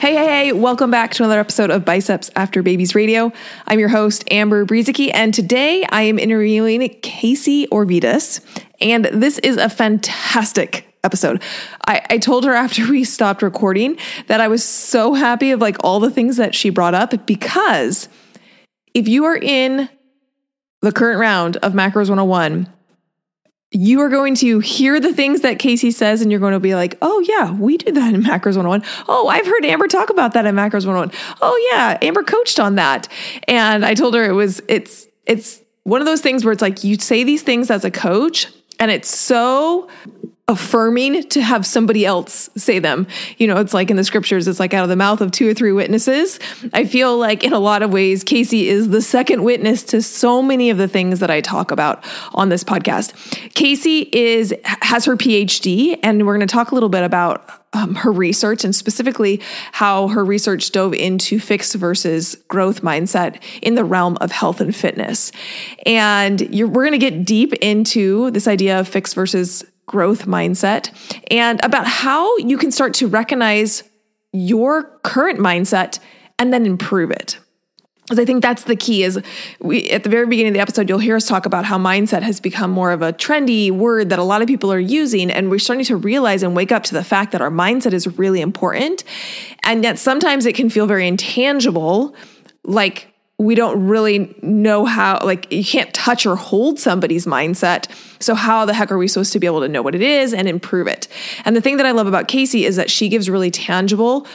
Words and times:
Hey, 0.00 0.14
hey, 0.14 0.26
hey, 0.26 0.52
welcome 0.52 0.90
back 0.90 1.14
to 1.14 1.22
another 1.22 1.40
episode 1.40 1.70
of 1.70 1.84
Biceps 1.84 2.30
After 2.36 2.62
Babies 2.62 2.94
Radio. 2.94 3.32
I'm 3.66 3.78
your 3.78 3.88
host, 3.88 4.24
Amber 4.30 4.66
Brueseke, 4.66 5.10
and 5.14 5.32
today 5.32 5.84
I 5.88 6.02
am 6.02 6.18
interviewing 6.18 6.86
Casey 7.00 7.66
Orvidas, 7.68 8.40
and 8.80 9.06
this 9.06 9.38
is 9.38 9.56
a 9.56 9.70
fantastic 9.70 10.94
episode. 11.04 11.42
I, 11.86 12.02
I 12.10 12.18
told 12.18 12.44
her 12.44 12.52
after 12.52 12.86
we 12.90 13.04
stopped 13.04 13.40
recording 13.40 13.96
that 14.26 14.40
I 14.40 14.48
was 14.48 14.62
so 14.64 15.14
happy 15.14 15.52
of 15.52 15.60
like 15.60 15.76
all 15.82 16.00
the 16.00 16.10
things 16.10 16.36
that 16.36 16.54
she 16.54 16.68
brought 16.68 16.94
up 16.94 17.26
because 17.26 18.08
if 18.92 19.08
you 19.08 19.24
are 19.24 19.36
in 19.36 19.88
the 20.82 20.92
current 20.92 21.18
round 21.18 21.56
of 21.58 21.72
Macros 21.72 22.08
101, 22.08 22.70
you 23.74 24.00
are 24.00 24.08
going 24.08 24.36
to 24.36 24.60
hear 24.60 25.00
the 25.00 25.12
things 25.12 25.40
that 25.40 25.58
Casey 25.58 25.90
says 25.90 26.22
and 26.22 26.30
you're 26.30 26.40
going 26.40 26.52
to 26.52 26.60
be 26.60 26.74
like, 26.74 26.96
oh, 27.02 27.20
yeah, 27.20 27.52
we 27.52 27.76
do 27.76 27.92
that 27.92 28.14
in 28.14 28.22
Macros 28.22 28.56
101. 28.56 28.84
Oh, 29.08 29.26
I've 29.26 29.46
heard 29.46 29.64
Amber 29.64 29.88
talk 29.88 30.10
about 30.10 30.32
that 30.34 30.46
in 30.46 30.54
Macros 30.54 30.86
101. 30.86 31.10
Oh, 31.42 31.70
yeah, 31.72 31.98
Amber 32.00 32.22
coached 32.22 32.60
on 32.60 32.76
that. 32.76 33.08
And 33.48 33.84
I 33.84 33.94
told 33.94 34.14
her 34.14 34.24
it 34.24 34.32
was, 34.32 34.62
it's, 34.68 35.08
it's 35.26 35.60
one 35.82 36.00
of 36.00 36.06
those 36.06 36.20
things 36.20 36.44
where 36.44 36.52
it's 36.52 36.62
like 36.62 36.84
you 36.84 36.96
say 36.96 37.24
these 37.24 37.42
things 37.42 37.70
as 37.70 37.84
a 37.84 37.90
coach 37.90 38.46
and 38.78 38.90
it's 38.90 39.08
so 39.08 39.88
affirming 40.46 41.22
to 41.22 41.40
have 41.40 41.64
somebody 41.64 42.04
else 42.04 42.50
say 42.54 42.78
them. 42.78 43.06
You 43.38 43.46
know, 43.46 43.56
it's 43.56 43.72
like 43.72 43.90
in 43.90 43.96
the 43.96 44.04
scriptures, 44.04 44.46
it's 44.46 44.60
like 44.60 44.74
out 44.74 44.82
of 44.82 44.90
the 44.90 44.96
mouth 44.96 45.22
of 45.22 45.30
two 45.30 45.48
or 45.48 45.54
three 45.54 45.72
witnesses. 45.72 46.38
I 46.74 46.84
feel 46.84 47.16
like 47.16 47.42
in 47.44 47.54
a 47.54 47.58
lot 47.58 47.82
of 47.82 47.90
ways, 47.90 48.22
Casey 48.22 48.68
is 48.68 48.90
the 48.90 49.00
second 49.00 49.42
witness 49.42 49.82
to 49.84 50.02
so 50.02 50.42
many 50.42 50.68
of 50.68 50.76
the 50.76 50.86
things 50.86 51.20
that 51.20 51.30
I 51.30 51.40
talk 51.40 51.70
about 51.70 52.04
on 52.34 52.50
this 52.50 52.62
podcast. 52.62 53.14
Casey 53.54 54.10
is 54.12 54.54
has 54.64 55.06
her 55.06 55.16
PhD, 55.16 55.98
and 56.02 56.26
we're 56.26 56.36
going 56.36 56.46
to 56.46 56.52
talk 56.52 56.72
a 56.72 56.74
little 56.74 56.90
bit 56.90 57.04
about 57.04 57.48
um, 57.72 57.94
her 57.94 58.12
research 58.12 58.64
and 58.64 58.74
specifically 58.74 59.40
how 59.72 60.08
her 60.08 60.24
research 60.24 60.70
dove 60.72 60.92
into 60.92 61.40
fixed 61.40 61.74
versus 61.74 62.36
growth 62.48 62.82
mindset 62.82 63.42
in 63.62 63.74
the 63.74 63.84
realm 63.84 64.16
of 64.20 64.30
health 64.30 64.60
and 64.60 64.76
fitness. 64.76 65.32
And 65.86 66.40
we're 66.50 66.68
going 66.68 66.92
to 66.92 66.98
get 66.98 67.24
deep 67.24 67.52
into 67.54 68.30
this 68.30 68.46
idea 68.46 68.78
of 68.78 68.86
fixed 68.88 69.14
versus 69.14 69.64
growth 69.86 70.26
mindset 70.26 70.90
and 71.30 71.62
about 71.64 71.86
how 71.86 72.36
you 72.38 72.56
can 72.56 72.70
start 72.70 72.94
to 72.94 73.06
recognize 73.06 73.84
your 74.32 74.84
current 75.02 75.38
mindset 75.38 75.98
and 76.38 76.52
then 76.52 76.66
improve 76.66 77.10
it. 77.10 77.38
Because 78.02 78.18
I 78.18 78.26
think 78.26 78.42
that's 78.42 78.64
the 78.64 78.76
key 78.76 79.02
is 79.02 79.18
we 79.60 79.88
at 79.88 80.02
the 80.02 80.10
very 80.10 80.26
beginning 80.26 80.50
of 80.50 80.54
the 80.54 80.60
episode, 80.60 80.90
you'll 80.90 80.98
hear 80.98 81.16
us 81.16 81.26
talk 81.26 81.46
about 81.46 81.64
how 81.64 81.78
mindset 81.78 82.20
has 82.20 82.38
become 82.38 82.70
more 82.70 82.92
of 82.92 83.00
a 83.00 83.14
trendy 83.14 83.70
word 83.70 84.10
that 84.10 84.18
a 84.18 84.22
lot 84.22 84.42
of 84.42 84.48
people 84.48 84.70
are 84.70 84.78
using. 84.78 85.30
And 85.30 85.50
we're 85.50 85.58
starting 85.58 85.86
to 85.86 85.96
realize 85.96 86.42
and 86.42 86.54
wake 86.54 86.70
up 86.70 86.82
to 86.84 86.94
the 86.94 87.02
fact 87.02 87.32
that 87.32 87.40
our 87.40 87.50
mindset 87.50 87.94
is 87.94 88.06
really 88.18 88.42
important. 88.42 89.04
And 89.62 89.82
yet 89.82 89.98
sometimes 89.98 90.44
it 90.44 90.54
can 90.54 90.68
feel 90.68 90.86
very 90.86 91.08
intangible, 91.08 92.14
like 92.62 93.13
we 93.38 93.54
don't 93.54 93.86
really 93.86 94.34
know 94.42 94.84
how, 94.84 95.18
like, 95.24 95.50
you 95.52 95.64
can't 95.64 95.92
touch 95.92 96.24
or 96.24 96.36
hold 96.36 96.78
somebody's 96.78 97.26
mindset. 97.26 97.88
So, 98.20 98.34
how 98.34 98.64
the 98.64 98.74
heck 98.74 98.92
are 98.92 98.98
we 98.98 99.08
supposed 99.08 99.32
to 99.32 99.40
be 99.40 99.46
able 99.46 99.60
to 99.62 99.68
know 99.68 99.82
what 99.82 99.94
it 99.94 100.02
is 100.02 100.32
and 100.32 100.48
improve 100.48 100.86
it? 100.86 101.08
And 101.44 101.56
the 101.56 101.60
thing 101.60 101.76
that 101.78 101.86
I 101.86 101.90
love 101.90 102.06
about 102.06 102.28
Casey 102.28 102.64
is 102.64 102.76
that 102.76 102.90
she 102.90 103.08
gives 103.08 103.28
really 103.28 103.50
tangible, 103.50 104.26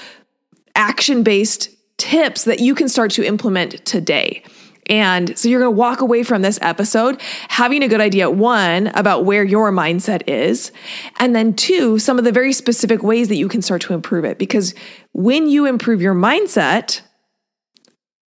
action 0.75 1.23
based 1.23 1.69
tips 1.97 2.43
that 2.45 2.59
you 2.59 2.75
can 2.75 2.89
start 2.89 3.11
to 3.11 3.23
implement 3.23 3.85
today. 3.85 4.43
And 4.89 5.37
so 5.37 5.47
you're 5.47 5.59
going 5.59 5.71
to 5.71 5.77
walk 5.77 6.01
away 6.01 6.23
from 6.23 6.41
this 6.41 6.57
episode 6.63 7.21
having 7.47 7.83
a 7.83 7.87
good 7.87 8.01
idea, 8.01 8.29
one, 8.29 8.87
about 8.87 9.23
where 9.23 9.43
your 9.43 9.71
mindset 9.71 10.23
is, 10.27 10.71
and 11.19 11.35
then 11.35 11.53
two, 11.53 11.99
some 11.99 12.17
of 12.17 12.25
the 12.25 12.31
very 12.31 12.51
specific 12.51 13.03
ways 13.03 13.27
that 13.27 13.35
you 13.35 13.47
can 13.47 13.61
start 13.61 13.83
to 13.83 13.93
improve 13.93 14.25
it. 14.25 14.39
Because 14.39 14.73
when 15.13 15.47
you 15.47 15.67
improve 15.67 16.01
your 16.01 16.15
mindset, 16.15 17.01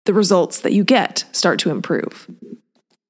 the 0.05 0.15
results 0.15 0.61
that 0.61 0.73
you 0.73 0.85
get 0.85 1.25
start 1.33 1.59
to 1.61 1.71
improve. 1.71 2.27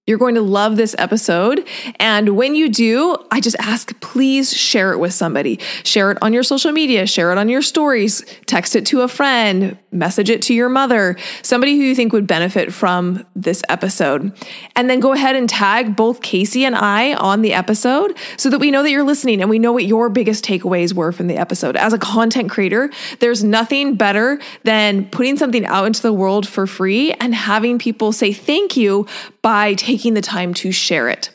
You're 0.06 0.18
going 0.18 0.34
to 0.34 0.42
love 0.42 0.76
this 0.76 0.94
episode. 0.98 1.66
And 1.98 2.36
when 2.36 2.54
you 2.54 2.68
do, 2.68 3.16
I 3.30 3.40
just 3.40 3.56
ask, 3.58 3.98
please 4.00 4.54
share 4.54 4.92
it 4.92 4.98
with 4.98 5.14
somebody. 5.14 5.58
Share 5.82 6.10
it 6.10 6.18
on 6.20 6.34
your 6.34 6.42
social 6.42 6.72
media, 6.72 7.06
share 7.06 7.32
it 7.32 7.38
on 7.38 7.48
your 7.48 7.62
stories, 7.62 8.22
text 8.44 8.76
it 8.76 8.84
to 8.86 9.00
a 9.00 9.08
friend, 9.08 9.78
message 9.90 10.28
it 10.28 10.42
to 10.42 10.52
your 10.52 10.68
mother, 10.68 11.16
somebody 11.40 11.78
who 11.78 11.82
you 11.82 11.94
think 11.94 12.12
would 12.12 12.26
benefit 12.26 12.70
from 12.70 13.24
this 13.34 13.62
episode. 13.70 14.36
And 14.76 14.90
then 14.90 15.00
go 15.00 15.14
ahead 15.14 15.36
and 15.36 15.48
tag 15.48 15.96
both 15.96 16.20
Casey 16.20 16.66
and 16.66 16.74
I 16.74 17.14
on 17.14 17.40
the 17.40 17.54
episode 17.54 18.14
so 18.36 18.50
that 18.50 18.58
we 18.58 18.70
know 18.70 18.82
that 18.82 18.90
you're 18.90 19.04
listening 19.04 19.40
and 19.40 19.48
we 19.48 19.58
know 19.58 19.72
what 19.72 19.86
your 19.86 20.10
biggest 20.10 20.44
takeaways 20.44 20.92
were 20.92 21.12
from 21.12 21.28
the 21.28 21.38
episode. 21.38 21.76
As 21.76 21.94
a 21.94 21.98
content 21.98 22.50
creator, 22.50 22.90
there's 23.20 23.42
nothing 23.42 23.94
better 23.94 24.38
than 24.64 25.08
putting 25.08 25.38
something 25.38 25.64
out 25.64 25.86
into 25.86 26.02
the 26.02 26.12
world 26.12 26.46
for 26.46 26.66
free 26.66 27.12
and 27.14 27.34
having 27.34 27.78
people 27.78 28.12
say 28.12 28.34
thank 28.34 28.76
you 28.76 29.06
by 29.40 29.72
taking 29.74 29.93
taking 29.94 30.14
the 30.14 30.20
time 30.20 30.52
to 30.52 30.72
share 30.72 31.08
it. 31.08 31.30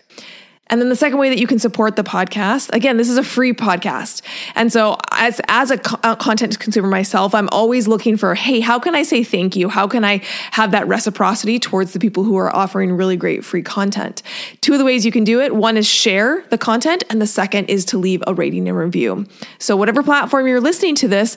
And 0.71 0.79
then 0.79 0.89
the 0.89 0.95
second 0.95 1.17
way 1.17 1.29
that 1.29 1.39
you 1.39 1.47
can 1.47 1.59
support 1.59 1.95
the 1.95 2.03
podcast, 2.03 2.71
again, 2.73 2.97
this 2.97 3.09
is 3.09 3.17
a 3.17 3.23
free 3.23 3.53
podcast. 3.53 4.21
And 4.53 4.71
so 4.71 4.97
as 5.11 5.41
as 5.47 5.71
a, 5.71 5.77
co- 5.77 5.99
a, 6.03 6.15
content 6.15 6.59
consumer 6.59 6.89
myself, 6.89 7.33
I'm 7.33 7.49
always 7.51 7.87
looking 7.87 8.17
for, 8.17 8.35
hey, 8.35 8.59
how 8.59 8.77
can 8.77 8.93
I 8.93 9.03
say 9.03 9.23
thank 9.23 9.55
you? 9.55 9.69
How 9.69 9.87
can 9.87 10.03
I 10.03 10.21
have 10.51 10.71
that 10.71 10.87
reciprocity 10.87 11.57
towards 11.57 11.93
the 11.93 11.99
people 11.99 12.23
who 12.23 12.37
are 12.37 12.55
offering 12.55 12.91
really 12.91 13.17
great 13.17 13.43
free 13.43 13.63
content? 13.63 14.21
Two 14.61 14.73
of 14.73 14.79
the 14.79 14.85
ways 14.85 15.05
you 15.05 15.11
can 15.11 15.23
do 15.23 15.41
it, 15.41 15.55
one 15.55 15.75
is 15.75 15.87
share 15.87 16.43
the 16.49 16.57
content 16.57 17.03
and 17.09 17.19
the 17.19 17.27
second 17.27 17.65
is 17.65 17.85
to 17.85 17.97
leave 17.97 18.21
a 18.27 18.33
rating 18.33 18.67
and 18.67 18.77
review. 18.77 19.25
So 19.57 19.75
whatever 19.75 20.03
platform 20.03 20.45
you're 20.45 20.61
listening 20.61 20.95
to 20.95 21.07
this, 21.07 21.35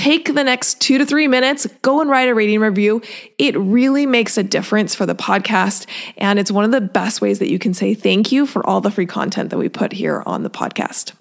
take 0.00 0.34
the 0.34 0.42
next 0.42 0.80
two 0.80 0.96
to 0.96 1.04
three 1.04 1.28
minutes, 1.28 1.66
go 1.82 2.00
and 2.00 2.08
write 2.08 2.30
a 2.30 2.34
rating 2.34 2.60
review. 2.60 3.02
It 3.36 3.54
really 3.58 4.06
makes 4.06 4.38
a 4.38 4.42
difference 4.42 4.94
for 4.94 5.04
the 5.04 5.14
podcast. 5.14 5.86
And 6.16 6.38
it's 6.38 6.50
one 6.50 6.64
of 6.64 6.70
the 6.70 6.80
best 6.80 7.20
ways 7.20 7.38
that 7.40 7.50
you 7.50 7.58
can 7.58 7.74
say 7.74 7.92
thank 7.92 8.32
you 8.32 8.46
for 8.46 8.66
all 8.66 8.80
the 8.80 8.90
free 8.90 9.04
content 9.04 9.50
that 9.50 9.58
we 9.58 9.68
put 9.68 9.92
here 9.92 10.22
on 10.24 10.42
the 10.42 10.48
podcast. 10.48 11.12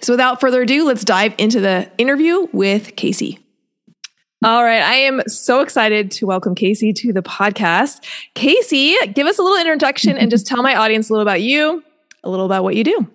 So 0.00 0.12
without 0.12 0.40
further 0.40 0.62
ado, 0.62 0.86
let's 0.86 1.04
dive 1.04 1.34
into 1.36 1.60
the 1.60 1.90
interview 1.98 2.46
with 2.52 2.94
Casey. 2.94 3.40
All 4.44 4.62
right. 4.62 4.82
I 4.82 4.94
am 4.94 5.22
so 5.26 5.60
excited 5.60 6.12
to 6.12 6.26
welcome 6.26 6.54
Casey 6.54 6.92
to 6.92 7.12
the 7.12 7.22
podcast. 7.22 8.04
Casey, 8.34 8.94
give 9.14 9.26
us 9.26 9.38
a 9.38 9.42
little 9.42 9.58
introduction 9.58 10.16
and 10.16 10.30
just 10.30 10.46
tell 10.46 10.62
my 10.62 10.76
audience 10.76 11.10
a 11.10 11.12
little 11.12 11.26
about 11.26 11.42
you, 11.42 11.82
a 12.22 12.30
little 12.30 12.46
about 12.46 12.62
what 12.62 12.76
you 12.76 12.84
do. 12.84 13.10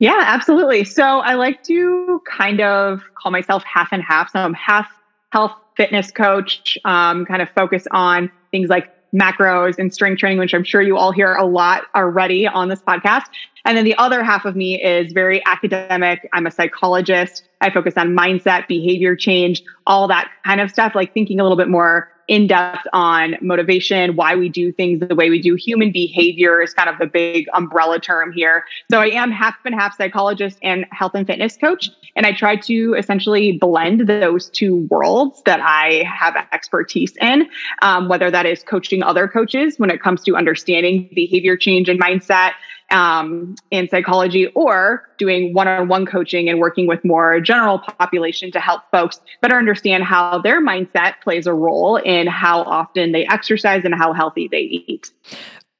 Yeah, 0.00 0.22
absolutely. 0.24 0.84
So 0.84 1.20
I 1.20 1.34
like 1.34 1.62
to 1.64 2.22
kind 2.26 2.60
of 2.62 3.02
call 3.14 3.30
myself 3.30 3.62
half 3.64 3.90
and 3.92 4.02
half. 4.02 4.30
So 4.32 4.40
I'm 4.40 4.54
half 4.54 4.88
health 5.30 5.52
fitness 5.76 6.10
coach, 6.10 6.78
um, 6.86 7.26
kind 7.26 7.42
of 7.42 7.50
focus 7.50 7.84
on 7.92 8.30
things 8.50 8.70
like 8.70 8.88
macros 9.14 9.78
and 9.78 9.92
strength 9.92 10.18
training, 10.18 10.38
which 10.38 10.54
I'm 10.54 10.64
sure 10.64 10.80
you 10.80 10.96
all 10.96 11.12
hear 11.12 11.34
a 11.34 11.44
lot 11.44 11.82
already 11.94 12.46
on 12.46 12.68
this 12.68 12.80
podcast. 12.80 13.24
And 13.66 13.76
then 13.76 13.84
the 13.84 13.94
other 13.98 14.24
half 14.24 14.46
of 14.46 14.56
me 14.56 14.82
is 14.82 15.12
very 15.12 15.44
academic. 15.46 16.26
I'm 16.32 16.46
a 16.46 16.50
psychologist. 16.50 17.42
I 17.60 17.70
focus 17.70 17.94
on 17.98 18.16
mindset, 18.16 18.66
behavior 18.68 19.14
change, 19.14 19.62
all 19.86 20.08
that 20.08 20.30
kind 20.46 20.62
of 20.62 20.70
stuff, 20.70 20.94
like 20.94 21.12
thinking 21.12 21.40
a 21.40 21.42
little 21.42 21.58
bit 21.58 21.68
more 21.68 22.08
in 22.30 22.46
depth 22.46 22.86
on 22.92 23.34
motivation, 23.40 24.14
why 24.14 24.36
we 24.36 24.48
do 24.48 24.70
things 24.70 25.00
the 25.00 25.16
way 25.16 25.30
we 25.30 25.42
do. 25.42 25.56
Human 25.56 25.90
behavior 25.90 26.62
is 26.62 26.72
kind 26.72 26.88
of 26.88 26.96
the 27.00 27.08
big 27.08 27.46
umbrella 27.54 27.98
term 27.98 28.30
here. 28.30 28.64
So 28.88 29.00
I 29.00 29.08
am 29.08 29.32
half 29.32 29.56
and 29.64 29.74
half 29.74 29.96
psychologist 29.96 30.56
and 30.62 30.86
health 30.92 31.16
and 31.16 31.26
fitness 31.26 31.56
coach. 31.56 31.90
And 32.14 32.26
I 32.26 32.32
try 32.32 32.54
to 32.54 32.94
essentially 32.94 33.58
blend 33.58 34.06
those 34.06 34.48
two 34.48 34.86
worlds 34.90 35.42
that 35.44 35.58
I 35.60 36.04
have 36.04 36.36
expertise 36.52 37.16
in, 37.20 37.48
um, 37.82 38.08
whether 38.08 38.30
that 38.30 38.46
is 38.46 38.62
coaching 38.62 39.02
other 39.02 39.26
coaches 39.26 39.74
when 39.78 39.90
it 39.90 40.00
comes 40.00 40.22
to 40.22 40.36
understanding 40.36 41.10
behavior 41.12 41.56
change 41.56 41.88
and 41.88 42.00
mindset 42.00 42.52
um, 42.90 43.54
in 43.70 43.88
psychology 43.88 44.46
or 44.48 45.08
doing 45.18 45.52
one-on-one 45.54 46.06
coaching 46.06 46.48
and 46.48 46.58
working 46.58 46.86
with 46.86 47.04
more 47.04 47.40
general 47.40 47.78
population 47.78 48.50
to 48.52 48.60
help 48.60 48.82
folks 48.90 49.20
better 49.40 49.56
understand 49.56 50.04
how 50.04 50.38
their 50.38 50.64
mindset 50.64 51.14
plays 51.22 51.46
a 51.46 51.54
role 51.54 51.96
in 51.96 52.26
how 52.26 52.62
often 52.62 53.12
they 53.12 53.26
exercise 53.26 53.82
and 53.84 53.94
how 53.94 54.12
healthy 54.12 54.48
they 54.48 54.60
eat 54.60 55.10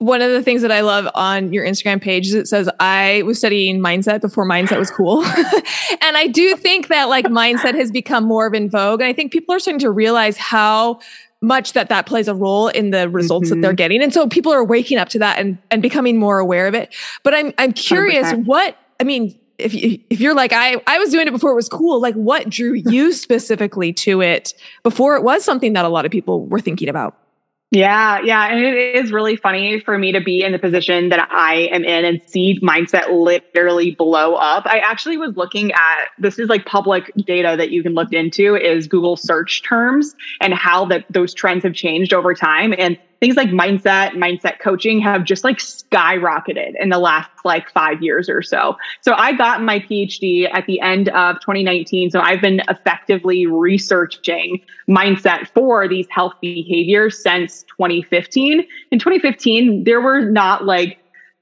one 0.01 0.23
of 0.23 0.31
the 0.31 0.43
things 0.43 0.63
that 0.63 0.73
I 0.73 0.81
love 0.81 1.07
on 1.15 1.53
your 1.53 1.63
Instagram 1.63 2.01
page 2.01 2.29
is 2.29 2.35
it 2.35 2.49
says 2.49 2.71
I 2.81 3.21
was 3.27 3.37
studying 3.37 3.81
mindset 3.81 4.23
before 4.23 4.49
mindset 4.49 4.79
was 4.79 4.91
cool. 4.91 5.23
and 5.27 6.17
I 6.17 6.27
do 6.27 6.57
think 6.57 6.89
that 6.89 7.11
like 7.11 7.27
mindset 7.27 7.75
has 7.75 7.91
become 7.91 8.25
more 8.25 8.47
of 8.47 8.55
in 8.55 8.71
vogue. 8.71 9.03
And 9.03 9.09
I 9.09 9.13
think 9.13 9.31
people 9.31 9.55
are 9.55 9.59
starting 9.59 9.79
to 9.81 9.91
realize 9.91 10.39
how 10.39 11.01
much 11.43 11.73
that 11.73 11.89
that 11.89 12.07
plays 12.07 12.29
a 12.29 12.35
role 12.35 12.69
in 12.69 12.91
the 12.91 13.09
results 13.09 13.47
mm-hmm. 13.47 13.57
that 13.57 13.63
they're 13.63 13.71
mm-hmm. 13.71 13.77
getting. 13.77 14.03
And 14.03 14.13
so 14.13 14.29
people 14.29 14.53
are 14.53 14.65
waking 14.65 14.99
up 14.99 15.09
to 15.11 15.19
that 15.21 15.39
and, 15.39 15.59
and 15.71 15.81
becoming 15.81 16.19
more 16.19 16.39
aware 16.39 16.67
of 16.67 16.75
it. 16.75 16.95
But 17.23 17.35
I'm, 17.35 17.53
I'm 17.59 17.73
curious 17.73 18.27
100%. 18.29 18.45
what, 18.45 18.77
I 19.01 19.05
mean, 19.05 19.39
if 19.59 19.75
you, 19.75 19.99
if 20.09 20.21
you're 20.21 20.35
like 20.35 20.53
I 20.55 20.81
I 20.87 20.99
was 20.99 21.11
doing 21.11 21.29
it 21.29 21.33
before 21.33 21.51
it 21.51 21.55
was 21.55 21.69
cool, 21.69 22.01
like 22.01 22.15
what 22.15 22.49
drew 22.49 22.73
you 22.73 23.13
specifically 23.13 23.93
to 23.95 24.23
it 24.23 24.55
before 24.83 25.17
it 25.17 25.23
was 25.23 25.45
something 25.45 25.75
that 25.75 25.85
a 25.85 25.89
lot 25.89 26.05
of 26.05 26.11
people 26.11 26.47
were 26.47 26.61
thinking 26.61 26.89
about? 26.89 27.17
Yeah, 27.73 28.19
yeah. 28.25 28.49
And 28.49 28.65
it 28.65 28.97
is 28.97 29.13
really 29.13 29.37
funny 29.37 29.79
for 29.79 29.97
me 29.97 30.11
to 30.11 30.21
be 30.21 30.43
in 30.43 30.51
the 30.51 30.59
position 30.59 31.09
that 31.11 31.29
I 31.31 31.69
am 31.73 31.85
in 31.85 32.05
and 32.05 32.21
see 32.27 32.59
mindset 32.61 33.11
literally 33.13 33.95
blow 33.95 34.35
up. 34.35 34.67
I 34.67 34.79
actually 34.81 35.17
was 35.19 35.37
looking 35.37 35.71
at 35.71 36.09
this 36.19 36.41
is 36.41 36.49
like 36.49 36.65
public 36.67 37.13
data 37.25 37.55
that 37.57 37.71
you 37.71 37.85
can 37.85 37.95
look 37.95 38.13
into 38.13 38.57
is 38.57 38.89
Google 38.89 39.17
search 39.17 39.63
terms 39.63 40.17
and 40.41 40.53
how 40.53 40.85
that 40.87 41.05
those 41.11 41.33
trends 41.33 41.63
have 41.63 41.75
changed 41.75 42.13
over 42.13 42.35
time. 42.35 42.75
And 42.77 42.99
things 43.21 43.37
like 43.37 43.51
mindset, 43.51 44.13
mindset 44.13 44.59
coaching 44.61 45.01
have 45.01 45.25
just 45.25 45.45
like 45.45 45.59
skyrocketed 45.59 46.73
in 46.81 46.89
the 46.89 46.99
last 46.99 47.31
like 47.45 47.71
five 47.71 48.03
years 48.03 48.29
or 48.29 48.43
so. 48.43 48.77
So 49.03 49.13
I 49.15 49.33
got 49.33 49.63
my 49.63 49.79
PhD 49.81 50.49
at 50.53 50.67
the 50.67 50.81
end 50.81 51.11
of 51.11 51.37
2019. 51.41 52.11
So 52.11 52.21
I've 52.21 52.41
been 52.41 52.63
effectively 52.69 53.47
researching 53.47 54.61
mindset 54.89 55.49
for 55.49 55.87
these 55.87 56.07
health 56.11 56.33
behaviors 56.41 57.23
since 57.23 57.63
2015. 57.77 58.67
In 58.91 58.99
2015, 58.99 59.85
there 59.85 60.01
were 60.01 60.21
not 60.23 60.65
like 60.65 61.00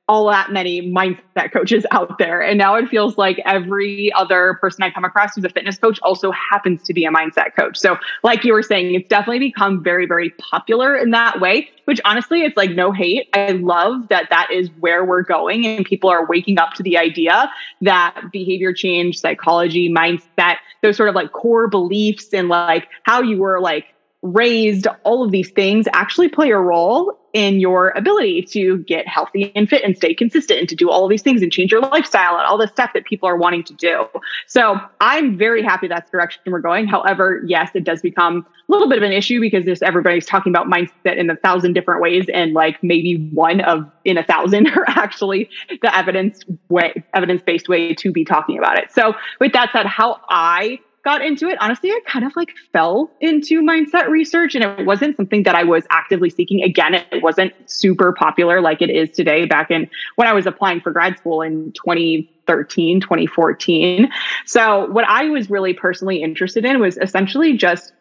all 0.08 0.26
that 0.30 0.50
many 0.50 0.80
mindset 0.90 1.52
coaches 1.52 1.84
out 1.90 2.18
there. 2.18 2.40
And 2.40 2.56
now 2.56 2.74
it 2.76 2.88
feels 2.88 3.18
like 3.18 3.38
every 3.44 4.10
other 4.14 4.58
person 4.60 4.82
I 4.82 4.90
come 4.90 5.04
across 5.04 5.34
who's 5.34 5.44
a 5.44 5.50
fitness 5.50 5.76
coach 5.78 6.00
also 6.02 6.32
happens 6.32 6.82
to 6.84 6.94
be 6.94 7.04
a 7.04 7.10
mindset 7.10 7.54
coach. 7.54 7.76
So, 7.76 7.98
like 8.22 8.42
you 8.42 8.54
were 8.54 8.62
saying, 8.62 8.94
it's 8.94 9.08
definitely 9.08 9.40
become 9.40 9.82
very, 9.82 10.06
very 10.06 10.30
popular 10.50 10.96
in 10.96 11.10
that 11.10 11.40
way, 11.40 11.68
which 11.84 12.00
honestly, 12.04 12.42
it's 12.42 12.56
like 12.56 12.70
no 12.70 12.90
hate. 12.90 13.28
I 13.34 13.52
love 13.52 14.08
that 14.08 14.28
that 14.30 14.48
is 14.50 14.70
where 14.80 15.04
we're 15.04 15.22
going 15.22 15.66
and 15.66 15.84
people 15.84 16.08
are 16.08 16.26
waking 16.26 16.58
up 16.58 16.72
to 16.74 16.82
the 16.82 16.96
idea 16.96 17.50
that 17.82 18.20
behavior 18.32 18.72
change, 18.72 19.18
psychology, 19.18 19.92
mindset, 19.92 20.56
those 20.82 20.96
sort 20.96 21.10
of 21.10 21.14
like 21.14 21.32
core 21.32 21.68
beliefs 21.68 22.32
and 22.32 22.48
like 22.48 22.88
how 23.02 23.20
you 23.20 23.38
were 23.38 23.60
like 23.60 23.86
raised, 24.22 24.86
all 25.04 25.24
of 25.24 25.30
these 25.30 25.50
things 25.50 25.86
actually 25.92 26.28
play 26.28 26.50
a 26.50 26.58
role 26.58 27.16
in 27.34 27.60
your 27.60 27.90
ability 27.90 28.42
to 28.42 28.78
get 28.78 29.06
healthy 29.06 29.52
and 29.54 29.68
fit 29.68 29.84
and 29.84 29.96
stay 29.96 30.14
consistent 30.14 30.58
and 30.58 30.68
to 30.68 30.74
do 30.74 30.90
all 30.90 31.04
of 31.04 31.10
these 31.10 31.22
things 31.22 31.42
and 31.42 31.52
change 31.52 31.70
your 31.70 31.80
lifestyle 31.80 32.36
and 32.36 32.46
all 32.46 32.58
the 32.58 32.66
stuff 32.66 32.90
that 32.94 33.04
people 33.04 33.28
are 33.28 33.36
wanting 33.36 33.62
to 33.62 33.74
do. 33.74 34.06
So 34.46 34.76
I'm 35.00 35.36
very 35.36 35.62
happy 35.62 35.88
that's 35.88 36.10
the 36.10 36.16
direction 36.16 36.42
we're 36.46 36.60
going. 36.60 36.86
However, 36.86 37.42
yes, 37.46 37.70
it 37.74 37.84
does 37.84 38.00
become 38.00 38.46
a 38.68 38.72
little 38.72 38.88
bit 38.88 38.98
of 38.98 39.04
an 39.04 39.12
issue 39.12 39.40
because 39.40 39.64
there's 39.66 39.82
everybody's 39.82 40.26
talking 40.26 40.52
about 40.52 40.66
mindset 40.66 41.16
in 41.16 41.30
a 41.30 41.36
thousand 41.36 41.74
different 41.74 42.00
ways 42.00 42.26
and 42.32 42.54
like 42.54 42.82
maybe 42.82 43.28
one 43.32 43.60
of 43.60 43.88
in 44.04 44.18
a 44.18 44.24
thousand 44.24 44.66
are 44.76 44.84
actually 44.88 45.48
the 45.82 45.96
evidence 45.96 46.40
way 46.68 46.92
evidence 47.14 47.42
based 47.42 47.68
way 47.68 47.94
to 47.94 48.10
be 48.10 48.24
talking 48.24 48.58
about 48.58 48.78
it. 48.78 48.90
So 48.90 49.14
with 49.38 49.52
that 49.52 49.70
said, 49.72 49.86
how 49.86 50.20
I 50.28 50.80
got 51.04 51.24
into 51.24 51.48
it, 51.48 51.56
honestly, 51.60 51.90
I 51.90 52.00
kind 52.06 52.24
of 52.24 52.34
like 52.36 52.52
fell 52.72 53.10
into 53.20 53.62
mindset 53.62 54.08
research 54.08 54.54
and 54.54 54.64
it 54.64 54.86
wasn't 54.86 55.16
something 55.16 55.42
that 55.44 55.54
I 55.54 55.64
was 55.64 55.84
actively 55.90 56.30
seeking. 56.30 56.62
Again, 56.62 56.94
it 56.94 57.22
wasn't 57.22 57.52
super 57.66 58.12
popular 58.12 58.60
like 58.60 58.82
it 58.82 58.90
is 58.90 59.10
today 59.10 59.46
back 59.46 59.70
in 59.70 59.88
when 60.16 60.28
I 60.28 60.32
was 60.32 60.46
applying 60.46 60.80
for 60.80 60.90
grad 60.90 61.18
school 61.18 61.42
in 61.42 61.72
2013, 61.72 63.00
2014. 63.00 64.10
So, 64.46 64.90
what 64.90 65.04
I 65.06 65.24
was 65.28 65.50
really 65.50 65.72
personally 65.72 66.22
interested 66.22 66.64
in 66.64 66.80
was 66.80 66.96
essentially 66.98 67.56
just 67.56 67.92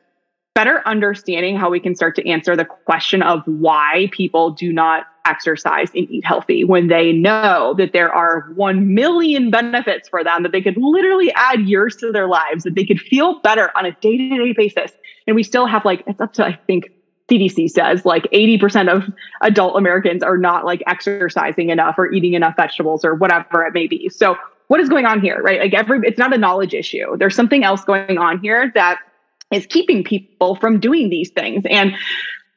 better 0.58 0.82
understanding 0.88 1.56
how 1.56 1.70
we 1.70 1.80
can 1.80 1.96
start 1.96 2.16
to 2.16 2.28
answer 2.28 2.56
the 2.56 2.66
question 2.66 3.22
of 3.22 3.44
why 3.46 4.10
people 4.12 4.50
do 4.50 4.74
not 4.74 5.04
exercise 5.28 5.90
and 5.94 6.10
eat 6.10 6.26
healthy 6.26 6.64
when 6.64 6.88
they 6.88 7.12
know 7.12 7.76
that 7.78 7.94
there 7.94 8.14
are 8.14 8.52
1 8.56 8.94
million 8.94 9.50
benefits 9.50 10.08
for 10.10 10.24
them 10.24 10.44
that 10.44 10.52
they 10.52 10.62
could 10.62 10.78
literally 10.78 11.32
add 11.36 11.62
years 11.62 11.96
to 11.98 12.12
their 12.12 12.28
lives 12.28 12.64
that 12.64 12.76
they 12.76 12.86
could 12.86 13.00
feel 13.00 13.40
better 13.42 13.72
on 13.76 13.86
a 13.86 13.92
day-to-day 14.02 14.54
basis 14.54 14.92
and 15.28 15.36
we 15.36 15.44
still 15.44 15.66
have 15.66 15.84
like 15.86 16.04
it's 16.08 16.22
up 16.22 16.34
to 16.34 16.46
i 16.46 16.58
think 16.68 16.92
CDC 17.30 17.70
says 17.70 18.06
like 18.06 18.24
80% 18.32 18.90
of 18.90 19.04
adult 19.42 19.78
Americans 19.78 20.24
are 20.24 20.38
not 20.38 20.64
like 20.64 20.82
exercising 20.88 21.70
enough 21.70 21.96
or 21.98 22.12
eating 22.12 22.34
enough 22.34 22.56
vegetables 22.56 23.04
or 23.04 23.16
whatever 23.16 23.66
it 23.66 23.74
may 23.74 23.86
be. 23.86 24.08
So 24.08 24.38
what 24.68 24.80
is 24.80 24.90
going 24.90 25.06
on 25.06 25.20
here, 25.22 25.42
right? 25.42 25.60
Like 25.60 25.74
every 25.74 26.00
it's 26.04 26.18
not 26.18 26.34
a 26.34 26.38
knowledge 26.38 26.74
issue. 26.74 27.18
There's 27.18 27.36
something 27.36 27.64
else 27.64 27.84
going 27.84 28.18
on 28.18 28.40
here 28.40 28.72
that 28.76 29.00
is 29.52 29.66
keeping 29.66 30.04
people 30.04 30.56
from 30.56 30.80
doing 30.80 31.10
these 31.10 31.30
things. 31.30 31.64
And 31.70 31.96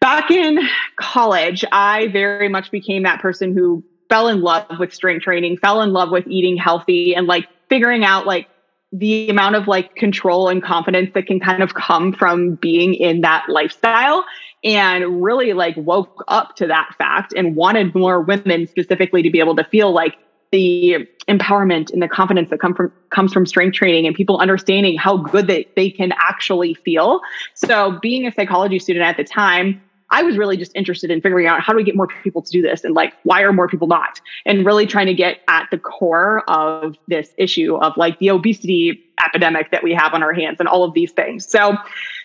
back 0.01 0.31
in 0.31 0.59
college, 0.97 1.65
I 1.71 2.09
very 2.09 2.49
much 2.49 2.71
became 2.71 3.03
that 3.05 3.21
person 3.21 3.55
who 3.55 3.85
fell 4.09 4.29
in 4.29 4.41
love 4.41 4.67
with 4.79 4.93
strength 4.93 5.23
training, 5.23 5.59
fell 5.59 5.83
in 5.83 5.93
love 5.93 6.11
with 6.11 6.27
eating 6.27 6.57
healthy 6.57 7.15
and 7.15 7.27
like 7.27 7.47
figuring 7.69 8.05
out 8.05 8.27
like 8.27 8.49
the 8.93 9.29
amount 9.29 9.55
of 9.55 9.69
like 9.69 9.95
control 9.95 10.49
and 10.49 10.63
confidence 10.63 11.11
that 11.15 11.27
can 11.27 11.39
kind 11.39 11.63
of 11.63 11.75
come 11.75 12.13
from 12.13 12.57
being 12.57 12.95
in 12.95 13.21
that 13.21 13.45
lifestyle 13.49 14.25
and 14.65 15.23
really 15.23 15.53
like 15.53 15.77
woke 15.77 16.25
up 16.27 16.57
to 16.57 16.67
that 16.67 16.91
fact 16.99 17.33
and 17.37 17.55
wanted 17.55 17.95
more 17.95 18.21
women 18.21 18.67
specifically 18.67 19.23
to 19.23 19.31
be 19.31 19.39
able 19.39 19.55
to 19.55 19.65
feel 19.65 19.93
like 19.93 20.17
the 20.51 21.07
empowerment 21.29 21.93
and 21.93 22.03
the 22.03 22.09
confidence 22.09 22.51
that 22.51 22.59
come 22.59 22.75
from 22.75 22.93
comes 23.11 23.33
from 23.33 23.47
strength 23.47 23.75
training 23.75 24.07
and 24.07 24.17
people 24.17 24.39
understanding 24.39 24.99
how 24.99 25.17
good 25.17 25.47
that 25.47 25.67
they 25.77 25.89
can 25.89 26.13
actually 26.19 26.75
feel. 26.75 27.21
So 27.55 27.99
being 28.03 28.27
a 28.27 28.33
psychology 28.33 28.81
student 28.81 29.07
at 29.07 29.17
the 29.17 29.23
time, 29.23 29.81
I 30.11 30.23
was 30.23 30.37
really 30.37 30.57
just 30.57 30.73
interested 30.75 31.11
in 31.11 31.21
figuring 31.21 31.47
out 31.47 31.61
how 31.61 31.73
do 31.73 31.77
we 31.77 31.85
get 31.85 31.97
more 31.97 32.09
people 32.23 32.43
to 32.43 32.51
do 32.51 32.63
this 32.63 32.85
and 32.85 32.95
like 32.95 33.15
why 33.23 33.43
are 33.43 33.53
more 33.53 33.69
people 33.69 33.87
not? 33.87 34.21
And 34.45 34.67
really 34.67 34.87
trying 34.87 35.07
to 35.07 35.15
get 35.15 35.41
at 35.49 35.69
the 35.71 35.79
core 35.79 36.43
of 36.49 36.97
this 37.09 37.33
issue 37.39 37.77
of 37.77 37.97
like 37.97 38.19
the 38.19 38.31
obesity 38.31 39.03
epidemic 39.25 39.71
that 39.71 39.83
we 39.83 39.95
have 39.95 40.15
on 40.15 40.23
our 40.23 40.33
hands 40.33 40.57
and 40.59 40.69
all 40.69 40.83
of 40.85 40.95
these 40.95 41.13
things. 41.13 41.47
So 41.47 41.77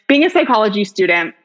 being 0.08 0.24
a 0.24 0.30
psychology 0.30 0.84
student, 0.84 1.36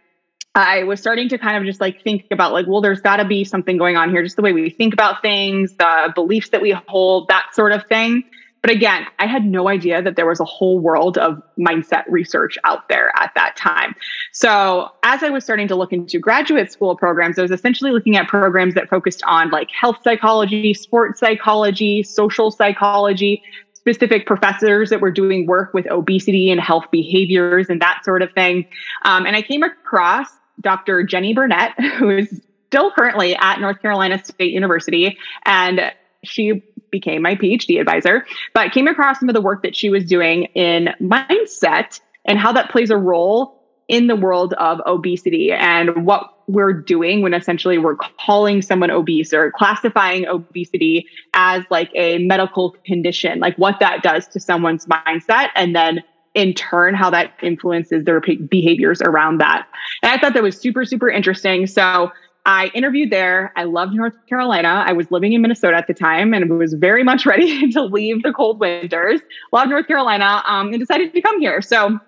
I 0.54 0.82
was 0.82 0.98
starting 0.98 1.28
to 1.28 1.38
kind 1.38 1.56
of 1.56 1.64
just 1.64 1.80
like 1.80 2.02
think 2.02 2.26
about 2.30 2.52
like, 2.52 2.66
well, 2.66 2.80
there's 2.80 3.00
got 3.00 3.16
to 3.18 3.24
be 3.24 3.44
something 3.44 3.76
going 3.76 3.96
on 3.96 4.10
here, 4.10 4.22
just 4.22 4.36
the 4.36 4.42
way 4.42 4.52
we 4.52 4.70
think 4.70 4.92
about 4.92 5.22
things, 5.22 5.74
the 5.76 6.12
beliefs 6.14 6.48
that 6.50 6.60
we 6.60 6.72
hold, 6.88 7.28
that 7.28 7.54
sort 7.54 7.72
of 7.72 7.84
thing. 7.86 8.24
But 8.62 8.70
again, 8.70 9.06
I 9.18 9.26
had 9.26 9.44
no 9.44 9.68
idea 9.68 10.02
that 10.02 10.16
there 10.16 10.26
was 10.26 10.38
a 10.38 10.44
whole 10.44 10.78
world 10.78 11.16
of 11.16 11.42
mindset 11.58 12.04
research 12.08 12.58
out 12.64 12.88
there 12.88 13.10
at 13.16 13.32
that 13.34 13.56
time. 13.56 13.94
So, 14.32 14.88
as 15.02 15.22
I 15.22 15.30
was 15.30 15.44
starting 15.44 15.68
to 15.68 15.74
look 15.74 15.92
into 15.92 16.18
graduate 16.18 16.70
school 16.70 16.94
programs, 16.96 17.38
I 17.38 17.42
was 17.42 17.50
essentially 17.50 17.90
looking 17.90 18.16
at 18.16 18.28
programs 18.28 18.74
that 18.74 18.88
focused 18.88 19.22
on 19.26 19.50
like 19.50 19.70
health 19.70 19.98
psychology, 20.04 20.74
sports 20.74 21.20
psychology, 21.20 22.02
social 22.02 22.50
psychology, 22.50 23.42
specific 23.72 24.26
professors 24.26 24.90
that 24.90 25.00
were 25.00 25.10
doing 25.10 25.46
work 25.46 25.72
with 25.72 25.90
obesity 25.90 26.50
and 26.50 26.60
health 26.60 26.84
behaviors 26.90 27.68
and 27.70 27.80
that 27.80 28.04
sort 28.04 28.20
of 28.22 28.30
thing. 28.32 28.66
Um, 29.04 29.24
and 29.24 29.34
I 29.34 29.42
came 29.42 29.62
across 29.62 30.28
Dr. 30.60 31.02
Jeni 31.02 31.34
Burnette, 31.34 31.72
who 31.98 32.10
is 32.10 32.42
still 32.66 32.90
currently 32.92 33.34
at 33.36 33.58
North 33.58 33.80
Carolina 33.80 34.22
State 34.22 34.52
University. 34.52 35.16
And 35.46 35.92
she 36.22 36.62
became 36.90 37.22
my 37.22 37.34
PhD 37.34 37.80
advisor, 37.80 38.24
but 38.54 38.72
came 38.72 38.88
across 38.88 39.20
some 39.20 39.28
of 39.28 39.34
the 39.34 39.40
work 39.40 39.62
that 39.62 39.76
she 39.76 39.90
was 39.90 40.04
doing 40.04 40.44
in 40.54 40.90
mindset 41.00 42.00
and 42.24 42.38
how 42.38 42.52
that 42.52 42.70
plays 42.70 42.90
a 42.90 42.96
role 42.96 43.56
in 43.88 44.06
the 44.06 44.16
world 44.16 44.54
of 44.54 44.80
obesity 44.86 45.50
and 45.50 46.06
what 46.06 46.32
we're 46.46 46.72
doing 46.72 47.22
when 47.22 47.34
essentially 47.34 47.78
we're 47.78 47.96
calling 48.24 48.62
someone 48.62 48.90
obese 48.90 49.32
or 49.32 49.50
classifying 49.52 50.26
obesity 50.26 51.06
as 51.34 51.64
like 51.70 51.90
a 51.94 52.18
medical 52.18 52.70
condition, 52.84 53.40
like 53.40 53.56
what 53.56 53.80
that 53.80 54.02
does 54.02 54.28
to 54.28 54.38
someone's 54.38 54.86
mindset 54.86 55.48
and 55.56 55.74
then 55.74 56.02
in 56.34 56.54
turn 56.54 56.94
how 56.94 57.10
that 57.10 57.32
influences 57.42 58.04
their 58.04 58.20
behaviors 58.20 59.02
around 59.02 59.38
that. 59.38 59.66
And 60.02 60.12
I 60.12 60.18
thought 60.18 60.34
that 60.34 60.42
was 60.42 60.56
super, 60.56 60.84
super 60.84 61.10
interesting. 61.10 61.66
So 61.66 62.12
I 62.46 62.70
interviewed 62.74 63.10
there. 63.10 63.52
I 63.56 63.64
loved 63.64 63.92
North 63.92 64.14
Carolina. 64.28 64.84
I 64.86 64.92
was 64.92 65.10
living 65.10 65.32
in 65.32 65.42
Minnesota 65.42 65.76
at 65.76 65.86
the 65.86 65.94
time 65.94 66.32
and 66.32 66.58
was 66.58 66.74
very 66.74 67.04
much 67.04 67.26
ready 67.26 67.70
to 67.72 67.82
leave 67.82 68.22
the 68.22 68.32
cold 68.32 68.60
winters. 68.60 69.20
Loved 69.52 69.70
North 69.70 69.86
Carolina 69.86 70.42
um, 70.46 70.68
and 70.68 70.78
decided 70.78 71.12
to 71.12 71.20
come 71.20 71.40
here. 71.40 71.60
So 71.60 71.98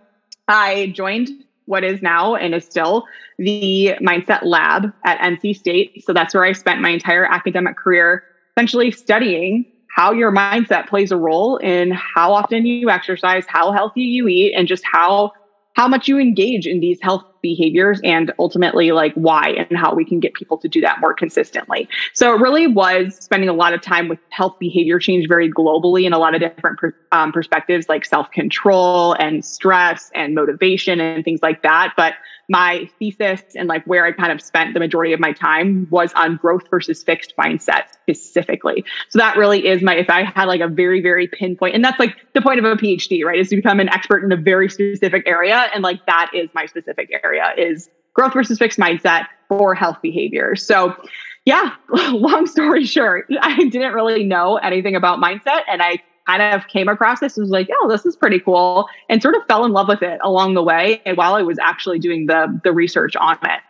I 0.48 0.92
joined 0.94 1.30
what 1.66 1.84
is 1.84 2.02
now 2.02 2.34
and 2.34 2.54
is 2.54 2.64
still 2.64 3.04
the 3.38 3.94
Mindset 4.00 4.40
Lab 4.42 4.92
at 5.04 5.18
NC 5.20 5.56
State. 5.56 6.04
So 6.04 6.12
that's 6.12 6.34
where 6.34 6.44
I 6.44 6.52
spent 6.52 6.80
my 6.80 6.90
entire 6.90 7.24
academic 7.24 7.76
career 7.76 8.24
essentially 8.56 8.90
studying 8.90 9.64
how 9.94 10.12
your 10.12 10.32
mindset 10.32 10.88
plays 10.88 11.12
a 11.12 11.16
role 11.16 11.58
in 11.58 11.90
how 11.92 12.32
often 12.32 12.64
you 12.64 12.90
exercise, 12.90 13.44
how 13.48 13.72
healthy 13.72 14.02
you 14.02 14.26
eat, 14.26 14.54
and 14.54 14.66
just 14.66 14.82
how 14.90 15.32
how 15.74 15.88
much 15.88 16.08
you 16.08 16.18
engage 16.18 16.66
in 16.66 16.80
these 16.80 16.98
health 17.00 17.24
behaviors 17.42 18.00
and 18.02 18.32
ultimately 18.38 18.92
like 18.92 19.12
why 19.14 19.50
and 19.50 19.76
how 19.76 19.94
we 19.94 20.04
can 20.04 20.20
get 20.20 20.34
people 20.34 20.56
to 20.58 20.68
do 20.68 20.80
that 20.80 21.00
more 21.00 21.12
consistently. 21.12 21.88
So 22.14 22.34
it 22.34 22.40
really 22.40 22.66
was 22.66 23.16
spending 23.16 23.48
a 23.48 23.52
lot 23.52 23.74
of 23.74 23.82
time 23.82 24.08
with 24.08 24.18
health 24.30 24.56
behavior 24.58 24.98
change 24.98 25.28
very 25.28 25.50
globally 25.50 26.04
in 26.04 26.12
a 26.12 26.18
lot 26.18 26.34
of 26.34 26.40
different 26.40 26.78
per, 26.78 26.94
um, 27.10 27.32
perspectives 27.32 27.88
like 27.88 28.04
self-control 28.04 29.14
and 29.14 29.44
stress 29.44 30.10
and 30.14 30.34
motivation 30.34 31.00
and 31.00 31.24
things 31.24 31.40
like 31.42 31.62
that. 31.62 31.92
But 31.96 32.14
my 32.48 32.88
thesis 32.98 33.42
and 33.54 33.68
like 33.68 33.84
where 33.84 34.04
I 34.04 34.12
kind 34.12 34.32
of 34.32 34.40
spent 34.40 34.74
the 34.74 34.80
majority 34.80 35.12
of 35.12 35.20
my 35.20 35.32
time 35.32 35.86
was 35.90 36.12
on 36.14 36.36
growth 36.36 36.68
versus 36.70 37.02
fixed 37.02 37.34
mindset 37.36 37.84
specifically. 37.92 38.84
So 39.08 39.18
that 39.18 39.36
really 39.36 39.66
is 39.66 39.82
my, 39.82 39.94
if 39.94 40.10
I 40.10 40.24
had 40.24 40.44
like 40.44 40.60
a 40.60 40.68
very, 40.68 41.00
very 41.00 41.28
pinpoint, 41.28 41.74
and 41.74 41.84
that's 41.84 41.98
like 41.98 42.16
the 42.34 42.42
point 42.42 42.58
of 42.58 42.64
a 42.64 42.76
PhD, 42.76 43.24
right? 43.24 43.38
Is 43.38 43.48
to 43.50 43.56
become 43.56 43.80
an 43.80 43.88
expert 43.88 44.24
in 44.24 44.32
a 44.32 44.36
very 44.36 44.68
specific 44.68 45.22
area. 45.26 45.68
And 45.74 45.82
like 45.82 46.04
that 46.06 46.30
is 46.34 46.48
my 46.54 46.66
specific 46.66 47.10
area 47.22 47.52
is 47.56 47.88
growth 48.14 48.34
versus 48.34 48.58
fixed 48.58 48.78
mindset 48.78 49.26
for 49.48 49.74
health 49.74 49.98
behavior. 50.02 50.56
So 50.56 50.94
yeah, 51.44 51.74
long 52.10 52.46
story 52.46 52.84
short, 52.84 53.26
I 53.40 53.56
didn't 53.56 53.94
really 53.94 54.24
know 54.24 54.56
anything 54.56 54.96
about 54.96 55.18
mindset 55.18 55.62
and 55.68 55.82
I 55.82 56.02
kind 56.26 56.42
of 56.42 56.66
came 56.68 56.88
across 56.88 57.20
this 57.20 57.36
and 57.36 57.44
was 57.44 57.50
like, 57.50 57.68
oh, 57.72 57.88
this 57.88 58.06
is 58.06 58.16
pretty 58.16 58.40
cool, 58.40 58.88
and 59.08 59.22
sort 59.22 59.34
of 59.34 59.42
fell 59.46 59.64
in 59.64 59.72
love 59.72 59.88
with 59.88 60.02
it 60.02 60.20
along 60.22 60.54
the 60.54 60.62
way 60.62 61.00
And 61.04 61.16
while 61.16 61.34
I 61.34 61.42
was 61.42 61.58
actually 61.58 61.98
doing 61.98 62.26
the 62.26 62.60
the 62.64 62.72
research 62.72 63.16
on 63.16 63.38
it. 63.42 63.60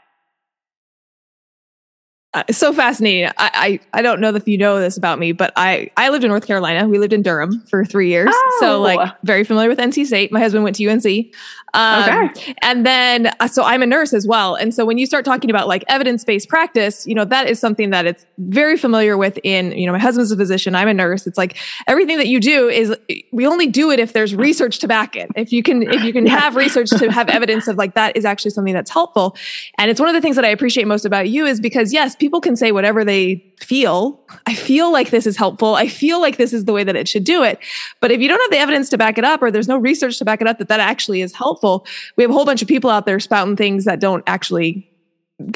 Uh, 2.35 2.43
so 2.51 2.73
fascinating. 2.73 3.31
I, 3.37 3.81
I, 3.93 3.99
I 3.99 4.03
don't 4.03 4.19
know 4.21 4.35
if 4.35 4.49
you 4.49 4.57
know 4.57 4.81
this 4.81 4.97
about 4.97 5.19
me, 5.19 5.33
but 5.33 5.53
I 5.55 5.91
I 5.99 6.09
lived 6.09 6.25
in 6.25 6.31
North 6.31 6.47
Carolina. 6.47 6.89
We 6.89 6.99
lived 6.99 7.13
in 7.13 7.21
Durham 7.21 7.61
for 7.69 7.85
three 7.85 8.09
years, 8.09 8.31
oh. 8.33 8.57
so 8.61 8.81
like 8.81 9.13
very 9.23 9.45
familiar 9.45 9.69
with 9.69 9.79
NC 9.79 10.07
State. 10.07 10.33
My 10.33 10.41
husband 10.41 10.65
went 10.65 10.77
to 10.77 10.89
UNC, 10.89 11.35
um, 11.75 12.03
okay. 12.03 12.55
And 12.61 12.85
then, 12.85 13.33
uh, 13.41 13.49
so 13.49 13.65
I'm 13.65 13.83
a 13.83 13.87
nurse 13.87 14.13
as 14.13 14.27
well. 14.27 14.55
And 14.55 14.75
so 14.75 14.85
when 14.85 14.99
you 14.99 15.07
start 15.07 15.25
talking 15.25 15.49
about 15.49 15.69
like 15.69 15.85
evidence 15.89 16.23
based 16.23 16.49
practice, 16.49 17.07
you 17.07 17.15
know, 17.15 17.25
that 17.25 17.49
is 17.49 17.59
something 17.59 17.91
that 17.91 18.05
it's 18.05 18.27
very 18.39 18.77
familiar 18.77 19.17
with 19.17 19.39
in, 19.43 19.73
you 19.73 19.87
know, 19.87 19.93
my 19.93 19.99
husband's 19.99 20.31
a 20.31 20.37
physician, 20.37 20.75
I'm 20.75 20.89
a 20.89 20.95
nurse. 20.95 21.27
It's 21.27 21.39
like 21.39 21.57
everything 21.87 22.19
that 22.19 22.27
you 22.27 22.41
do 22.41 22.69
is 22.69 22.95
we 23.33 23.47
only 23.47 23.69
do 23.69 23.91
it 23.91 24.01
if 24.01 24.13
there's 24.13 24.35
research 24.35 24.81
to 24.81 24.89
back 24.89 25.17
it. 25.17 25.31
If 25.35 25.51
you 25.51 25.63
can, 25.63 25.83
if 25.83 26.05
you 26.05 26.13
can 26.13 26.27
have 26.43 26.57
research 26.57 26.91
to 26.91 27.11
have 27.11 27.31
evidence 27.31 27.69
of 27.69 27.79
like 27.79 27.95
that 27.95 28.17
is 28.19 28.27
actually 28.27 28.51
something 28.51 28.75
that's 28.75 28.91
helpful. 28.91 29.35
And 29.79 29.91
it's 29.91 29.99
one 29.99 30.11
of 30.11 30.15
the 30.15 30.21
things 30.21 30.37
that 30.37 30.45
I 30.45 30.49
appreciate 30.49 30.87
most 30.87 31.07
about 31.07 31.31
you 31.31 31.47
is 31.47 31.59
because 31.59 31.93
yes, 31.93 32.15
people 32.23 32.41
can 32.41 32.55
say 32.55 32.71
whatever 32.71 33.05
they 33.05 33.45
feel. 33.59 34.25
I 34.47 34.55
feel 34.55 34.93
like 34.93 35.11
this 35.11 35.27
is 35.27 35.37
helpful. 35.37 35.75
I 35.75 35.89
feel 35.89 36.21
like 36.21 36.37
this 36.37 36.53
is 36.53 36.67
the 36.67 36.73
way 36.73 36.85
that 36.85 36.95
it 36.95 37.09
should 37.09 37.25
do 37.25 37.43
it. 37.43 37.59
But 38.01 38.13
if 38.13 38.21
you 38.21 38.29
don't 38.29 38.41
have 38.41 38.51
the 38.53 38.59
evidence 38.59 38.89
to 38.91 38.97
back 38.97 39.19
it 39.19 39.25
up 39.25 39.43
or 39.43 39.51
there's 39.51 39.67
no 39.67 39.77
research 39.77 40.19
to 40.19 40.25
back 40.25 40.41
it 40.41 40.47
up 40.47 40.59
that 40.59 40.69
that 40.69 40.79
actually 40.79 41.21
is 41.21 41.35
helpful, 41.35 41.85
we 42.17 42.23
have 42.23 42.31
a 42.31 42.33
whole 42.33 42.45
bunch 42.45 42.63
of 42.63 42.69
people 42.69 42.91
out 42.91 43.07
there 43.07 43.19
spouting 43.19 43.57
things 43.57 43.85
that 43.87 43.99
don't 43.99 44.23
actually 44.29 44.89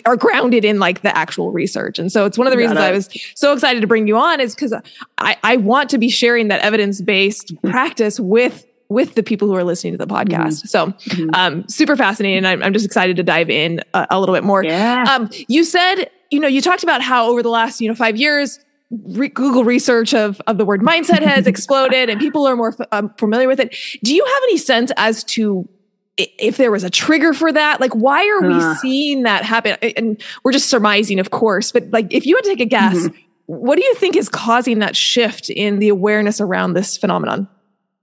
are 0.05 0.17
grounded 0.17 0.65
in 0.65 0.81
like 0.81 1.03
the 1.03 1.17
actual 1.17 1.53
research. 1.53 2.01
And 2.01 2.11
so 2.11 2.25
it's 2.25 2.37
one 2.37 2.49
of 2.49 2.51
the 2.51 2.57
reasons 2.57 2.81
I 2.81 2.91
was 2.91 3.09
so 3.37 3.53
excited 3.53 3.81
to 3.81 3.87
bring 3.87 4.09
you 4.09 4.17
on 4.17 4.41
is 4.41 4.57
because 4.57 4.75
I, 5.19 5.37
I 5.45 5.57
want 5.57 5.89
to 5.91 5.99
be 5.99 6.09
sharing 6.09 6.49
that 6.49 6.61
evidence-based 6.63 7.63
practice 7.63 8.19
with 8.19 8.67
with 8.89 9.15
the 9.15 9.23
people 9.23 9.49
who 9.49 9.55
are 9.55 9.65
listening 9.65 9.93
to 9.93 9.99
the 9.99 10.07
podcast. 10.07 10.63
Mm-hmm. 10.63 10.69
So, 10.69 10.87
mm-hmm. 10.87 11.31
um, 11.35 11.69
super 11.69 11.97
fascinating. 11.97 12.45
I'm, 12.45 12.63
I'm, 12.63 12.73
just 12.73 12.85
excited 12.85 13.17
to 13.17 13.23
dive 13.23 13.51
in 13.51 13.81
a, 13.95 14.07
a 14.11 14.21
little 14.21 14.35
bit 14.35 14.45
more. 14.45 14.65
Yeah. 14.65 15.05
Um, 15.09 15.29
you 15.49 15.65
said, 15.65 16.09
you 16.31 16.41
know, 16.41 16.49
you 16.49 16.61
talked 16.61 16.83
about 16.83 17.03
how 17.03 17.29
over 17.29 17.43
the 17.43 17.51
last, 17.51 17.81
you 17.81 17.89
know, 17.89 17.95
five 17.95 18.17
years, 18.17 18.59
re- 18.91 19.29
Google 19.29 19.65
research 19.65 20.15
of, 20.15 20.41
of 20.47 20.59
the 20.59 20.65
word 20.65 20.81
mindset 20.81 21.23
has 21.23 21.47
exploded 21.47 22.09
and 22.09 22.21
people 22.21 22.47
are 22.47 22.57
more 22.57 22.75
f- 22.79 22.87
um, 22.93 23.11
familiar 23.19 23.49
with 23.49 23.61
it. 23.61 23.77
Do 24.03 24.15
you 24.15 24.25
have 24.25 24.43
any 24.45 24.59
sense 24.59 24.93
as 24.97 25.25
to 25.25 25.69
if 26.17 26.57
there 26.57 26.71
was 26.71 26.83
a 26.83 26.91
trigger 26.91 27.35
for 27.35 27.53
that? 27.53 27.81
Like 27.81 27.95
why 27.95 28.27
are 28.29 28.41
we 28.41 28.75
seeing 28.77 29.25
that 29.25 29.45
happen? 29.45 29.77
And 29.97 30.23
we're 30.45 30.53
just 30.53 30.71
surmising 30.71 31.19
of 31.19 31.31
course 31.31 31.73
but 31.73 31.91
like 31.91 32.07
if 32.11 32.27
you 32.27 32.37
had 32.37 32.45
to 32.45 32.51
take 32.51 32.61
a 32.61 32.67
guess 32.67 32.97
mm-hmm. 32.97 33.17
what 33.47 33.77
do 33.77 33.85
you 33.85 33.95
think 33.97 34.17
is 34.17 34.29
causing 34.29 34.79
that 34.79 34.97
shift 34.97 35.51
in 35.51 35.79
the 35.79 35.89
awareness 35.89 36.41
around 36.41 36.73
this 36.73 36.97
phenomenon? 36.97 37.49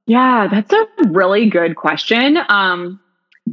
Yeah 0.06 0.48
that's 0.52 0.72
a 0.74 1.10
really 1.10 1.50
good 1.50 1.76
question. 1.76 2.38
Um 2.50 3.00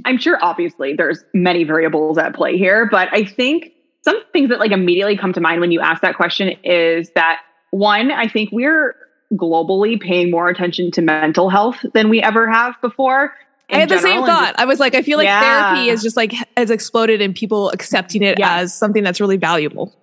i'm 0.04 0.18
sure 0.18 0.38
obviously 0.40 0.94
there's 0.94 1.24
many 1.34 1.64
variables 1.64 2.16
at 2.16 2.32
play 2.32 2.56
here 2.56 2.86
but 2.86 3.08
i 3.12 3.24
think 3.24 3.72
some 4.02 4.20
things 4.32 4.48
that 4.50 4.58
like 4.58 4.72
immediately 4.72 5.16
come 5.16 5.32
to 5.32 5.40
mind 5.40 5.60
when 5.60 5.70
you 5.70 5.80
ask 5.80 6.02
that 6.02 6.16
question 6.16 6.54
is 6.64 7.10
that 7.14 7.40
one 7.70 8.10
i 8.10 8.26
think 8.26 8.50
we're 8.52 8.96
globally 9.34 10.00
paying 10.00 10.30
more 10.30 10.48
attention 10.48 10.90
to 10.90 11.02
mental 11.02 11.48
health 11.48 11.84
than 11.94 12.08
we 12.08 12.20
ever 12.20 12.50
have 12.50 12.74
before 12.80 13.32
I 13.72 13.78
had 13.78 13.88
the 13.88 13.98
same 13.98 14.24
thought. 14.24 14.56
I 14.58 14.64
was 14.64 14.80
like, 14.80 14.96
I 14.96 15.02
feel 15.02 15.16
like 15.16 15.26
yeah. 15.26 15.40
therapy 15.72 15.90
is 15.90 16.02
just 16.02 16.16
like 16.16 16.34
has 16.56 16.70
exploded 16.70 17.22
and 17.22 17.36
people 17.36 17.70
accepting 17.70 18.22
it 18.22 18.36
yeah. 18.36 18.56
as 18.56 18.74
something 18.74 19.04
that's 19.04 19.20
really 19.20 19.36
valuable. 19.36 19.94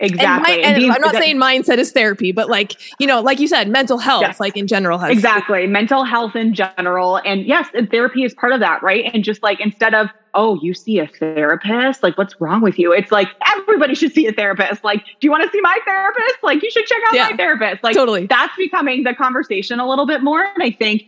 Exactly. 0.00 0.62
And, 0.62 0.76
my, 0.78 0.82
and 0.82 0.92
I'm 0.92 1.00
not 1.00 1.14
saying 1.14 1.36
mindset 1.36 1.76
is 1.76 1.92
therapy, 1.92 2.32
but 2.32 2.48
like, 2.48 2.74
you 2.98 3.06
know, 3.06 3.20
like 3.20 3.38
you 3.38 3.46
said, 3.46 3.68
mental 3.68 3.98
health, 3.98 4.22
yes. 4.22 4.40
like 4.40 4.56
in 4.56 4.66
general 4.66 4.98
has 4.98 5.10
exactly 5.10 5.66
mental 5.66 6.04
health 6.04 6.34
in 6.34 6.54
general. 6.54 7.18
And 7.18 7.44
yes, 7.44 7.68
and 7.74 7.90
therapy 7.90 8.24
is 8.24 8.32
part 8.32 8.52
of 8.52 8.60
that, 8.60 8.82
right? 8.82 9.10
And 9.12 9.22
just 9.22 9.42
like 9.42 9.60
instead 9.60 9.94
of, 9.94 10.08
oh, 10.32 10.58
you 10.62 10.72
see 10.72 10.98
a 10.98 11.06
therapist, 11.06 12.02
like 12.02 12.16
what's 12.16 12.40
wrong 12.40 12.62
with 12.62 12.78
you? 12.78 12.92
It's 12.92 13.12
like 13.12 13.28
everybody 13.46 13.94
should 13.94 14.14
see 14.14 14.26
a 14.26 14.32
therapist. 14.32 14.82
Like, 14.84 15.04
do 15.04 15.26
you 15.26 15.30
want 15.30 15.44
to 15.44 15.50
see 15.50 15.60
my 15.60 15.78
therapist? 15.84 16.36
Like, 16.42 16.62
you 16.62 16.70
should 16.70 16.86
check 16.86 17.02
out 17.08 17.14
yeah, 17.14 17.28
my 17.30 17.36
therapist. 17.36 17.84
Like, 17.84 17.94
totally. 17.94 18.26
That's 18.26 18.56
becoming 18.56 19.02
the 19.02 19.14
conversation 19.14 19.80
a 19.80 19.88
little 19.88 20.06
bit 20.06 20.22
more. 20.22 20.42
And 20.42 20.62
I 20.62 20.70
think 20.70 21.02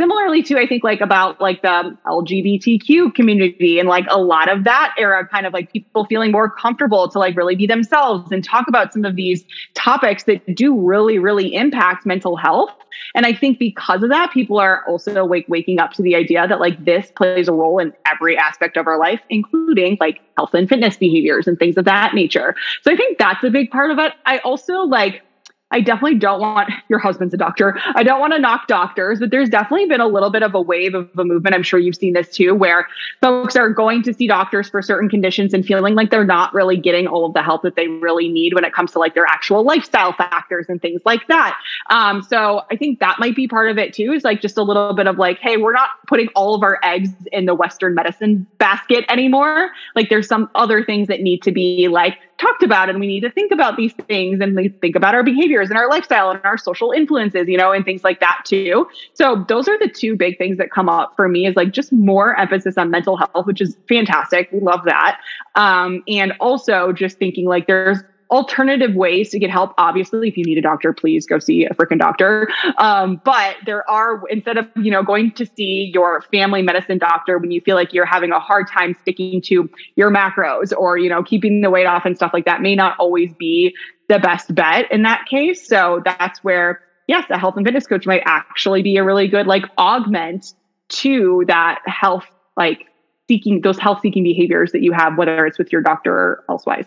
similarly 0.00 0.42
too 0.42 0.56
i 0.56 0.66
think 0.66 0.84
like 0.84 1.00
about 1.00 1.40
like 1.40 1.60
the 1.62 1.96
lgbtq 2.06 3.14
community 3.14 3.78
and 3.78 3.88
like 3.88 4.06
a 4.08 4.20
lot 4.20 4.48
of 4.48 4.64
that 4.64 4.94
era 4.98 5.26
kind 5.26 5.46
of 5.46 5.52
like 5.52 5.72
people 5.72 6.04
feeling 6.04 6.30
more 6.30 6.50
comfortable 6.50 7.08
to 7.08 7.18
like 7.18 7.36
really 7.36 7.56
be 7.56 7.66
themselves 7.66 8.30
and 8.30 8.44
talk 8.44 8.66
about 8.68 8.92
some 8.92 9.04
of 9.04 9.16
these 9.16 9.44
topics 9.74 10.24
that 10.24 10.42
do 10.54 10.78
really 10.78 11.18
really 11.18 11.54
impact 11.54 12.06
mental 12.06 12.36
health. 12.36 12.70
And 13.14 13.26
i 13.26 13.32
think 13.32 13.58
because 13.58 14.02
of 14.02 14.10
that 14.10 14.30
people 14.32 14.58
are 14.58 14.84
also 14.86 15.24
like 15.24 15.46
waking 15.48 15.78
up 15.78 15.92
to 15.94 16.02
the 16.02 16.14
idea 16.14 16.46
that 16.46 16.60
like 16.60 16.84
this 16.84 17.10
plays 17.16 17.48
a 17.48 17.52
role 17.52 17.78
in 17.78 17.92
every 18.06 18.36
aspect 18.36 18.76
of 18.76 18.86
our 18.86 18.98
life 18.98 19.20
including 19.30 19.96
like 20.00 20.20
health 20.36 20.54
and 20.54 20.68
fitness 20.68 20.96
behaviors 20.96 21.46
and 21.46 21.58
things 21.58 21.76
of 21.76 21.84
that 21.84 22.14
nature. 22.14 22.54
So 22.82 22.92
i 22.92 22.96
think 22.96 23.18
that's 23.18 23.42
a 23.42 23.50
big 23.50 23.70
part 23.70 23.90
of 23.90 23.98
it. 23.98 24.12
I 24.26 24.38
also 24.38 24.80
like 24.82 25.22
I 25.70 25.80
definitely 25.80 26.18
don't 26.18 26.40
want 26.40 26.70
your 26.88 26.98
husband's 26.98 27.34
a 27.34 27.36
doctor. 27.36 27.78
I 27.94 28.02
don't 28.02 28.20
want 28.20 28.32
to 28.32 28.38
knock 28.38 28.68
doctors, 28.68 29.18
but 29.20 29.30
there's 29.30 29.50
definitely 29.50 29.86
been 29.86 30.00
a 30.00 30.06
little 30.06 30.30
bit 30.30 30.42
of 30.42 30.54
a 30.54 30.60
wave 30.60 30.94
of 30.94 31.10
a 31.18 31.24
movement. 31.24 31.54
I'm 31.54 31.62
sure 31.62 31.78
you've 31.78 31.96
seen 31.96 32.14
this 32.14 32.34
too, 32.34 32.54
where 32.54 32.88
folks 33.20 33.54
are 33.54 33.68
going 33.68 34.02
to 34.04 34.14
see 34.14 34.26
doctors 34.26 34.70
for 34.70 34.80
certain 34.80 35.10
conditions 35.10 35.52
and 35.52 35.66
feeling 35.66 35.94
like 35.94 36.10
they're 36.10 36.24
not 36.24 36.54
really 36.54 36.78
getting 36.78 37.06
all 37.06 37.26
of 37.26 37.34
the 37.34 37.42
help 37.42 37.62
that 37.62 37.76
they 37.76 37.86
really 37.86 38.28
need 38.28 38.54
when 38.54 38.64
it 38.64 38.72
comes 38.72 38.92
to 38.92 38.98
like 38.98 39.14
their 39.14 39.26
actual 39.26 39.62
lifestyle 39.62 40.14
factors 40.14 40.66
and 40.70 40.80
things 40.80 41.02
like 41.04 41.26
that. 41.28 41.58
Um, 41.90 42.22
so 42.22 42.62
I 42.70 42.76
think 42.76 43.00
that 43.00 43.18
might 43.18 43.36
be 43.36 43.46
part 43.46 43.70
of 43.70 43.76
it 43.76 43.92
too, 43.92 44.12
is 44.12 44.24
like 44.24 44.40
just 44.40 44.56
a 44.56 44.62
little 44.62 44.94
bit 44.94 45.06
of 45.06 45.18
like, 45.18 45.38
hey, 45.38 45.58
we're 45.58 45.72
not 45.72 45.90
putting 46.06 46.28
all 46.28 46.54
of 46.54 46.62
our 46.62 46.78
eggs 46.82 47.10
in 47.30 47.44
the 47.44 47.54
Western 47.54 47.94
medicine 47.94 48.46
basket 48.56 49.04
anymore. 49.10 49.70
Like 49.94 50.08
there's 50.08 50.28
some 50.28 50.48
other 50.54 50.82
things 50.82 51.08
that 51.08 51.20
need 51.20 51.42
to 51.42 51.52
be 51.52 51.88
like 51.88 52.16
talked 52.38 52.62
about 52.62 52.88
and 52.88 53.00
we 53.00 53.06
need 53.06 53.20
to 53.20 53.30
think 53.30 53.52
about 53.52 53.76
these 53.76 53.92
things 54.06 54.40
and 54.40 54.56
think 54.80 54.96
about 54.96 55.14
our 55.14 55.22
behaviors 55.22 55.68
and 55.68 55.78
our 55.78 55.88
lifestyle 55.88 56.30
and 56.30 56.40
our 56.44 56.56
social 56.56 56.92
influences, 56.92 57.48
you 57.48 57.56
know, 57.56 57.72
and 57.72 57.84
things 57.84 58.04
like 58.04 58.20
that 58.20 58.40
too. 58.44 58.86
So 59.14 59.44
those 59.48 59.68
are 59.68 59.78
the 59.78 59.88
two 59.88 60.16
big 60.16 60.38
things 60.38 60.56
that 60.58 60.70
come 60.70 60.88
up 60.88 61.12
for 61.16 61.28
me 61.28 61.46
is 61.46 61.56
like 61.56 61.72
just 61.72 61.92
more 61.92 62.38
emphasis 62.38 62.78
on 62.78 62.90
mental 62.90 63.16
health, 63.16 63.46
which 63.46 63.60
is 63.60 63.76
fantastic. 63.88 64.48
We 64.52 64.60
love 64.60 64.80
that. 64.84 65.20
Um, 65.54 66.02
and 66.08 66.32
also 66.40 66.92
just 66.92 67.18
thinking 67.18 67.46
like 67.46 67.66
there's 67.66 67.98
alternative 68.30 68.94
ways 68.94 69.30
to 69.30 69.38
get 69.38 69.50
help. 69.50 69.72
Obviously, 69.78 70.28
if 70.28 70.36
you 70.36 70.44
need 70.44 70.58
a 70.58 70.62
doctor, 70.62 70.92
please 70.92 71.26
go 71.26 71.38
see 71.38 71.64
a 71.64 71.70
freaking 71.74 71.98
doctor. 71.98 72.48
Um, 72.76 73.20
but 73.24 73.56
there 73.64 73.88
are, 73.90 74.22
instead 74.28 74.58
of, 74.58 74.66
you 74.76 74.90
know, 74.90 75.02
going 75.02 75.32
to 75.32 75.46
see 75.46 75.90
your 75.94 76.22
family 76.30 76.62
medicine 76.62 76.98
doctor 76.98 77.38
when 77.38 77.50
you 77.50 77.60
feel 77.60 77.74
like 77.74 77.92
you're 77.92 78.06
having 78.06 78.30
a 78.30 78.38
hard 78.38 78.68
time 78.68 78.94
sticking 79.00 79.40
to 79.42 79.70
your 79.96 80.10
macros 80.10 80.72
or, 80.76 80.98
you 80.98 81.08
know, 81.08 81.22
keeping 81.22 81.60
the 81.62 81.70
weight 81.70 81.86
off 81.86 82.04
and 82.04 82.16
stuff 82.16 82.32
like 82.34 82.44
that 82.44 82.60
may 82.60 82.74
not 82.74 82.96
always 82.98 83.32
be 83.34 83.74
the 84.08 84.18
best 84.18 84.54
bet 84.54 84.90
in 84.90 85.02
that 85.02 85.24
case. 85.30 85.66
So 85.66 86.02
that's 86.04 86.42
where, 86.44 86.80
yes, 87.06 87.24
a 87.30 87.38
health 87.38 87.56
and 87.56 87.66
fitness 87.66 87.86
coach 87.86 88.06
might 88.06 88.22
actually 88.24 88.82
be 88.82 88.96
a 88.96 89.04
really 89.04 89.28
good 89.28 89.46
like 89.46 89.64
augment 89.78 90.54
to 90.88 91.44
that 91.48 91.80
health, 91.86 92.26
like 92.56 92.86
seeking 93.26 93.60
those 93.62 93.78
health 93.78 94.00
seeking 94.02 94.24
behaviors 94.24 94.72
that 94.72 94.82
you 94.82 94.92
have, 94.92 95.16
whether 95.16 95.46
it's 95.46 95.58
with 95.58 95.70
your 95.72 95.82
doctor 95.82 96.12
or 96.12 96.44
elsewise. 96.48 96.86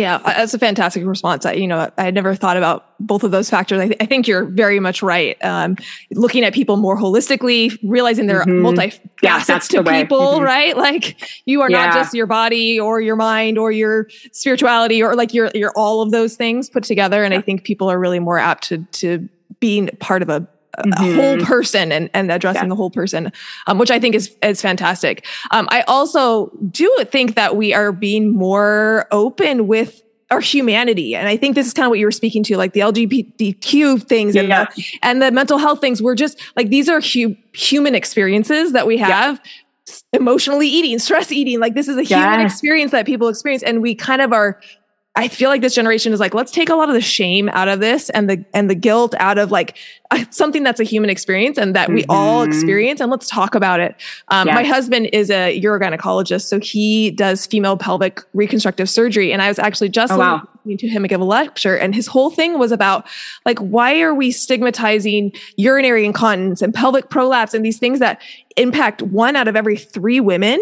Yeah, 0.00 0.18
that's 0.18 0.54
a 0.54 0.58
fantastic 0.58 1.04
response. 1.04 1.44
I, 1.44 1.52
you 1.52 1.66
know, 1.66 1.90
I 1.98 2.02
had 2.02 2.14
never 2.14 2.34
thought 2.34 2.56
about 2.56 2.86
both 2.98 3.22
of 3.22 3.30
those 3.30 3.50
factors. 3.50 3.80
I, 3.80 3.86
th- 3.88 3.96
I 4.00 4.06
think 4.06 4.26
you're 4.26 4.44
very 4.44 4.80
much 4.80 5.02
right. 5.02 5.36
Um, 5.44 5.76
looking 6.12 6.44
at 6.44 6.54
people 6.54 6.76
more 6.76 6.96
holistically, 6.96 7.78
realizing 7.82 8.26
they're 8.26 8.40
mm-hmm. 8.40 8.62
multi 8.62 8.92
Yeah, 9.22 9.38
facets 9.38 9.46
that's 9.46 9.68
to 9.68 9.82
people, 9.84 10.40
Mhm. 10.40 10.44
right? 10.44 10.76
Like 10.76 11.16
you 11.44 11.60
are 11.60 11.68
not 11.68 11.92
just 11.92 12.14
your 12.14 12.26
body 12.26 12.80
or 12.80 13.00
your 13.00 13.16
mind 13.16 13.58
or 13.58 13.70
your 13.70 14.08
spirituality 14.32 15.02
or 15.02 15.14
like 15.14 15.34
you're 15.34 15.50
you're 15.54 15.72
all 15.76 16.00
of 16.00 16.10
those 16.10 16.36
things 16.36 16.70
put 16.70 16.84
together. 16.84 17.22
And 17.22 17.34
I 17.34 17.40
think 17.40 17.64
people 17.64 17.90
are 17.90 17.98
really 17.98 18.18
more 18.18 18.38
apt 18.38 18.64
to 18.68 18.78
to 18.92 19.28
being 19.60 19.88
part 20.00 20.22
of 20.22 20.30
a 20.30 20.48
a 20.80 20.88
Mhm. 20.88 21.14
whole 21.16 21.38
person 21.46 21.92
and, 21.92 22.10
and 22.14 22.30
addressing 22.30 22.62
Yeah. 22.64 22.68
the 22.68 22.74
whole 22.76 22.90
person, 22.90 23.32
um, 23.66 23.78
which 23.78 23.90
I 23.90 23.98
think 23.98 24.14
is 24.14 24.36
is 24.42 24.60
fantastic. 24.62 25.24
Um, 25.50 25.68
I 25.70 25.82
also 25.82 26.50
do 26.70 26.90
think 27.10 27.34
that 27.36 27.56
we 27.56 27.72
are 27.74 27.92
being 27.92 28.32
more 28.32 29.06
open 29.10 29.66
with 29.66 30.02
our 30.30 30.40
humanity, 30.40 31.16
and 31.16 31.26
I 31.26 31.36
think 31.36 31.56
this 31.56 31.66
is 31.66 31.72
kind 31.72 31.86
of 31.86 31.90
what 31.90 31.98
you 31.98 32.06
were 32.06 32.12
speaking 32.12 32.44
to, 32.44 32.56
like 32.56 32.72
the 32.72 32.80
LGBTQ 32.80 33.98
things 34.06 34.36
and 34.36 34.48
Yeah. 34.48 34.66
the 34.76 34.84
and 35.02 35.20
the 35.20 35.30
mental 35.30 35.58
health 35.58 35.80
things. 35.80 36.00
We're 36.02 36.14
just 36.14 36.38
like 36.56 36.68
these 36.70 36.88
are 36.88 37.00
hu- 37.00 37.34
human 37.52 37.94
experiences 37.94 38.72
that 38.72 38.86
we 38.86 38.96
have. 38.98 39.40
Emotionally 40.12 40.68
eating, 40.68 41.00
stress 41.00 41.32
eating, 41.32 41.58
like 41.58 41.74
this 41.74 41.88
is 41.88 41.96
a 41.96 42.02
human 42.04 42.38
Yeah. 42.40 42.46
experience 42.46 42.92
that 42.92 43.06
people 43.06 43.26
experience, 43.26 43.64
and 43.64 43.82
we 43.82 43.92
kind 43.96 44.22
of 44.22 44.32
are 44.32 44.60
I 45.16 45.26
feel 45.26 45.50
like 45.50 45.60
this 45.60 45.74
generation 45.74 46.12
is 46.12 46.20
like, 46.20 46.34
let's 46.34 46.52
take 46.52 46.68
a 46.68 46.74
lot 46.76 46.88
of 46.88 46.94
the 46.94 47.00
shame 47.00 47.48
out 47.48 47.66
of 47.66 47.80
this 47.80 48.10
and 48.10 48.30
the 48.30 48.44
and 48.54 48.70
the 48.70 48.76
guilt 48.76 49.12
out 49.18 49.38
of 49.38 49.50
like 49.50 49.76
uh, 50.12 50.24
something 50.30 50.62
that's 50.62 50.78
a 50.78 50.84
human 50.84 51.10
experience 51.10 51.58
and 51.58 51.74
that 51.74 51.92
we 51.92 52.04
all 52.08 52.44
Mhm. 52.44 52.46
experience, 52.46 53.00
and 53.00 53.10
let's 53.10 53.28
talk 53.28 53.56
about 53.56 53.80
it. 53.80 53.96
Um, 54.28 54.46
Yes. 54.46 54.54
My 54.54 54.62
husband 54.64 55.10
is 55.12 55.28
a 55.30 55.60
urogynecologist, 55.60 56.42
so 56.46 56.60
he 56.60 57.10
does 57.10 57.44
female 57.44 57.76
pelvic 57.76 58.20
reconstructive 58.34 58.88
surgery, 58.88 59.32
and 59.32 59.42
I 59.42 59.48
was 59.48 59.58
actually 59.58 59.88
just 59.88 60.12
Oh, 60.12 60.18
wow. 60.18 60.42
listening 60.64 60.78
to 60.78 60.88
him 60.88 61.02
give 61.04 61.20
a 61.20 61.24
lecture, 61.24 61.76
and 61.76 61.92
his 61.92 62.06
whole 62.06 62.30
thing 62.30 62.58
was 62.58 62.70
about 62.70 63.04
like 63.44 63.58
why 63.58 64.00
are 64.00 64.14
we 64.14 64.30
stigmatizing 64.30 65.32
urinary 65.56 66.04
incontinence 66.04 66.62
and 66.62 66.72
pelvic 66.72 67.08
prolapse 67.10 67.52
and 67.52 67.64
these 67.64 67.78
things 67.78 67.98
that 67.98 68.20
impact 68.56 69.02
one 69.02 69.34
out 69.34 69.48
of 69.48 69.56
every 69.56 69.76
three 69.76 70.20
women 70.20 70.60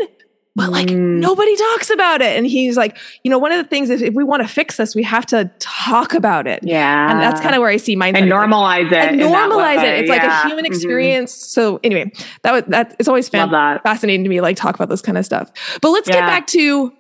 but 0.59 0.71
like 0.71 0.89
Mm. 0.89 1.21
nobody 1.21 1.57
talks 1.57 1.89
about 1.89 2.21
it. 2.21 2.37
And 2.37 2.45
he's 2.47 2.77
like, 2.77 2.97
you 3.23 3.31
know, 3.31 3.39
one 3.39 3.53
of 3.53 3.59
the 3.63 3.69
things 3.69 3.91
is 3.91 4.03
if 4.03 4.13
we 4.15 4.25
want 4.25 4.43
to 4.43 4.49
fix 4.49 4.77
this, 4.77 4.95
we 4.95 5.03
have 5.05 5.25
to 5.27 5.51
talk 5.61 6.15
about 6.15 6.47
it. 6.47 6.61
Yeah. 6.63 7.11
And 7.11 7.21
that's 7.21 7.41
kind 7.41 7.55
of 7.55 7.61
where 7.61 7.71
I 7.71 7.77
see 7.77 7.97
mindset. 7.97 8.17
and 8.23 8.31
like- 8.31 8.41
normalize 8.51 8.87
it. 8.93 8.93
and 8.93 9.21
normalize 9.21 9.83
it. 9.85 10.01
It's 10.01 10.11
like 10.11 10.23
a 10.25 10.47
human 10.49 10.65
Mhm. 10.65 10.69
experience. 10.69 11.33
So 11.33 11.79
anyway, 11.85 12.11
that 12.43 12.53
was 12.53 12.63
that 12.69 12.97
it's 12.99 13.09
always 13.09 13.29
fan- 13.29 13.49
fascinating 13.51 14.25
to 14.25 14.29
me, 14.31 14.41
like 14.41 14.57
talk 14.57 14.75
about 14.75 14.89
this 14.89 15.01
kind 15.01 15.17
of 15.17 15.25
stuff. 15.25 15.51
But 15.81 15.91
let's 15.91 16.09
get 16.09 16.21
back 16.21 16.47
to 16.49 16.93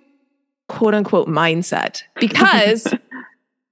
quote 0.68 0.94
unquote 0.94 1.28
mindset 1.28 2.02
because 2.20 2.86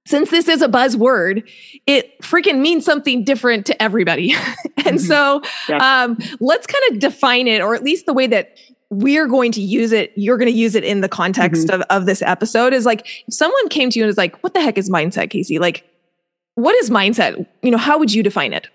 since 0.05 0.29
this 0.29 0.47
is 0.47 0.61
a 0.61 0.69
buzzword, 0.69 1.43
it 1.85 2.21
freaking 2.21 2.59
means 2.59 2.85
something 2.85 3.23
different 3.25 3.65
to 3.65 3.81
everybody. 3.81 4.33
and 4.85 4.97
Mhm. 4.97 4.99
so 5.01 5.41
Yes. 5.67 5.81
um, 5.81 6.17
let's 6.39 6.65
kind 6.65 6.83
of 6.93 6.99
define 6.99 7.47
it, 7.47 7.61
or 7.61 7.75
at 7.75 7.83
least 7.83 8.05
the 8.05 8.13
way 8.13 8.25
that 8.27 8.57
we're 8.89 9.27
going 9.27 9.51
to 9.53 9.61
use 9.61 9.91
it, 9.91 10.13
you're 10.15 10.37
going 10.37 10.51
to 10.51 10.57
use 10.57 10.75
it 10.75 10.83
in 10.83 11.01
the 11.01 11.09
context 11.09 11.67
Mm-hmm. 11.67 11.81
of, 11.81 11.87
of 11.89 12.05
this 12.05 12.21
episode 12.21 12.73
is 12.73 12.85
like, 12.85 13.05
if 13.27 13.33
someone 13.33 13.67
came 13.69 13.89
to 13.89 13.99
you 13.99 14.05
and 14.05 14.07
was 14.07 14.17
like, 14.17 14.41
what 14.43 14.53
the 14.53 14.61
heck 14.61 14.77
is 14.77 14.89
mindset, 14.89 15.29
Casey? 15.29 15.59
Like, 15.59 15.85
what 16.55 16.75
is 16.75 16.89
mindset? 16.89 17.45
You 17.61 17.71
know, 17.71 17.77
how 17.77 17.97
would 17.99 18.13
you 18.13 18.23
define 18.23 18.53
it? 18.53 18.67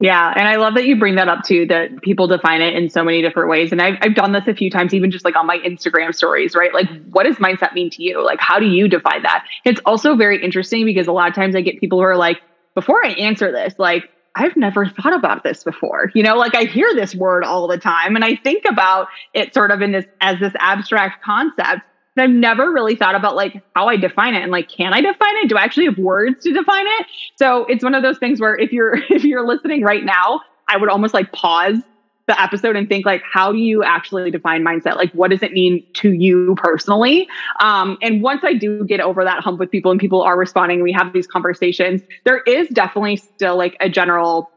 Yeah, 0.00 0.32
and 0.36 0.46
I 0.48 0.56
love 0.56 0.74
that 0.74 0.84
you 0.86 0.98
bring 0.98 1.14
that 1.14 1.28
up 1.28 1.44
too. 1.44 1.66
That 1.66 2.02
people 2.02 2.26
define 2.26 2.60
it 2.60 2.74
in 2.74 2.90
so 2.90 3.04
many 3.04 3.22
different 3.22 3.48
ways, 3.48 3.70
and 3.70 3.80
I've 3.80 3.94
I've 4.02 4.14
done 4.16 4.32
this 4.32 4.46
a 4.48 4.52
few 4.54 4.68
times, 4.68 4.92
even 4.92 5.10
just 5.10 5.24
like 5.24 5.36
on 5.36 5.46
my 5.46 5.58
Instagram 5.58 6.12
stories, 6.14 6.56
right? 6.56 6.74
Like, 6.74 6.88
what 7.10 7.22
does 7.22 7.36
mindset 7.36 7.72
mean 7.74 7.90
to 7.90 8.02
you? 8.02 8.22
Like, 8.22 8.40
how 8.40 8.58
do 8.58 8.66
you 8.66 8.88
define 8.88 9.22
that? 9.22 9.46
It's 9.64 9.80
also 9.86 10.16
very 10.16 10.42
interesting 10.42 10.84
because 10.84 11.06
a 11.06 11.12
lot 11.12 11.28
of 11.28 11.34
times 11.34 11.54
I 11.54 11.60
get 11.60 11.78
people 11.80 11.98
who 11.98 12.04
are 12.04 12.16
like, 12.16 12.40
before 12.74 13.04
I 13.06 13.10
answer 13.10 13.52
this, 13.52 13.74
like, 13.78 14.10
I've 14.36 14.56
never 14.56 14.86
thought 14.86 15.14
about 15.14 15.44
this 15.44 15.62
before. 15.62 16.10
You 16.14 16.22
know, 16.22 16.36
like 16.36 16.54
I 16.54 16.64
hear 16.64 16.92
this 16.94 17.14
word 17.14 17.44
all 17.44 17.68
the 17.68 17.78
time, 17.78 18.16
and 18.16 18.24
I 18.24 18.36
think 18.36 18.64
about 18.68 19.08
it 19.32 19.54
sort 19.54 19.70
of 19.70 19.80
in 19.80 19.92
this 19.92 20.06
as 20.20 20.40
this 20.40 20.52
abstract 20.58 21.22
concept. 21.24 21.82
And 22.16 22.22
I've 22.22 22.30
never 22.30 22.72
really 22.72 22.94
thought 22.94 23.14
about 23.14 23.34
like 23.34 23.62
how 23.74 23.88
I 23.88 23.96
define 23.96 24.34
it 24.34 24.42
and 24.42 24.52
like 24.52 24.68
can 24.68 24.92
I 24.92 25.00
define 25.00 25.36
it? 25.38 25.48
Do 25.48 25.56
I 25.56 25.62
actually 25.62 25.86
have 25.86 25.98
words 25.98 26.44
to 26.44 26.52
define 26.52 26.86
it? 26.86 27.06
So 27.36 27.64
it's 27.66 27.82
one 27.82 27.94
of 27.94 28.02
those 28.02 28.18
things 28.18 28.40
where 28.40 28.56
if 28.56 28.72
you're 28.72 28.96
if 29.10 29.24
you're 29.24 29.46
listening 29.46 29.82
right 29.82 30.04
now, 30.04 30.40
I 30.68 30.76
would 30.76 30.88
almost 30.88 31.14
like 31.14 31.32
pause 31.32 31.78
the 32.26 32.40
episode 32.40 32.76
and 32.76 32.88
think 32.88 33.04
like 33.04 33.22
how 33.30 33.52
do 33.52 33.58
you 33.58 33.82
actually 33.82 34.30
define 34.30 34.64
mindset? 34.64 34.96
Like 34.96 35.12
what 35.12 35.30
does 35.30 35.42
it 35.42 35.52
mean 35.52 35.84
to 35.94 36.12
you 36.12 36.54
personally? 36.56 37.28
Um, 37.60 37.98
and 38.02 38.22
once 38.22 38.42
i 38.44 38.54
do 38.54 38.84
get 38.84 39.00
over 39.00 39.24
that 39.24 39.42
hump 39.42 39.58
with 39.58 39.70
people 39.70 39.90
and 39.90 40.00
people 40.00 40.22
are 40.22 40.38
responding 40.38 40.82
we 40.82 40.92
have 40.92 41.12
these 41.12 41.26
conversations 41.26 42.02
there 42.24 42.40
is 42.42 42.68
definitely 42.68 43.16
still 43.16 43.56
like 43.56 43.76
a 43.80 43.88
general 43.88 44.50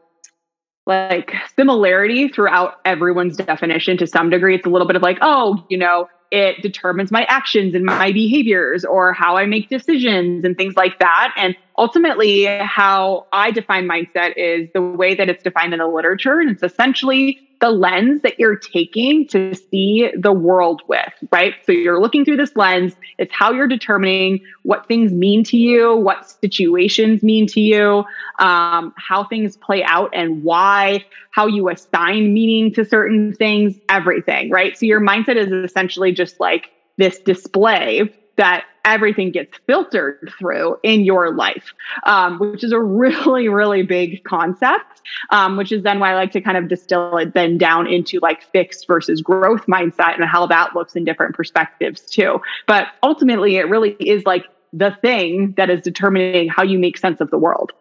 like 0.86 1.34
similarity 1.54 2.28
throughout 2.28 2.76
everyone's 2.84 3.36
definition 3.36 3.98
to 3.98 4.06
some 4.06 4.30
degree. 4.30 4.54
It's 4.54 4.66
a 4.66 4.70
little 4.70 4.86
bit 4.86 4.96
of 4.96 5.02
like 5.02 5.18
oh 5.20 5.64
you 5.68 5.76
know 5.76 6.08
it 6.30 6.60
determines 6.62 7.10
my 7.10 7.24
actions 7.24 7.74
and 7.74 7.84
my 7.84 8.12
behaviors 8.12 8.84
or 8.84 9.14
how 9.14 9.36
i 9.36 9.46
make 9.46 9.68
decisions 9.68 10.44
and 10.44 10.56
things 10.56 10.76
like 10.76 10.98
that. 10.98 11.32
And 11.36 11.54
ultimately 11.76 12.46
how 12.46 13.26
i 13.32 13.50
define 13.50 13.86
mindset 13.86 14.32
is 14.36 14.68
the 14.74 14.82
way 14.82 15.14
that 15.14 15.28
it's 15.28 15.42
defined 15.42 15.74
in 15.74 15.78
the 15.78 15.86
literature. 15.86 16.40
And 16.40 16.50
it's 16.50 16.62
essentially 16.62 17.38
the 17.60 17.70
lens 17.70 18.22
that 18.22 18.38
you're 18.38 18.56
taking 18.56 19.26
to 19.28 19.54
see 19.54 20.10
the 20.16 20.32
world 20.32 20.82
with, 20.88 21.12
right? 21.32 21.54
So 21.64 21.72
you're 21.72 22.00
looking 22.00 22.24
through 22.24 22.36
this 22.36 22.54
lens. 22.54 22.94
It's 23.18 23.32
how 23.32 23.52
you're 23.52 23.66
determining 23.66 24.40
what 24.62 24.86
things 24.86 25.12
mean 25.12 25.42
to 25.44 25.56
you, 25.56 25.96
what 25.96 26.28
situations 26.28 27.22
mean 27.22 27.46
to 27.48 27.60
you, 27.60 28.04
um, 28.38 28.92
how 28.96 29.24
things 29.24 29.56
play 29.56 29.82
out 29.82 30.10
and 30.14 30.42
why, 30.42 31.04
how 31.30 31.46
you 31.46 31.68
assign 31.68 32.32
meaning 32.32 32.72
to 32.74 32.84
certain 32.84 33.34
things, 33.34 33.78
everything, 33.88 34.50
right? 34.50 34.76
So 34.76 34.86
your 34.86 35.00
mindset 35.00 35.36
is 35.36 35.50
essentially 35.52 36.12
just 36.12 36.38
like 36.38 36.70
this 36.96 37.18
display 37.20 38.12
that 38.36 38.64
everything 38.88 39.30
gets 39.30 39.56
filtered 39.66 40.32
through 40.38 40.78
in 40.82 41.04
your 41.04 41.34
life, 41.34 41.74
um, 42.04 42.38
which 42.38 42.64
is 42.64 42.72
a 42.72 42.80
really, 42.98 43.48
really 43.48 43.82
big 43.82 44.24
concept, 44.24 45.02
um, 45.30 45.56
which 45.56 45.70
is 45.70 45.82
then 45.82 46.00
why 46.00 46.12
I 46.12 46.14
like 46.14 46.32
to 46.32 46.40
kind 46.40 46.56
of 46.56 46.68
distill 46.68 47.16
it 47.18 47.34
then 47.34 47.58
down 47.58 47.86
into 47.86 48.18
like 48.20 48.42
fixed 48.42 48.86
versus 48.86 49.20
growth 49.20 49.66
mindset 49.66 50.14
and 50.14 50.24
how 50.24 50.46
that 50.46 50.74
looks 50.74 50.96
in 50.96 51.04
different 51.04 51.34
perspectives 51.34 52.00
too. 52.00 52.40
But 52.66 52.88
ultimately, 53.02 53.56
it 53.56 53.68
really 53.68 53.90
is 54.00 54.24
like 54.24 54.46
the 54.72 54.96
thing 55.02 55.54
that 55.56 55.70
is 55.70 55.82
determining 55.82 56.48
how 56.48 56.62
you 56.62 56.78
make 56.78 56.98
sense 56.98 57.20
of 57.20 57.30
the 57.30 57.38
world. 57.38 57.72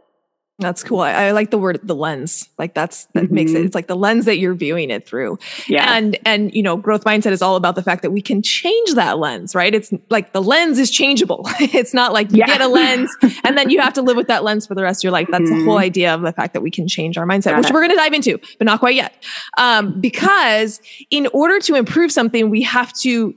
That's 0.60 0.84
cool. 0.84 1.02
I, 1.02 1.12
I 1.12 1.32
like 1.34 1.52
the 1.52 1.58
word 1.60 1.80
the 1.84 1.94
lens. 1.94 2.50
Like 2.58 2.74
that's 2.74 3.06
that 3.14 3.30
makes 3.32 3.52
it. 3.52 3.58
Mhm. 3.62 3.66
It's 3.66 3.76
like 3.76 3.86
the 3.86 3.96
lens 3.96 4.26
that 4.26 4.40
you're 4.40 4.56
viewing 4.56 4.90
it 4.90 5.06
through. 5.08 5.38
Yeah. 5.68 5.94
And 5.96 6.18
and 6.26 6.52
you 6.52 6.64
know, 6.64 6.76
growth 6.78 7.04
mindset 7.04 7.32
is 7.32 7.44
all 7.44 7.58
about 7.58 7.76
the 7.76 7.84
fact 7.84 8.02
that 8.02 8.10
we 8.10 8.24
can 8.24 8.42
change 8.42 8.96
that 8.96 9.20
lens, 9.20 9.54
right? 9.54 9.76
It's 9.76 9.94
like 10.10 10.34
the 10.34 10.42
lens 10.42 10.80
is 10.80 10.90
changeable. 10.90 11.44
it's 11.60 11.94
not 11.94 12.12
like 12.12 12.32
you 12.32 12.38
Yeah. 12.40 12.48
get 12.48 12.62
a 12.62 12.68
lens 12.68 13.16
and 13.44 13.56
then 13.56 13.70
you 13.70 13.80
have 13.82 13.94
to 13.94 14.02
live 14.02 14.18
with 14.18 14.28
that 14.30 14.44
lens 14.44 14.66
for 14.66 14.74
the 14.74 14.82
rest 14.82 15.02
of 15.02 15.04
your 15.04 15.12
life. 15.14 15.28
That's 15.32 15.48
the 15.48 15.56
Mhm. 15.58 15.66
whole 15.66 15.78
idea 15.78 16.12
of 16.16 16.22
the 16.22 16.32
fact 16.34 16.54
that 16.54 16.62
we 16.62 16.72
can 16.72 16.88
change 16.88 17.20
our 17.20 17.26
mindset, 17.28 17.52
Got 17.52 17.58
which 17.60 17.68
it. 17.70 17.74
we're 17.74 17.82
going 17.82 17.92
to 17.92 17.96
dive 17.98 18.14
into, 18.14 18.40
but 18.58 18.66
not 18.66 18.80
quite 18.80 18.96
yet. 18.96 19.14
Um, 19.60 20.02
because 20.02 20.82
in 21.12 21.28
order 21.34 21.60
to 21.60 21.76
improve 21.76 22.12
something, 22.12 22.50
we 22.50 22.64
have 22.64 22.92
to 23.02 23.36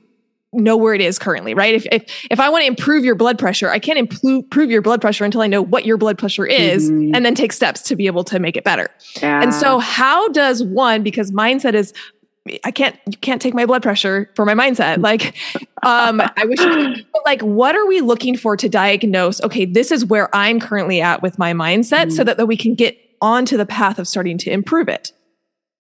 know 0.53 0.77
where 0.77 0.95
it 0.95 1.01
is 1.01 1.19
currently, 1.19 1.55
right? 1.55 1.75
If 1.75 1.87
if 1.93 2.27
if 2.31 2.41
I 2.41 2.49
want 2.49 2.63
to 2.63 2.67
improve 2.67 3.05
your 3.05 3.15
blood 3.15 3.39
pressure, 3.39 3.71
I 3.71 3.79
can't 3.79 3.99
improve 3.99 4.23
improve 4.45 4.71
your 4.71 4.83
blood 4.83 5.01
pressure 5.01 5.25
until 5.25 5.41
I 5.43 5.47
know 5.47 5.63
what 5.63 5.85
your 5.87 5.97
blood 5.97 6.19
pressure 6.19 6.47
is 6.47 6.91
Mhm. 6.91 7.13
and 7.15 7.25
then 7.25 7.35
take 7.35 7.53
steps 7.53 7.83
to 7.83 7.97
be 7.97 8.07
able 8.07 8.25
to 8.25 8.39
make 8.39 8.57
it 8.57 8.65
better. 8.65 8.89
yeah. 9.23 9.43
And 9.43 9.55
so 9.55 9.79
how 9.79 10.29
does 10.31 10.63
one 10.65 11.03
because 11.03 11.31
mindset 11.31 11.75
is 11.75 11.93
I 12.65 12.71
can't 12.73 12.97
you 13.07 13.17
can't 13.19 13.41
take 13.41 13.55
my 13.55 13.65
blood 13.67 13.83
pressure 13.83 14.29
for 14.35 14.45
my 14.45 14.55
mindset. 14.55 14.99
Like 15.03 15.35
um 15.85 16.21
I 16.21 16.45
wish 16.45 16.59
but 17.13 17.23
like 17.25 17.43
what 17.43 17.77
are 17.77 17.87
we 17.87 18.01
looking 18.01 18.37
for 18.37 18.57
to 18.57 18.69
diagnose 18.69 19.41
okay, 19.43 19.65
this 19.67 19.93
is 19.93 20.05
where 20.05 20.35
I'm 20.35 20.59
currently 20.59 21.01
at 21.01 21.23
with 21.23 21.39
my 21.39 21.53
mindset 21.53 22.11
so 22.11 22.25
that, 22.25 22.39
that 22.39 22.47
we 22.47 22.57
can 22.57 22.75
get 22.75 22.97
onto 23.23 23.57
the 23.57 23.67
path 23.67 23.99
of 24.01 24.09
starting 24.09 24.39
to 24.39 24.51
improve 24.51 24.89
it. 24.89 25.13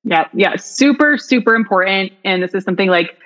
Yeah, 0.05 0.29
yeah, 0.33 0.57
super, 0.57 1.19
super 1.19 1.55
important. 1.55 2.13
And 2.25 2.43
this 2.43 2.55
is 2.55 2.65
something 2.65 2.89
like 2.89 3.17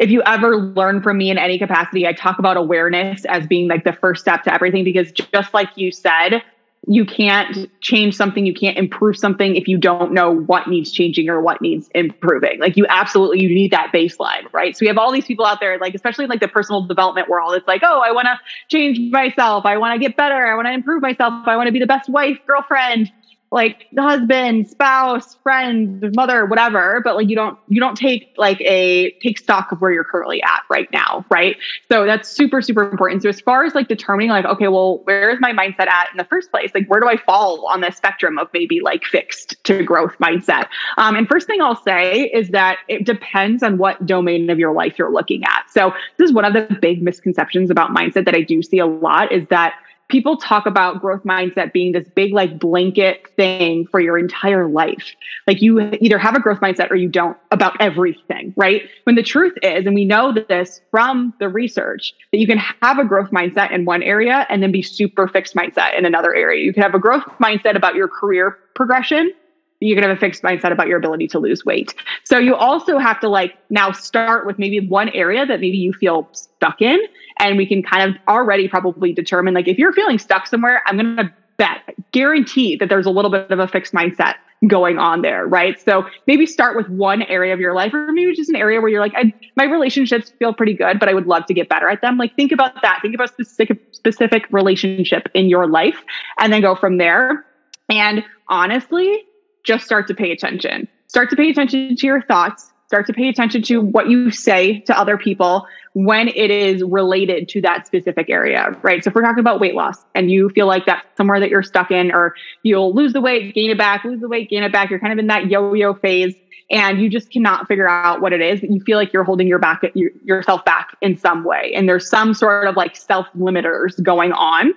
if 0.00 0.10
you 0.10 0.22
ever 0.24 0.56
learn 0.56 1.02
from 1.02 1.18
me 1.18 1.30
in 1.30 1.36
any 1.36 1.58
capacity, 1.58 2.06
I 2.06 2.14
talk 2.14 2.38
about 2.38 2.56
awareness 2.56 3.26
as 3.26 3.46
being 3.46 3.68
like 3.68 3.84
the 3.84 3.92
first 3.92 4.22
step 4.22 4.42
to 4.44 4.52
everything 4.52 4.82
because 4.82 5.12
just 5.12 5.52
like 5.52 5.68
you 5.76 5.92
said, 5.92 6.42
you 6.86 7.04
can't 7.04 7.70
change 7.82 8.16
something, 8.16 8.46
you 8.46 8.54
can't 8.54 8.78
improve 8.78 9.18
something 9.18 9.54
if 9.54 9.68
you 9.68 9.76
don't 9.76 10.12
know 10.12 10.30
what 10.34 10.66
needs 10.66 10.90
changing 10.90 11.28
or 11.28 11.42
what 11.42 11.60
needs 11.60 11.90
improving. 11.94 12.58
Like 12.58 12.78
you 12.78 12.86
absolutely 12.88 13.42
you 13.42 13.50
need 13.50 13.72
that 13.72 13.92
baseline, 13.92 14.50
right? 14.54 14.74
So 14.74 14.84
we 14.84 14.86
have 14.86 14.96
all 14.96 15.12
these 15.12 15.26
people 15.26 15.44
out 15.44 15.60
there, 15.60 15.78
like 15.78 15.94
especially 15.94 16.26
like 16.26 16.40
the 16.40 16.48
personal 16.48 16.86
development 16.86 17.28
world. 17.28 17.52
It's 17.52 17.68
like, 17.68 17.82
oh, 17.84 18.00
I 18.00 18.10
want 18.12 18.24
to 18.24 18.40
change 18.68 18.98
myself, 19.12 19.66
I 19.66 19.76
want 19.76 20.00
to 20.00 20.04
get 20.04 20.16
better, 20.16 20.46
I 20.46 20.54
want 20.54 20.66
to 20.66 20.72
improve 20.72 21.02
myself, 21.02 21.46
I 21.46 21.56
want 21.56 21.66
to 21.66 21.72
be 21.72 21.78
the 21.78 21.86
best 21.86 22.08
wife, 22.08 22.38
girlfriend. 22.46 23.12
Like 23.52 23.86
the 23.92 24.02
husband, 24.02 24.68
spouse, 24.68 25.34
friend, 25.42 26.14
mother, 26.14 26.46
whatever, 26.46 27.00
but 27.02 27.16
like 27.16 27.28
you 27.28 27.34
don't 27.34 27.58
you 27.68 27.80
don't 27.80 27.96
take 27.96 28.32
like 28.36 28.60
a 28.60 29.10
take 29.22 29.38
stock 29.38 29.72
of 29.72 29.80
where 29.80 29.90
you're 29.90 30.04
currently 30.04 30.40
at 30.42 30.62
right 30.68 30.90
now, 30.92 31.24
right? 31.30 31.56
So 31.90 32.06
that's 32.06 32.28
super 32.28 32.62
super 32.62 32.88
important. 32.88 33.22
So 33.22 33.28
as 33.28 33.40
far 33.40 33.64
as 33.64 33.74
like 33.74 33.88
determining 33.88 34.30
like 34.30 34.44
okay, 34.44 34.68
well, 34.68 34.98
where 35.04 35.30
is 35.30 35.40
my 35.40 35.52
mindset 35.52 35.88
at 35.88 36.08
in 36.12 36.16
the 36.16 36.24
first 36.24 36.50
place? 36.52 36.70
Like 36.74 36.86
where 36.86 37.00
do 37.00 37.08
I 37.08 37.16
fall 37.16 37.66
on 37.66 37.80
the 37.80 37.90
spectrum 37.90 38.38
of 38.38 38.48
maybe 38.52 38.80
like 38.80 39.04
fixed 39.04 39.62
to 39.64 39.82
growth 39.82 40.16
mindset? 40.18 40.68
Um, 40.96 41.16
and 41.16 41.28
first 41.28 41.48
thing 41.48 41.60
I'll 41.60 41.82
say 41.82 42.30
is 42.32 42.50
that 42.50 42.78
it 42.86 43.04
depends 43.04 43.64
on 43.64 43.78
what 43.78 44.06
domain 44.06 44.48
of 44.50 44.60
your 44.60 44.72
life 44.72 44.96
you're 44.96 45.12
looking 45.12 45.42
at. 45.44 45.64
So 45.68 45.92
this 46.18 46.28
is 46.30 46.34
one 46.34 46.44
of 46.44 46.52
the 46.52 46.76
big 46.80 47.02
misconceptions 47.02 47.68
about 47.68 47.90
mindset 47.90 48.26
that 48.26 48.36
I 48.36 48.42
do 48.42 48.62
see 48.62 48.78
a 48.78 48.86
lot 48.86 49.32
is 49.32 49.46
that 49.48 49.74
people 50.10 50.36
talk 50.36 50.66
about 50.66 51.00
growth 51.00 51.22
mindset 51.24 51.72
being 51.72 51.92
this 51.92 52.08
big 52.14 52.32
like 52.32 52.58
blanket 52.58 53.26
thing 53.36 53.86
for 53.86 54.00
your 54.00 54.18
entire 54.18 54.68
life. 54.68 55.14
Like 55.46 55.62
you 55.62 55.80
either 56.00 56.18
have 56.18 56.34
a 56.34 56.40
growth 56.40 56.60
mindset 56.60 56.90
or 56.90 56.96
you 56.96 57.08
don't 57.08 57.36
about 57.50 57.80
everything 57.80 58.52
right? 58.56 58.82
When 59.04 59.16
the 59.16 59.22
truth 59.22 59.54
is 59.62 59.86
and 59.86 59.94
we 59.94 60.04
know 60.04 60.32
this 60.32 60.80
from 60.90 61.34
the 61.38 61.48
research 61.48 62.14
that 62.32 62.38
you 62.38 62.46
can 62.46 62.58
have 62.58 62.98
a 62.98 63.04
growth 63.04 63.30
mindset 63.30 63.72
in 63.72 63.84
one 63.84 64.02
area 64.02 64.46
and 64.48 64.62
then 64.62 64.72
be 64.72 64.82
super 64.82 65.28
fixed 65.28 65.54
mindset 65.54 65.96
in 65.96 66.04
another 66.04 66.34
area. 66.34 66.64
You 66.64 66.72
can 66.72 66.82
have 66.82 66.94
a 66.94 66.98
growth 66.98 67.24
mindset 67.40 67.76
about 67.76 67.94
your 67.94 68.08
career 68.08 68.58
progression 68.74 69.32
you 69.80 69.94
can 69.94 70.04
have 70.04 70.16
a 70.16 70.20
fixed 70.20 70.42
mindset 70.42 70.72
about 70.72 70.86
your 70.86 70.98
ability 70.98 71.26
to 71.28 71.38
lose 71.38 71.64
weight. 71.64 71.94
So 72.24 72.38
you 72.38 72.54
also 72.54 72.98
have 72.98 73.18
to 73.20 73.28
like 73.28 73.54
now 73.70 73.92
start 73.92 74.46
with 74.46 74.58
maybe 74.58 74.86
one 74.86 75.08
area 75.10 75.46
that 75.46 75.60
maybe 75.60 75.78
you 75.78 75.92
feel 75.92 76.28
stuck 76.32 76.80
in. 76.80 77.00
And 77.38 77.56
we 77.56 77.66
can 77.66 77.82
kind 77.82 78.08
of 78.08 78.16
already 78.28 78.68
probably 78.68 79.12
determine 79.12 79.54
like 79.54 79.66
if 79.66 79.78
you're 79.78 79.92
feeling 79.92 80.18
stuck 80.18 80.46
somewhere, 80.46 80.82
I'm 80.86 80.96
going 80.96 81.16
to 81.16 81.32
bet, 81.56 81.94
guarantee 82.12 82.76
that 82.76 82.88
there's 82.88 83.06
a 83.06 83.10
little 83.10 83.30
bit 83.30 83.50
of 83.50 83.58
a 83.58 83.66
fixed 83.66 83.92
mindset 83.92 84.34
going 84.66 84.98
on 84.98 85.22
there, 85.22 85.46
right? 85.46 85.80
So 85.80 86.06
maybe 86.26 86.44
start 86.44 86.76
with 86.76 86.88
one 86.88 87.22
area 87.22 87.54
of 87.54 87.60
your 87.60 87.74
life, 87.74 87.94
or 87.94 88.12
maybe 88.12 88.34
just 88.34 88.50
an 88.50 88.56
area 88.56 88.80
where 88.80 88.90
you're 88.90 89.00
like, 89.00 89.14
my 89.56 89.64
relationships 89.64 90.32
feel 90.38 90.52
pretty 90.52 90.74
good, 90.74 90.98
but 90.98 91.08
I 91.08 91.14
would 91.14 91.26
love 91.26 91.46
to 91.46 91.54
get 91.54 91.70
better 91.70 91.88
at 91.88 92.02
them. 92.02 92.18
Like 92.18 92.36
think 92.36 92.52
about 92.52 92.82
that. 92.82 92.98
Think 93.00 93.14
about 93.14 93.30
specific 93.30 93.78
specific 93.92 94.44
relationship 94.50 95.28
in 95.34 95.48
your 95.48 95.66
life, 95.66 96.04
and 96.38 96.52
then 96.52 96.60
go 96.60 96.74
from 96.74 96.98
there. 96.98 97.46
And 97.88 98.22
honestly, 98.48 99.24
just 99.64 99.84
start 99.84 100.06
to 100.08 100.14
pay 100.14 100.30
attention. 100.30 100.88
Start 101.06 101.30
to 101.30 101.36
pay 101.36 101.50
attention 101.50 101.96
to 101.96 102.06
your 102.06 102.22
thoughts. 102.22 102.72
Start 102.86 103.06
to 103.06 103.12
pay 103.12 103.28
attention 103.28 103.62
to 103.62 103.80
what 103.80 104.08
you 104.08 104.30
say 104.30 104.80
to 104.80 104.98
other 104.98 105.16
people 105.16 105.64
when 105.92 106.28
it 106.28 106.50
is 106.50 106.82
related 106.82 107.48
to 107.48 107.60
that 107.60 107.86
specific 107.86 108.28
area, 108.28 108.76
right? 108.82 109.04
So 109.04 109.08
if 109.10 109.14
we're 109.14 109.22
talking 109.22 109.40
about 109.40 109.60
weight 109.60 109.74
loss 109.74 110.04
and 110.14 110.30
you 110.30 110.50
feel 110.50 110.66
like 110.66 110.86
that's 110.86 111.06
somewhere 111.16 111.38
that 111.38 111.50
you're 111.50 111.62
stuck 111.62 111.90
in, 111.90 112.12
or 112.12 112.34
you'll 112.62 112.94
lose 112.94 113.12
the 113.12 113.20
weight, 113.20 113.54
gain 113.54 113.70
it 113.70 113.78
back, 113.78 114.04
lose 114.04 114.20
the 114.20 114.28
weight, 114.28 114.50
gain 114.50 114.64
it 114.64 114.72
back, 114.72 114.90
you're 114.90 114.98
kind 114.98 115.12
of 115.12 115.18
in 115.18 115.28
that 115.28 115.50
yo-yo 115.50 115.94
phase 115.94 116.34
and 116.70 117.00
you 117.00 117.10
just 117.10 117.30
cannot 117.30 117.66
figure 117.66 117.88
out 117.88 118.20
what 118.20 118.32
it 118.32 118.40
is, 118.40 118.62
you 118.62 118.80
feel 118.80 118.96
like 118.96 119.12
you're 119.12 119.24
holding 119.24 119.48
your 119.48 119.58
back 119.58 119.82
yourself 119.94 120.64
back 120.64 120.96
in 121.00 121.16
some 121.16 121.44
way. 121.44 121.72
And 121.74 121.88
there's 121.88 122.08
some 122.08 122.32
sort 122.32 122.66
of 122.66 122.76
like 122.76 122.96
self 122.96 123.26
limiters 123.36 124.00
going 124.02 124.32
on. 124.32 124.72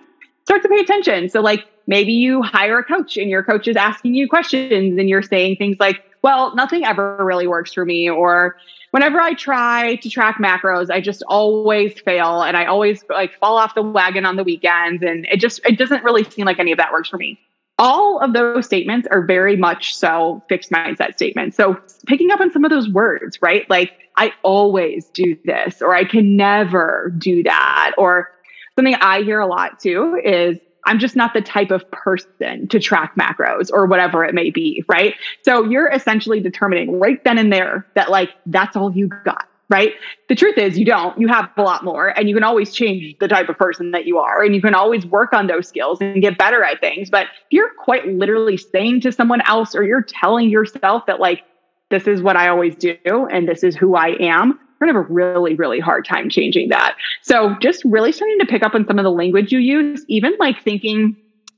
Start 0.54 0.62
to 0.62 0.70
pay 0.70 0.82
attention. 0.82 1.30
So 1.30 1.42
like 1.42 1.66
maybe 1.88 2.14
you 2.14 2.44
hire 2.44 2.78
a 2.78 2.84
coach 2.84 3.18
and 3.18 3.28
your 3.28 3.42
coach 3.42 3.68
is 3.68 3.76
asking 3.76 4.14
you 4.14 4.30
questions 4.30 5.00
and 5.00 5.10
you're 5.10 5.24
saying 5.24 5.56
things 5.56 5.78
like, 5.80 6.04
well, 6.22 6.54
nothing 6.54 6.86
ever 6.86 7.18
really 7.26 7.48
works 7.48 7.74
for 7.74 7.86
me. 7.86 8.08
Or 8.08 8.56
whenever 8.92 9.20
I 9.20 9.34
try 9.34 9.96
to 9.96 10.10
track 10.12 10.38
macros, 10.38 10.92
I 10.92 11.02
just 11.02 11.24
always 11.28 12.00
fail 12.02 12.44
and 12.44 12.56
I 12.56 12.66
always 12.66 13.04
like 13.10 13.34
fall 13.40 13.58
off 13.58 13.74
the 13.74 13.82
wagon 13.82 14.28
on 14.28 14.36
the 14.36 14.44
weekends. 14.44 15.02
And 15.02 15.26
it 15.32 15.38
just, 15.38 15.60
it 15.66 15.80
doesn't 15.80 16.04
really 16.04 16.24
seem 16.24 16.46
like 16.46 16.60
any 16.60 16.72
of 16.72 16.78
that 16.78 16.92
works 16.92 17.10
for 17.10 17.18
me. 17.18 17.40
All 17.80 18.20
of 18.20 18.34
those 18.34 18.68
statements 18.68 19.08
are 19.10 19.26
very 19.26 19.58
much 19.58 19.96
so 19.96 20.44
fixed 20.50 20.70
mindset 20.70 21.16
statements. 21.16 21.58
So 21.58 21.82
picking 22.06 22.30
up 22.30 22.40
on 22.40 22.52
some 22.52 22.64
of 22.64 22.70
those 22.70 22.90
words, 22.90 23.42
right? 23.42 23.68
Like, 23.72 23.94
I 24.18 24.32
always 24.44 25.10
do 25.10 25.36
this, 25.46 25.82
or 25.82 25.96
I 25.96 26.06
can 26.06 26.38
never 26.38 27.12
do 27.18 27.42
that. 27.42 27.94
Or 27.98 28.30
something 28.76 28.96
I 28.96 29.24
hear 29.24 29.40
a 29.40 29.48
lot 29.48 29.80
too 29.80 30.20
is, 30.24 30.58
I'm 30.86 31.00
just 31.00 31.16
not 31.16 31.34
the 31.34 31.42
type 31.42 31.72
of 31.72 31.90
person 31.92 32.68
to 32.68 32.80
track 32.80 33.16
macros 33.16 33.70
or 33.72 33.86
whatever 33.86 34.26
it 34.26 34.34
may 34.34 34.50
be, 34.50 34.84
right? 34.90 35.16
So 35.44 35.64
you're 35.64 35.90
essentially 35.90 36.42
determining 36.42 37.00
right 37.00 37.24
then 37.24 37.38
and 37.38 37.54
there 37.54 37.88
that 37.96 38.12
like 38.12 38.32
that's 38.48 38.76
all 38.76 38.92
you 38.94 39.08
got, 39.24 39.46
right? 39.70 39.94
The 40.28 40.36
truth 40.36 40.58
is 40.58 40.78
you 40.78 40.84
don't. 40.84 41.18
You 41.18 41.30
have 41.30 41.50
a 41.56 41.62
lot 41.62 41.86
more 41.86 42.10
and 42.10 42.28
you 42.28 42.36
can 42.36 42.44
always 42.44 42.74
change 42.74 43.16
the 43.22 43.30
type 43.30 43.48
of 43.48 43.58
person 43.58 43.92
that 43.92 44.06
you 44.06 44.18
are 44.18 44.44
and 44.44 44.54
you 44.54 44.62
can 44.62 44.76
always 44.76 45.06
work 45.06 45.32
on 45.32 45.48
those 45.48 45.70
skills 45.70 46.00
and 46.02 46.22
get 46.22 46.38
better 46.38 46.64
at 46.66 46.82
things. 46.82 47.10
But 47.10 47.28
you're 47.50 47.72
quite 47.80 48.06
literally 48.06 48.58
saying 48.58 49.02
to 49.02 49.14
someone 49.14 49.40
else 49.48 49.76
or 49.76 49.84
you're 49.86 50.04
telling 50.04 50.50
yourself 50.50 51.06
that 51.06 51.22
like 51.22 51.44
this 51.92 52.08
is 52.08 52.22
what 52.22 52.36
I 52.36 52.50
always 52.50 52.76
do 52.76 52.98
and 53.06 53.48
this 53.48 53.64
is 53.64 53.74
who 53.76 53.96
I 53.96 54.18
am, 54.20 54.60
we're 54.84 54.92
gonna 54.92 55.00
have 55.00 55.10
a 55.10 55.14
really, 55.14 55.56
really 55.56 55.80
hard 55.80 56.06
time 56.06 56.30
changing 56.30 56.70
that. 56.70 56.96
So 57.22 57.56
just 57.62 57.84
really 57.86 58.12
starting 58.12 58.40
to 58.40 58.46
pick 58.46 58.64
up 58.64 58.76
on 58.76 58.86
some 58.86 59.00
of 59.00 59.04
the 59.04 59.12
language 59.12 59.52
you 59.52 59.60
use, 59.60 60.04
even 60.08 60.36
like 60.40 60.62
thinking 60.62 61.16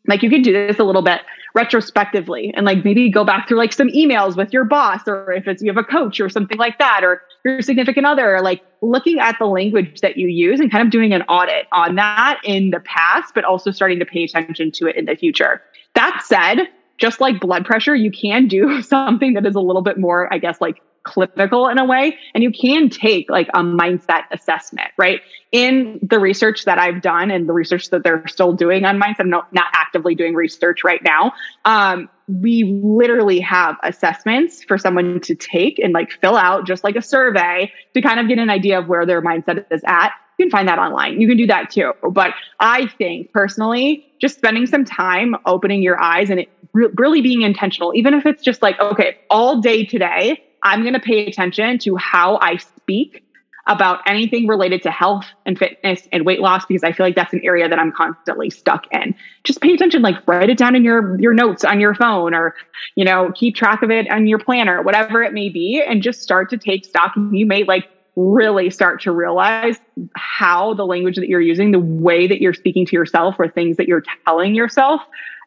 like 0.07 0.21
you 0.21 0.29
can 0.29 0.43
do 0.43 0.53
this 0.53 0.77
a 0.77 0.83
little 0.83 1.01
bit 1.01 1.21
retrospectively 1.55 2.53
and 2.55 2.65
like 2.65 2.83
maybe 2.83 3.09
go 3.09 3.23
back 3.23 3.47
through 3.47 3.57
like 3.57 3.73
some 3.73 3.87
emails 3.87 4.35
with 4.35 4.51
your 4.53 4.65
boss 4.65 5.07
or 5.07 5.31
if 5.31 5.47
it's 5.47 5.63
you 5.63 5.69
have 5.69 5.77
a 5.77 5.83
coach 5.83 6.19
or 6.19 6.29
something 6.29 6.57
like 6.57 6.77
that 6.77 7.01
or 7.03 7.21
your 7.45 7.61
significant 7.61 8.05
other 8.05 8.41
like 8.41 8.61
looking 8.81 9.19
at 9.19 9.37
the 9.39 9.45
language 9.45 10.01
that 10.01 10.17
you 10.17 10.27
use 10.27 10.59
and 10.59 10.69
kind 10.69 10.83
of 10.85 10.91
doing 10.91 11.13
an 11.13 11.21
audit 11.23 11.65
on 11.71 11.95
that 11.95 12.39
in 12.43 12.71
the 12.71 12.81
past 12.81 13.33
but 13.33 13.45
also 13.45 13.71
starting 13.71 13.97
to 13.97 14.05
pay 14.05 14.25
attention 14.25 14.69
to 14.69 14.85
it 14.85 14.97
in 14.97 15.05
the 15.05 15.15
future 15.15 15.61
that 15.95 16.21
said 16.23 16.67
just 16.97 17.21
like 17.21 17.39
blood 17.39 17.65
pressure 17.65 17.95
you 17.95 18.11
can 18.11 18.47
do 18.47 18.81
something 18.83 19.33
that 19.33 19.45
is 19.45 19.55
a 19.55 19.61
little 19.61 19.81
bit 19.81 19.97
more 19.97 20.33
i 20.33 20.37
guess 20.37 20.59
like 20.61 20.81
clinical 21.05 21.67
in 21.69 21.77
a 21.77 21.85
way. 21.85 22.17
And 22.33 22.43
you 22.43 22.51
can 22.51 22.89
take 22.89 23.29
like 23.29 23.47
a 23.53 23.59
mindset 23.59 24.23
assessment 24.31 24.89
right? 24.97 25.21
In 25.51 25.99
the 26.01 26.19
research 26.19 26.65
that 26.65 26.79
i've 26.79 27.01
done 27.01 27.31
and 27.31 27.47
the 27.47 27.53
research 27.53 27.89
that 27.91 28.03
they're 28.03 28.27
still 28.27 28.51
doing 28.51 28.83
on 28.83 28.99
mindset 28.99 29.21
i'm 29.21 29.29
not, 29.29 29.53
not 29.53 29.67
actively 29.73 30.13
doing 30.13 30.33
research 30.33 30.83
right 30.83 31.01
now 31.01 31.31
um, 31.63 32.09
we 32.27 32.63
literally 32.83 33.39
have 33.39 33.77
assessments 33.83 34.63
for 34.65 34.77
someone 34.77 35.21
to 35.21 35.35
take 35.35 35.79
and 35.79 35.93
like 35.93 36.11
fill 36.11 36.35
out 36.35 36.67
just 36.67 36.83
like 36.83 36.97
a 36.97 37.01
survey 37.01 37.71
to 37.93 38.01
kind 38.01 38.19
of 38.19 38.27
get 38.27 38.37
an 38.37 38.49
idea 38.49 38.79
of 38.79 38.87
where 38.87 39.05
their 39.05 39.21
mindset 39.21 39.65
is 39.71 39.81
at 39.85 40.11
you 40.37 40.45
can 40.45 40.51
find 40.51 40.67
that 40.67 40.79
online. 40.79 41.19
You 41.19 41.27
can 41.27 41.37
do 41.37 41.47
that 41.47 41.69
too. 41.69 41.93
But 42.11 42.31
I 42.59 42.87
think 42.97 43.31
personally, 43.31 44.05
just 44.19 44.37
spending 44.37 44.65
some 44.65 44.85
time 44.85 45.35
opening 45.45 45.81
your 45.81 46.01
eyes 46.01 46.29
and 46.29 46.45
re- 46.73 46.89
really 46.97 47.21
being 47.21 47.41
intentional, 47.41 47.93
even 47.95 48.13
if 48.13 48.25
it's 48.25 48.43
just 48.43 48.61
like, 48.61 48.79
okay, 48.79 49.17
all 49.29 49.61
day 49.61 49.85
today, 49.85 50.43
I'm 50.63 50.81
going 50.81 50.93
to 50.93 50.99
pay 50.99 51.25
attention 51.25 51.77
to 51.79 51.95
how 51.95 52.37
I 52.41 52.57
speak 52.57 53.23
about 53.67 53.99
anything 54.05 54.47
related 54.47 54.83
to 54.83 54.91
health 54.91 55.25
and 55.45 55.57
fitness 55.57 56.07
and 56.11 56.25
weight 56.25 56.39
loss 56.39 56.65
because 56.65 56.83
I 56.83 56.91
feel 56.91 57.05
like 57.05 57.15
that's 57.15 57.33
an 57.33 57.41
area 57.43 57.67
that 57.67 57.79
I'm 57.79 57.91
constantly 57.91 58.49
stuck 58.49 58.85
in. 58.91 59.15
Just 59.43 59.59
pay 59.59 59.73
attention, 59.73 60.01
like 60.03 60.15
write 60.27 60.49
it 60.49 60.57
down 60.57 60.75
in 60.75 60.83
your 60.83 61.19
your 61.19 61.33
notes 61.33 61.63
on 61.63 61.79
your 61.79 61.95
phone 61.95 62.35
or 62.35 62.53
you 62.95 63.03
know, 63.03 63.31
keep 63.33 63.55
track 63.55 63.81
of 63.81 63.89
it 63.89 64.09
on 64.11 64.27
your 64.27 64.37
planner, 64.37 64.83
whatever 64.83 65.23
it 65.23 65.33
may 65.33 65.49
be 65.49 65.83
and 65.85 66.03
just 66.03 66.21
start 66.21 66.49
to 66.51 66.57
take 66.57 66.85
stock 66.85 67.13
you 67.31 67.45
may 67.45 67.63
like 67.63 67.85
really 68.15 68.69
start 68.69 69.01
to 69.01 69.11
realize 69.11 69.77
how 70.15 70.73
the 70.73 70.85
language 70.85 71.15
that 71.17 71.27
you're 71.27 71.41
using, 71.41 71.71
the 71.71 71.79
way 71.79 72.27
that 72.27 72.41
you're 72.41 72.53
speaking 72.53 72.85
to 72.85 72.95
yourself 72.95 73.35
or 73.37 73.47
things 73.47 73.77
that 73.77 73.87
you're 73.87 74.03
telling 74.25 74.55
yourself 74.55 75.01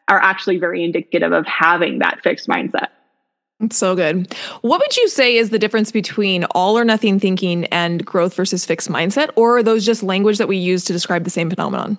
are 0.09 0.19
actually 0.19 0.59
very 0.59 0.85
indicative 0.85 1.33
of 1.33 1.47
having 1.47 1.99
that 1.99 2.23
fixed 2.23 2.49
mindset. 2.49 2.89
So 3.71 3.97
good. 3.97 4.33
What 4.61 4.81
would 4.81 4.97
you 4.97 5.09
say 5.09 5.37
is 5.37 5.51
the 5.51 5.59
difference 5.59 5.91
between 5.91 6.45
all 6.53 6.79
or 6.79 6.85
nothing 6.85 7.19
thinking 7.19 7.65
and 7.67 8.05
growth 8.05 8.35
versus 8.35 8.65
fixed 8.65 8.89
mindset? 8.89 9.31
Or 9.35 9.59
are 9.59 9.63
those 9.65 9.85
just 9.85 10.03
language 10.03 10.39
that 10.39 10.47
we 10.47 10.57
use 10.57 10.85
to 10.85 10.93
describe 10.93 11.25
the 11.25 11.31
same 11.31 11.51
phenomenon? 11.51 11.99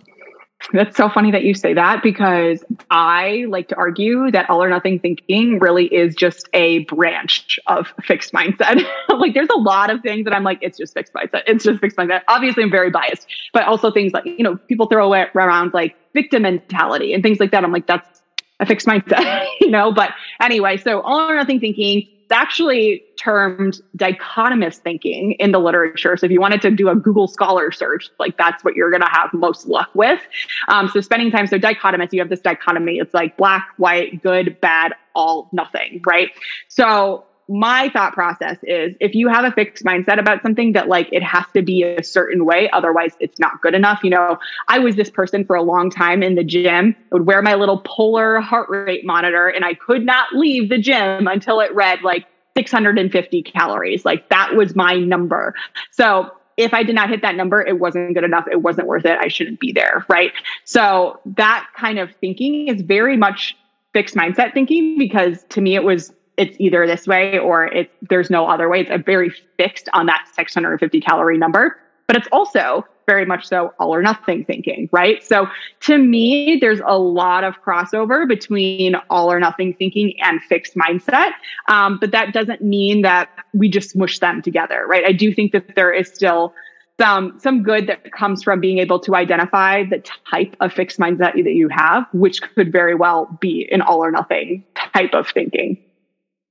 That's 0.74 0.98
so 0.98 1.10
funny 1.10 1.32
that 1.32 1.44
you 1.44 1.54
say 1.54 1.74
that 1.74 2.04
because 2.04 2.64
I 2.92 3.46
like 3.48 3.70
to 3.70 3.76
argue 3.76 4.30
that 4.32 4.50
all 4.50 4.62
or 4.62 4.70
nothing 4.70 5.00
thinking 5.00 5.58
really 5.60 5.86
is 5.86 6.16
just 6.16 6.50
a 6.54 6.80
branch 6.86 7.60
of 7.66 7.94
fixed 8.04 8.34
mindset. 8.34 8.84
like 9.10 9.34
there's 9.34 9.50
a 9.50 9.58
lot 9.58 9.90
of 9.90 10.02
things 10.02 10.26
that 10.26 10.34
I'm 10.34 10.44
like, 10.44 10.60
it's 10.62 10.78
just 10.78 10.94
fixed 10.94 11.14
mindset. 11.14 11.44
It's 11.48 11.64
just 11.64 11.80
fixed 11.80 11.98
mindset. 11.98 12.22
Obviously, 12.28 12.64
I'm 12.64 12.72
very 12.72 12.92
biased, 12.92 13.26
but 13.54 13.64
also 13.64 13.90
things 13.90 14.12
like, 14.12 14.26
you 14.26 14.44
know, 14.44 14.58
people 14.68 14.88
throw 14.88 15.14
around 15.14 15.74
like 15.74 15.96
victim 16.14 16.42
mentality 16.42 17.14
and 17.14 17.24
things 17.24 17.40
like 17.40 17.52
that. 17.52 17.64
I'm 17.64 17.72
like, 17.72 17.88
that's 17.88 18.22
a 18.60 18.66
fixed 18.66 18.86
mindset, 18.86 19.48
you 19.62 19.72
know? 19.72 19.94
But 19.94 20.12
anyway, 20.42 20.78
so 20.78 21.02
all 21.02 21.30
or 21.30 21.36
nothing 21.36 21.60
thinking, 21.60 22.08
it's 22.30 22.38
actually 22.38 23.04
termed 23.18 23.82
dichotomous 23.98 24.76
thinking 24.76 25.32
in 25.40 25.52
the 25.52 25.58
literature. 25.58 26.16
So 26.16 26.28
if 26.28 26.32
you 26.32 26.40
wanted 26.40 26.62
to 26.62 26.70
do 26.70 26.88
a 26.88 26.96
Google 26.96 27.28
Scholar 27.28 27.72
search, 27.72 28.12
like 28.20 28.38
that's 28.38 28.64
what 28.64 28.76
you're 28.76 28.92
going 28.92 29.02
to 29.02 29.10
have 29.10 29.34
most 29.34 29.66
luck 29.66 29.90
with. 29.96 30.22
Um, 30.68 30.90
so 30.90 31.02
spending 31.02 31.32
time, 31.32 31.48
so 31.48 31.58
dichotomous, 31.58 32.14
you 32.14 32.20
have 32.20 32.30
this 32.30 32.42
dichotomy. 32.42 33.00
It's 33.00 33.16
like 33.16 33.36
black, 33.36 33.70
white, 33.78 34.22
good, 34.22 34.62
bad, 34.62 34.94
all, 35.16 35.50
nothing, 35.52 36.04
right? 36.06 36.30
So 36.68 37.26
my 37.50 37.90
thought 37.90 38.14
process 38.14 38.58
is 38.62 38.96
if 39.00 39.16
you 39.16 39.28
have 39.28 39.44
a 39.44 39.52
fixed 39.52 39.84
mindset 39.84 40.20
about 40.20 40.44
something 40.44 40.74
that 40.74 40.88
like 40.88 41.10
it 41.12 41.24
has 41.24 41.46
to 41.56 41.64
be 41.64 41.84
a 41.84 42.04
certain 42.04 42.46
way, 42.46 42.70
otherwise 42.70 43.14
it's 43.20 43.40
not 43.40 43.60
good 43.62 43.74
enough. 43.74 44.02
You 44.04 44.12
know, 44.12 44.38
I 44.68 44.78
was 44.78 44.96
this 44.96 45.10
person 45.10 45.44
for 45.44 45.56
a 45.56 45.64
long 45.64 45.90
time 45.90 46.22
in 46.22 46.36
the 46.36 46.44
gym, 46.44 46.96
I 47.12 47.16
would 47.16 47.26
wear 47.26 47.42
my 47.42 47.56
little 47.56 47.82
Polar 47.86 48.40
heart 48.40 48.70
rate 48.70 49.04
monitor 49.04 49.48
and 49.48 49.66
I 49.66 49.74
could 49.74 50.06
not 50.06 50.34
leave 50.34 50.70
the 50.70 50.78
gym 50.78 51.28
until 51.28 51.60
it 51.60 51.74
read 51.74 52.04
like 52.04 52.28
650 52.56 53.42
calories. 53.42 54.06
Like 54.06 54.30
that 54.30 54.56
was 54.56 54.76
my 54.76 54.98
number. 55.00 55.56
So 55.92 56.32
if 56.56 56.74
I 56.74 56.84
did 56.84 56.94
not 56.94 57.10
hit 57.10 57.24
that 57.24 57.36
number, 57.36 57.62
it 57.62 57.80
wasn't 57.80 58.14
good 58.14 58.24
enough. 58.24 58.46
It 58.52 58.62
wasn't 58.62 58.88
worth 58.88 59.06
it. 59.06 59.18
I 59.20 59.28
shouldn't 59.28 59.60
be 59.60 59.72
there. 59.72 60.06
Right. 60.08 60.34
So 60.66 61.20
that 61.26 61.68
kind 61.76 61.98
of 61.98 62.12
thinking 62.22 62.68
is 62.68 62.82
very 62.82 63.18
much 63.18 63.56
fixed 63.94 64.14
mindset 64.14 64.54
thinking 64.54 65.00
because 65.00 65.44
to 65.50 65.62
me 65.62 65.74
it 65.76 65.84
was 65.84 66.14
it's 66.40 66.56
either 66.60 66.88
this 66.88 67.06
way 67.06 67.38
or 67.38 67.66
it's 67.66 67.94
there's 68.10 68.30
no 68.30 68.48
other 68.48 68.70
way. 68.70 68.82
It's 68.82 68.90
a 68.90 68.98
very 68.98 69.32
fixed 69.58 69.90
on 69.94 70.06
that 70.08 70.28
650 70.34 71.02
calorie 71.02 71.38
number, 71.38 71.78
but 72.08 72.16
it's 72.16 72.28
also 72.32 72.86
very 73.06 73.26
much 73.26 73.48
so 73.48 73.74
all 73.80 73.94
or 73.94 74.04
nothing 74.04 74.46
thinking, 74.46 74.88
right? 74.92 75.24
So 75.24 75.48
to 75.82 75.98
me, 75.98 76.60
there's 76.62 76.80
a 76.86 76.98
lot 76.98 77.44
of 77.44 77.56
crossover 77.64 78.28
between 78.28 78.96
all 79.10 79.32
or 79.32 79.40
nothing 79.40 79.74
thinking 79.74 80.14
and 80.22 80.40
fixed 80.44 80.76
mindset. 80.76 81.32
Um, 81.68 81.98
but 82.00 82.12
that 82.12 82.34
doesn't 82.34 82.62
mean 82.62 83.02
that 83.02 83.30
we 83.54 83.68
just 83.68 83.90
smush 83.92 84.20
them 84.20 84.44
together, 84.44 84.86
right? 84.88 85.04
I 85.06 85.12
do 85.12 85.34
think 85.34 85.54
that 85.54 85.76
there 85.76 85.92
is 85.92 86.08
still 86.08 86.54
some 87.00 87.40
some 87.40 87.64
good 87.64 87.88
that 87.88 88.12
comes 88.12 88.44
from 88.44 88.60
being 88.60 88.78
able 88.78 89.00
to 89.00 89.16
identify 89.16 89.84
the 89.86 90.04
type 90.30 90.56
of 90.60 90.72
fixed 90.72 91.00
mindset 91.00 91.34
that 91.34 91.56
you 91.56 91.68
have, 91.70 92.06
which 92.14 92.42
could 92.42 92.72
very 92.72 92.94
well 92.94 93.38
be 93.42 93.68
an 93.72 93.82
all 93.82 94.04
or 94.04 94.12
nothing 94.12 94.64
type 94.94 95.14
of 95.14 95.28
thinking. 95.30 95.78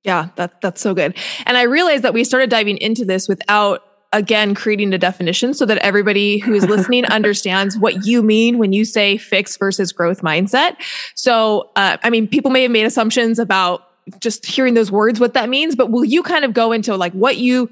Yeah, 0.05 0.29
that 0.37 0.61
that's 0.61 0.81
so 0.81 0.95
good. 0.95 1.17
And 1.47 1.57
I 1.57 1.63
realized 1.63 2.05
that 2.05 2.15
we 2.15 2.25
started 2.25 2.51
diving 2.51 2.79
into 2.79 3.05
this 3.05 3.29
without 3.29 3.83
again 4.13 4.55
creating 4.55 4.95
a 4.95 4.99
definition 4.99 5.53
so 5.53 5.67
that 5.67 5.79
everybody 5.79 6.39
who 6.39 6.55
is 6.55 6.65
listening 6.67 7.05
understands 7.07 7.77
what 7.77 8.07
you 8.07 8.23
mean 8.23 8.59
when 8.59 8.73
you 8.73 8.85
say 8.85 9.19
fixed 9.19 9.59
versus 9.59 9.93
growth 9.93 10.23
mindset. 10.23 10.77
So, 11.15 11.71
uh, 11.77 11.99
I 12.03 12.11
mean, 12.11 12.27
people 12.27 12.51
may 12.51 12.63
have 12.63 12.71
made 12.71 12.87
assumptions 12.87 13.39
about 13.39 13.85
just 14.21 14.47
hearing 14.47 14.75
those 14.75 14.91
words, 14.91 15.21
what 15.21 15.35
that 15.35 15.49
means, 15.49 15.77
but 15.77 15.91
will 15.91 16.05
you 16.05 16.23
kind 16.23 16.45
of 16.45 16.55
go 16.55 16.73
into 16.73 16.97
like 16.97 17.13
what 17.13 17.37
you 17.37 17.69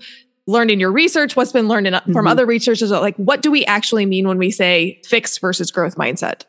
learned 0.46 0.70
in 0.70 0.78
your 0.78 0.92
research, 0.92 1.34
what's 1.34 1.52
been 1.52 1.68
learned 1.68 1.86
in, 1.86 1.94
from 1.94 2.12
mm-hmm. 2.12 2.26
other 2.26 2.44
researchers? 2.44 2.90
Like, 2.90 3.16
what 3.16 3.40
do 3.40 3.50
we 3.50 3.64
actually 3.64 4.04
mean 4.04 4.28
when 4.28 4.38
we 4.38 4.50
say 4.50 5.00
fixed 5.04 5.40
versus 5.40 5.70
growth 5.70 5.96
mindset? 5.96 6.42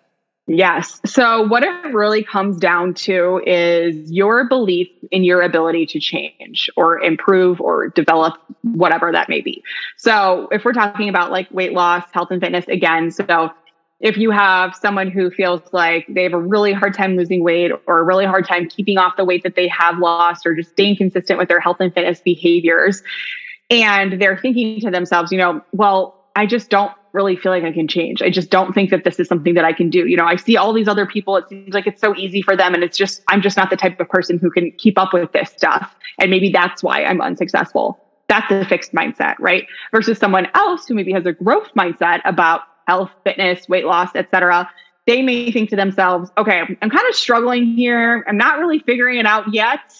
Yes. 0.49 1.01
So, 1.05 1.45
what 1.45 1.63
it 1.63 1.93
really 1.93 2.23
comes 2.23 2.57
down 2.57 2.93
to 2.93 3.41
is 3.45 4.09
your 4.09 4.47
belief 4.47 4.87
in 5.11 5.25
your 5.25 5.41
ability 5.41 5.85
to 5.87 5.99
change 5.99 6.69
or 6.77 7.01
improve 7.01 7.59
or 7.59 7.89
develop 7.89 8.35
whatever 8.61 9.11
that 9.11 9.27
may 9.27 9.41
be. 9.41 9.61
So, 9.97 10.47
if 10.53 10.63
we're 10.63 10.71
talking 10.71 11.09
about 11.09 11.31
like 11.31 11.51
weight 11.51 11.73
loss, 11.73 12.03
health 12.13 12.31
and 12.31 12.41
fitness, 12.41 12.65
again, 12.69 13.11
so 13.11 13.51
if 13.99 14.15
you 14.15 14.31
have 14.31 14.73
someone 14.73 15.11
who 15.11 15.29
feels 15.31 15.61
like 15.73 16.05
they 16.07 16.23
have 16.23 16.33
a 16.33 16.39
really 16.39 16.71
hard 16.71 16.93
time 16.93 17.17
losing 17.17 17.43
weight 17.43 17.71
or 17.85 17.99
a 17.99 18.03
really 18.03 18.25
hard 18.25 18.47
time 18.47 18.69
keeping 18.69 18.97
off 18.97 19.17
the 19.17 19.25
weight 19.25 19.43
that 19.43 19.55
they 19.55 19.67
have 19.67 19.97
lost 19.97 20.45
or 20.45 20.55
just 20.55 20.69
staying 20.69 20.95
consistent 20.95 21.37
with 21.37 21.49
their 21.49 21.59
health 21.59 21.77
and 21.81 21.93
fitness 21.93 22.21
behaviors, 22.21 23.03
and 23.69 24.21
they're 24.21 24.37
thinking 24.37 24.79
to 24.79 24.91
themselves, 24.91 25.29
you 25.29 25.37
know, 25.37 25.61
well, 25.73 26.16
I 26.37 26.45
just 26.45 26.69
don't 26.69 26.91
really 27.13 27.35
feel 27.35 27.51
like 27.51 27.63
I 27.63 27.71
can 27.71 27.87
change. 27.87 28.21
I 28.21 28.29
just 28.29 28.51
don't 28.51 28.71
think 28.71 28.91
that 28.91 29.03
this 29.03 29.19
is 29.19 29.27
something 29.27 29.55
that 29.55 29.65
I 29.65 29.73
can 29.73 29.89
do. 29.89 30.05
You 30.05 30.15
know, 30.15 30.25
I 30.25 30.35
see 30.35 30.55
all 30.55 30.71
these 30.71 30.87
other 30.87 31.07
people. 31.07 31.35
It 31.35 31.49
seems 31.49 31.73
like 31.73 31.87
it's 31.87 31.99
so 31.99 32.15
easy 32.15 32.43
for 32.43 32.55
them. 32.55 32.75
And 32.75 32.83
it's 32.83 32.95
just, 32.95 33.23
I'm 33.27 33.41
just 33.41 33.57
not 33.57 33.71
the 33.71 33.75
type 33.75 33.99
of 33.99 34.07
person 34.07 34.37
who 34.37 34.51
can 34.51 34.71
keep 34.77 34.99
up 34.99 35.13
with 35.13 35.31
this 35.31 35.49
stuff. 35.49 35.95
And 36.19 36.29
maybe 36.29 36.51
that's 36.51 36.83
why 36.83 37.03
I'm 37.03 37.21
unsuccessful. 37.21 37.99
That's 38.29 38.51
a 38.51 38.65
fixed 38.65 38.93
mindset, 38.93 39.33
right? 39.39 39.65
Versus 39.91 40.19
someone 40.19 40.47
else 40.53 40.87
who 40.87 40.93
maybe 40.93 41.11
has 41.11 41.25
a 41.25 41.33
growth 41.33 41.69
mindset 41.75 42.21
about 42.23 42.61
health, 42.87 43.09
fitness, 43.23 43.67
weight 43.67 43.85
loss, 43.85 44.09
etc. 44.13 44.69
They 45.07 45.23
may 45.23 45.51
think 45.51 45.71
to 45.71 45.75
themselves, 45.75 46.29
okay, 46.37 46.61
I'm 46.81 46.89
kind 46.91 47.09
of 47.09 47.15
struggling 47.15 47.65
here. 47.65 48.23
I'm 48.27 48.37
not 48.37 48.59
really 48.59 48.77
figuring 48.77 49.17
it 49.17 49.25
out 49.25 49.51
yet. 49.51 49.91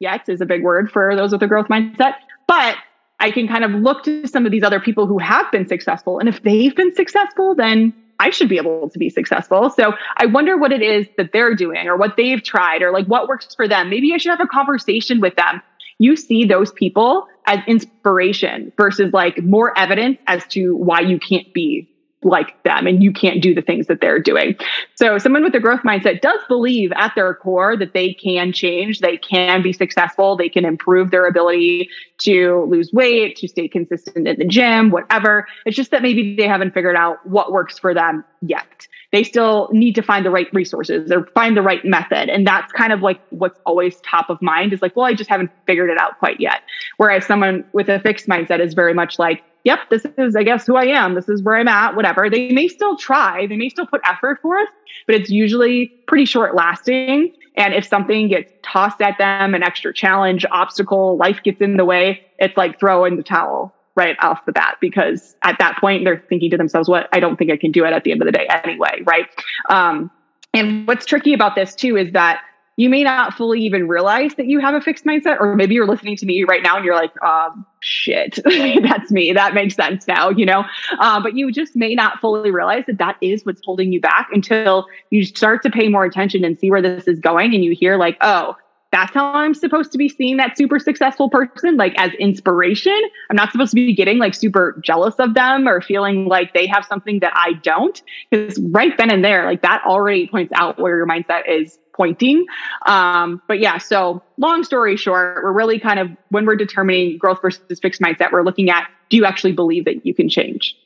Yet 0.00 0.28
is 0.28 0.40
a 0.40 0.46
big 0.46 0.64
word 0.64 0.90
for 0.90 1.14
those 1.14 1.30
with 1.30 1.42
a 1.44 1.46
growth 1.46 1.68
mindset, 1.68 2.14
but 2.48 2.76
I 3.24 3.30
can 3.30 3.48
kind 3.48 3.64
of 3.64 3.70
look 3.70 4.04
to 4.04 4.26
some 4.28 4.44
of 4.44 4.52
these 4.52 4.62
other 4.62 4.78
people 4.78 5.06
who 5.06 5.16
have 5.16 5.50
been 5.50 5.66
successful. 5.66 6.18
And 6.18 6.28
if 6.28 6.42
they've 6.42 6.76
been 6.76 6.94
successful, 6.94 7.54
then 7.54 7.94
I 8.20 8.28
should 8.28 8.50
be 8.50 8.58
able 8.58 8.90
to 8.90 8.98
be 8.98 9.08
successful. 9.08 9.70
So 9.70 9.94
I 10.18 10.26
wonder 10.26 10.58
what 10.58 10.72
it 10.72 10.82
is 10.82 11.06
that 11.16 11.32
they're 11.32 11.54
doing 11.54 11.88
or 11.88 11.96
what 11.96 12.18
they've 12.18 12.42
tried 12.42 12.82
or 12.82 12.92
like 12.92 13.06
what 13.06 13.26
works 13.26 13.54
for 13.54 13.66
them. 13.66 13.88
Maybe 13.88 14.12
I 14.12 14.18
should 14.18 14.28
have 14.28 14.42
a 14.42 14.46
conversation 14.46 15.22
with 15.22 15.36
them. 15.36 15.62
You 15.98 16.16
see 16.16 16.44
those 16.44 16.70
people 16.72 17.26
as 17.46 17.60
inspiration 17.66 18.70
versus 18.76 19.14
like 19.14 19.42
more 19.42 19.76
evidence 19.78 20.18
as 20.26 20.46
to 20.48 20.76
why 20.76 21.00
you 21.00 21.18
can't 21.18 21.50
be 21.54 21.88
like 22.24 22.60
them 22.62 22.86
and 22.86 23.02
you 23.02 23.12
can't 23.12 23.42
do 23.42 23.54
the 23.54 23.62
things 23.62 23.86
that 23.86 24.00
they're 24.00 24.18
doing. 24.18 24.56
So 24.94 25.18
someone 25.18 25.44
with 25.44 25.54
a 25.54 25.60
growth 25.60 25.80
mindset 25.80 26.20
does 26.20 26.40
believe 26.48 26.92
at 26.96 27.12
their 27.14 27.34
core 27.34 27.76
that 27.76 27.92
they 27.92 28.14
can 28.14 28.52
change, 28.52 29.00
they 29.00 29.16
can 29.16 29.62
be 29.62 29.72
successful, 29.72 30.36
they 30.36 30.48
can 30.48 30.64
improve 30.64 31.10
their 31.10 31.26
ability 31.26 31.88
to 32.18 32.66
lose 32.68 32.92
weight, 32.92 33.36
to 33.36 33.48
stay 33.48 33.68
consistent 33.68 34.26
in 34.26 34.38
the 34.38 34.44
gym, 34.44 34.90
whatever. 34.90 35.46
It's 35.66 35.76
just 35.76 35.90
that 35.90 36.02
maybe 36.02 36.36
they 36.36 36.48
haven't 36.48 36.74
figured 36.74 36.96
out 36.96 37.24
what 37.26 37.52
works 37.52 37.78
for 37.78 37.94
them 37.94 38.24
yet. 38.40 38.86
They 39.12 39.22
still 39.22 39.68
need 39.72 39.94
to 39.94 40.02
find 40.02 40.26
the 40.26 40.30
right 40.30 40.48
resources 40.52 41.12
or 41.12 41.26
find 41.34 41.56
the 41.56 41.62
right 41.62 41.84
method. 41.84 42.28
And 42.28 42.44
that's 42.46 42.72
kind 42.72 42.92
of 42.92 43.00
like 43.00 43.20
what's 43.30 43.60
always 43.64 44.00
top 44.00 44.28
of 44.28 44.42
mind 44.42 44.72
is 44.72 44.82
like, 44.82 44.96
well, 44.96 45.06
I 45.06 45.14
just 45.14 45.30
haven't 45.30 45.50
figured 45.66 45.90
it 45.90 45.98
out 45.98 46.18
quite 46.18 46.40
yet. 46.40 46.62
Whereas 46.96 47.24
someone 47.24 47.64
with 47.72 47.88
a 47.88 48.00
fixed 48.00 48.26
mindset 48.26 48.60
is 48.60 48.74
very 48.74 48.92
much 48.92 49.18
like, 49.18 49.44
yep, 49.64 49.80
this 49.90 50.06
is, 50.18 50.36
I 50.36 50.42
guess, 50.42 50.66
who 50.66 50.76
I 50.76 50.84
am. 50.84 51.14
This 51.14 51.28
is 51.28 51.42
where 51.42 51.56
I'm 51.56 51.68
at, 51.68 51.96
whatever. 51.96 52.30
They 52.30 52.50
may 52.52 52.68
still 52.68 52.96
try, 52.96 53.46
they 53.46 53.56
may 53.56 53.68
still 53.68 53.86
put 53.86 54.00
effort 54.04 54.40
forth, 54.40 54.68
but 55.06 55.16
it's 55.16 55.30
usually 55.30 55.92
pretty 56.06 56.26
short 56.26 56.54
lasting. 56.54 57.32
And 57.56 57.74
if 57.74 57.86
something 57.86 58.28
gets 58.28 58.52
tossed 58.62 59.00
at 59.00 59.16
them, 59.18 59.54
an 59.54 59.62
extra 59.62 59.92
challenge, 59.92 60.44
obstacle, 60.50 61.16
life 61.16 61.40
gets 61.42 61.60
in 61.60 61.76
the 61.76 61.84
way, 61.84 62.20
it's 62.38 62.56
like 62.56 62.78
throw 62.78 63.04
in 63.04 63.16
the 63.16 63.22
towel 63.22 63.74
right 63.96 64.16
off 64.20 64.44
the 64.44 64.52
bat 64.52 64.76
because 64.80 65.36
at 65.42 65.56
that 65.60 65.78
point 65.78 66.04
they're 66.04 66.24
thinking 66.28 66.50
to 66.50 66.56
themselves, 66.56 66.88
what 66.88 67.08
I 67.12 67.20
don't 67.20 67.36
think 67.36 67.50
I 67.50 67.56
can 67.56 67.70
do 67.70 67.84
it 67.84 67.92
at 67.92 68.04
the 68.04 68.12
end 68.12 68.20
of 68.22 68.26
the 68.26 68.32
day 68.32 68.48
anyway, 68.64 69.00
right? 69.04 69.26
Um, 69.70 70.10
and 70.52 70.86
what's 70.86 71.06
tricky 71.06 71.32
about 71.32 71.54
this 71.54 71.74
too 71.74 71.96
is 71.96 72.12
that 72.12 72.40
you 72.76 72.90
may 72.90 73.04
not 73.04 73.34
fully 73.34 73.60
even 73.62 73.86
realize 73.86 74.34
that 74.34 74.46
you 74.46 74.60
have 74.60 74.74
a 74.74 74.80
fixed 74.80 75.04
mindset, 75.04 75.40
or 75.40 75.54
maybe 75.54 75.74
you're 75.74 75.86
listening 75.86 76.16
to 76.16 76.26
me 76.26 76.44
right 76.44 76.62
now 76.62 76.76
and 76.76 76.84
you're 76.84 76.96
like, 76.96 77.12
um, 77.22 77.64
shit, 77.80 78.38
that's 78.44 79.10
me. 79.12 79.32
That 79.32 79.54
makes 79.54 79.74
sense 79.74 80.08
now, 80.08 80.30
you 80.30 80.44
know? 80.44 80.64
Uh, 80.98 81.22
but 81.22 81.36
you 81.36 81.52
just 81.52 81.76
may 81.76 81.94
not 81.94 82.20
fully 82.20 82.50
realize 82.50 82.84
that 82.86 82.98
that 82.98 83.16
is 83.20 83.44
what's 83.44 83.60
holding 83.64 83.92
you 83.92 84.00
back 84.00 84.28
until 84.32 84.86
you 85.10 85.24
start 85.24 85.62
to 85.62 85.70
pay 85.70 85.88
more 85.88 86.04
attention 86.04 86.44
and 86.44 86.58
see 86.58 86.70
where 86.70 86.82
this 86.82 87.06
is 87.06 87.20
going. 87.20 87.54
And 87.54 87.64
you 87.64 87.76
hear, 87.78 87.96
like, 87.96 88.16
oh, 88.20 88.56
that's 88.94 89.12
how 89.12 89.32
I'm 89.32 89.54
supposed 89.54 89.90
to 89.90 89.98
be 89.98 90.08
seeing 90.08 90.36
that 90.36 90.56
super 90.56 90.78
successful 90.78 91.28
person, 91.28 91.76
like 91.76 91.94
as 91.98 92.12
inspiration. 92.20 92.96
I'm 93.28 93.34
not 93.34 93.50
supposed 93.50 93.70
to 93.70 93.74
be 93.74 93.92
getting 93.92 94.18
like 94.18 94.34
super 94.34 94.80
jealous 94.84 95.16
of 95.16 95.34
them 95.34 95.66
or 95.66 95.80
feeling 95.80 96.26
like 96.26 96.54
they 96.54 96.68
have 96.68 96.84
something 96.84 97.18
that 97.18 97.32
I 97.34 97.54
don't. 97.54 98.00
Because 98.30 98.56
right 98.60 98.96
then 98.96 99.10
and 99.10 99.24
there, 99.24 99.46
like 99.46 99.62
that 99.62 99.82
already 99.84 100.28
points 100.28 100.52
out 100.54 100.78
where 100.78 100.96
your 100.96 101.08
mindset 101.08 101.48
is 101.48 101.76
pointing. 101.94 102.46
Um, 102.86 103.42
but 103.48 103.60
yeah, 103.60 103.78
so 103.78 104.22
long 104.36 104.64
story 104.64 104.96
short, 104.96 105.42
we're 105.42 105.52
really 105.52 105.78
kind 105.78 105.98
of 105.98 106.10
when 106.30 106.46
we're 106.46 106.56
determining 106.56 107.18
growth 107.18 107.40
versus 107.40 107.78
fixed 107.80 108.00
mindset, 108.00 108.32
we're 108.32 108.42
looking 108.42 108.70
at 108.70 108.88
do 109.10 109.16
you 109.16 109.24
actually 109.24 109.52
believe 109.52 109.84
that 109.84 110.04
you 110.04 110.14
can 110.14 110.28
change? 110.28 110.76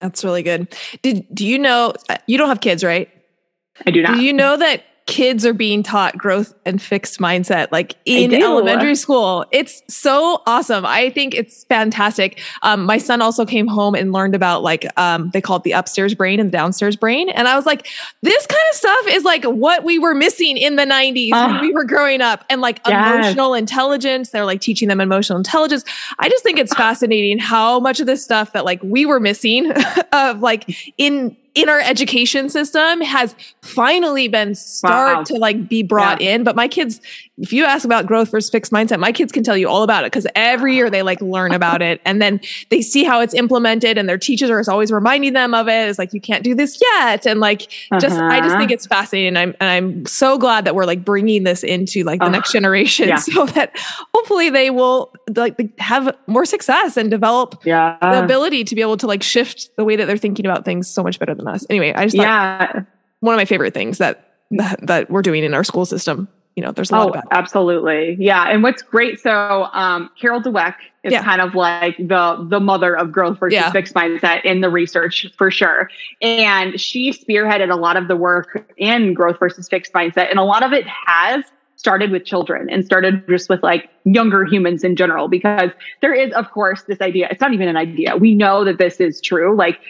That's 0.00 0.24
really 0.24 0.42
good. 0.42 0.74
Did 1.02 1.26
do 1.34 1.46
you 1.46 1.58
know 1.58 1.94
you 2.26 2.38
don't 2.38 2.48
have 2.48 2.60
kids, 2.60 2.82
right? 2.82 3.08
I 3.86 3.90
do 3.90 4.02
not. 4.02 4.16
Do 4.16 4.22
you 4.22 4.32
know 4.32 4.56
that 4.56 4.84
kids 5.06 5.44
are 5.44 5.52
being 5.52 5.82
taught 5.82 6.16
growth 6.16 6.54
and 6.64 6.80
fixed 6.80 7.18
mindset 7.18 7.68
like 7.72 7.96
in 8.04 8.32
elementary 8.32 8.94
school. 8.94 9.44
It's 9.50 9.82
so 9.88 10.42
awesome. 10.46 10.86
I 10.86 11.10
think 11.10 11.34
it's 11.34 11.64
fantastic. 11.64 12.40
Um, 12.62 12.84
my 12.84 12.98
son 12.98 13.20
also 13.20 13.44
came 13.44 13.66
home 13.66 13.94
and 13.94 14.12
learned 14.12 14.34
about 14.34 14.62
like 14.62 14.86
um, 14.98 15.30
they 15.30 15.40
call 15.40 15.56
it 15.56 15.64
the 15.64 15.72
upstairs 15.72 16.14
brain 16.14 16.38
and 16.38 16.50
the 16.50 16.52
downstairs 16.52 16.96
brain, 16.96 17.28
and 17.28 17.48
I 17.48 17.56
was 17.56 17.66
like, 17.66 17.88
this 18.22 18.46
kind 18.46 18.62
of 18.70 18.76
stuff 18.76 19.06
is 19.08 19.24
like 19.24 19.44
what 19.44 19.84
we 19.84 19.98
were 19.98 20.14
missing 20.14 20.56
in 20.56 20.76
the 20.76 20.84
'90s 20.84 21.32
uh, 21.32 21.46
when 21.46 21.56
ah. 21.56 21.60
we 21.60 21.72
were 21.72 21.84
growing 21.84 22.20
up, 22.20 22.44
and 22.48 22.60
like 22.60 22.80
yes. 22.86 23.14
emotional 23.14 23.54
intelligence. 23.54 24.30
They're 24.30 24.44
like 24.44 24.60
teaching 24.60 24.88
them 24.88 25.00
emotional 25.00 25.38
intelligence. 25.38 25.84
I 26.18 26.28
just 26.28 26.44
think 26.44 26.58
it's 26.58 26.74
fascinating 26.74 27.38
how 27.38 27.80
much 27.80 28.00
of 28.00 28.06
this 28.06 28.22
stuff 28.22 28.52
that 28.52 28.64
like 28.64 28.82
we 28.82 29.06
were 29.06 29.20
missing 29.20 29.72
of 30.12 30.40
like 30.40 30.92
in 30.98 31.36
in 31.54 31.68
our 31.68 31.80
education 31.80 32.48
system 32.48 33.00
has 33.00 33.34
finally 33.62 34.28
been 34.28 34.54
start 34.54 35.16
wow. 35.16 35.22
to 35.24 35.34
like 35.34 35.68
be 35.68 35.82
brought 35.82 36.20
yeah. 36.20 36.34
in. 36.34 36.44
But 36.44 36.56
my 36.56 36.68
kids, 36.68 37.00
if 37.40 37.54
you 37.54 37.64
ask 37.64 37.86
about 37.86 38.06
growth 38.06 38.30
versus 38.30 38.50
fixed 38.50 38.70
mindset, 38.70 39.00
my 39.00 39.12
kids 39.12 39.32
can 39.32 39.42
tell 39.42 39.56
you 39.56 39.66
all 39.66 39.82
about 39.82 40.04
it 40.04 40.12
because 40.12 40.26
every 40.34 40.76
year 40.76 40.90
they 40.90 41.02
like 41.02 41.20
learn 41.22 41.52
about 41.52 41.80
it 41.80 42.00
and 42.04 42.20
then 42.20 42.38
they 42.68 42.82
see 42.82 43.02
how 43.02 43.20
it's 43.20 43.32
implemented 43.32 43.96
and 43.96 44.08
their 44.08 44.18
teachers 44.18 44.50
are 44.50 44.62
always 44.70 44.92
reminding 44.92 45.32
them 45.32 45.54
of 45.54 45.66
it. 45.66 45.88
It's 45.88 45.98
like, 45.98 46.12
you 46.12 46.20
can't 46.20 46.44
do 46.44 46.54
this 46.54 46.80
yet. 46.80 47.26
And 47.26 47.40
like, 47.40 47.62
uh-huh. 47.90 47.98
just, 48.00 48.20
I 48.20 48.40
just 48.40 48.56
think 48.56 48.64
uh-huh. 48.64 48.74
it's 48.74 48.86
fascinating. 48.86 49.38
I'm, 49.38 49.54
and 49.58 49.70
I'm 49.70 50.06
so 50.06 50.36
glad 50.36 50.66
that 50.66 50.74
we're 50.74 50.84
like 50.84 51.02
bringing 51.02 51.44
this 51.44 51.64
into 51.64 52.04
like 52.04 52.20
the 52.20 52.26
uh, 52.26 52.30
next 52.30 52.52
generation 52.52 53.08
yeah. 53.08 53.16
so 53.16 53.46
that 53.46 53.74
hopefully 54.14 54.50
they 54.50 54.68
will 54.68 55.12
like 55.34 55.78
have 55.78 56.14
more 56.26 56.44
success 56.44 56.98
and 56.98 57.10
develop 57.10 57.62
yeah. 57.64 57.96
the 58.02 58.22
ability 58.22 58.64
to 58.64 58.74
be 58.74 58.82
able 58.82 58.98
to 58.98 59.06
like 59.06 59.22
shift 59.22 59.70
the 59.76 59.84
way 59.84 59.96
that 59.96 60.04
they're 60.06 60.18
thinking 60.18 60.44
about 60.44 60.66
things 60.66 60.90
so 60.90 61.02
much 61.02 61.18
better 61.18 61.34
than 61.34 61.48
us. 61.48 61.64
Anyway, 61.70 61.94
I 61.94 62.04
just 62.04 62.16
yeah. 62.16 62.82
one 63.20 63.34
of 63.34 63.38
my 63.38 63.46
favorite 63.46 63.72
things 63.72 63.96
that, 63.96 64.26
that, 64.50 64.86
that 64.86 65.10
we're 65.10 65.22
doing 65.22 65.42
in 65.42 65.54
our 65.54 65.64
school 65.64 65.86
system. 65.86 66.28
You 66.56 66.64
know, 66.64 66.72
there's 66.72 66.90
a 66.90 66.96
lot 66.96 67.16
oh, 67.16 67.28
absolutely. 67.30 68.16
Yeah. 68.18 68.44
And 68.48 68.62
what's 68.62 68.82
great. 68.82 69.20
So, 69.20 69.68
um, 69.72 70.10
Carol 70.20 70.42
Dweck 70.42 70.74
is 71.04 71.12
yeah. 71.12 71.24
kind 71.24 71.40
of 71.40 71.54
like 71.54 71.96
the, 71.96 72.46
the 72.50 72.60
mother 72.60 72.96
of 72.96 73.12
growth 73.12 73.38
versus 73.38 73.54
yeah. 73.54 73.70
fixed 73.70 73.94
mindset 73.94 74.44
in 74.44 74.60
the 74.60 74.68
research 74.68 75.26
for 75.38 75.50
sure. 75.50 75.90
And 76.20 76.78
she 76.78 77.12
spearheaded 77.12 77.72
a 77.72 77.76
lot 77.76 77.96
of 77.96 78.08
the 78.08 78.16
work 78.16 78.68
in 78.76 79.14
growth 79.14 79.38
versus 79.38 79.68
fixed 79.68 79.92
mindset. 79.92 80.28
And 80.28 80.38
a 80.38 80.44
lot 80.44 80.62
of 80.62 80.72
it 80.72 80.86
has 81.06 81.44
started 81.80 82.10
with 82.10 82.26
children 82.26 82.68
and 82.68 82.84
started 82.84 83.26
just 83.26 83.48
with 83.48 83.62
like 83.62 83.88
younger 84.04 84.44
humans 84.44 84.84
in 84.84 84.96
general 84.96 85.28
because 85.28 85.70
there 86.02 86.12
is 86.12 86.30
of 86.34 86.50
course 86.50 86.82
this 86.82 87.00
idea 87.00 87.26
it's 87.30 87.40
not 87.40 87.54
even 87.54 87.68
an 87.68 87.76
idea 87.76 88.14
we 88.18 88.34
know 88.34 88.66
that 88.66 88.76
this 88.76 89.00
is 89.00 89.18
true 89.18 89.56
like 89.56 89.80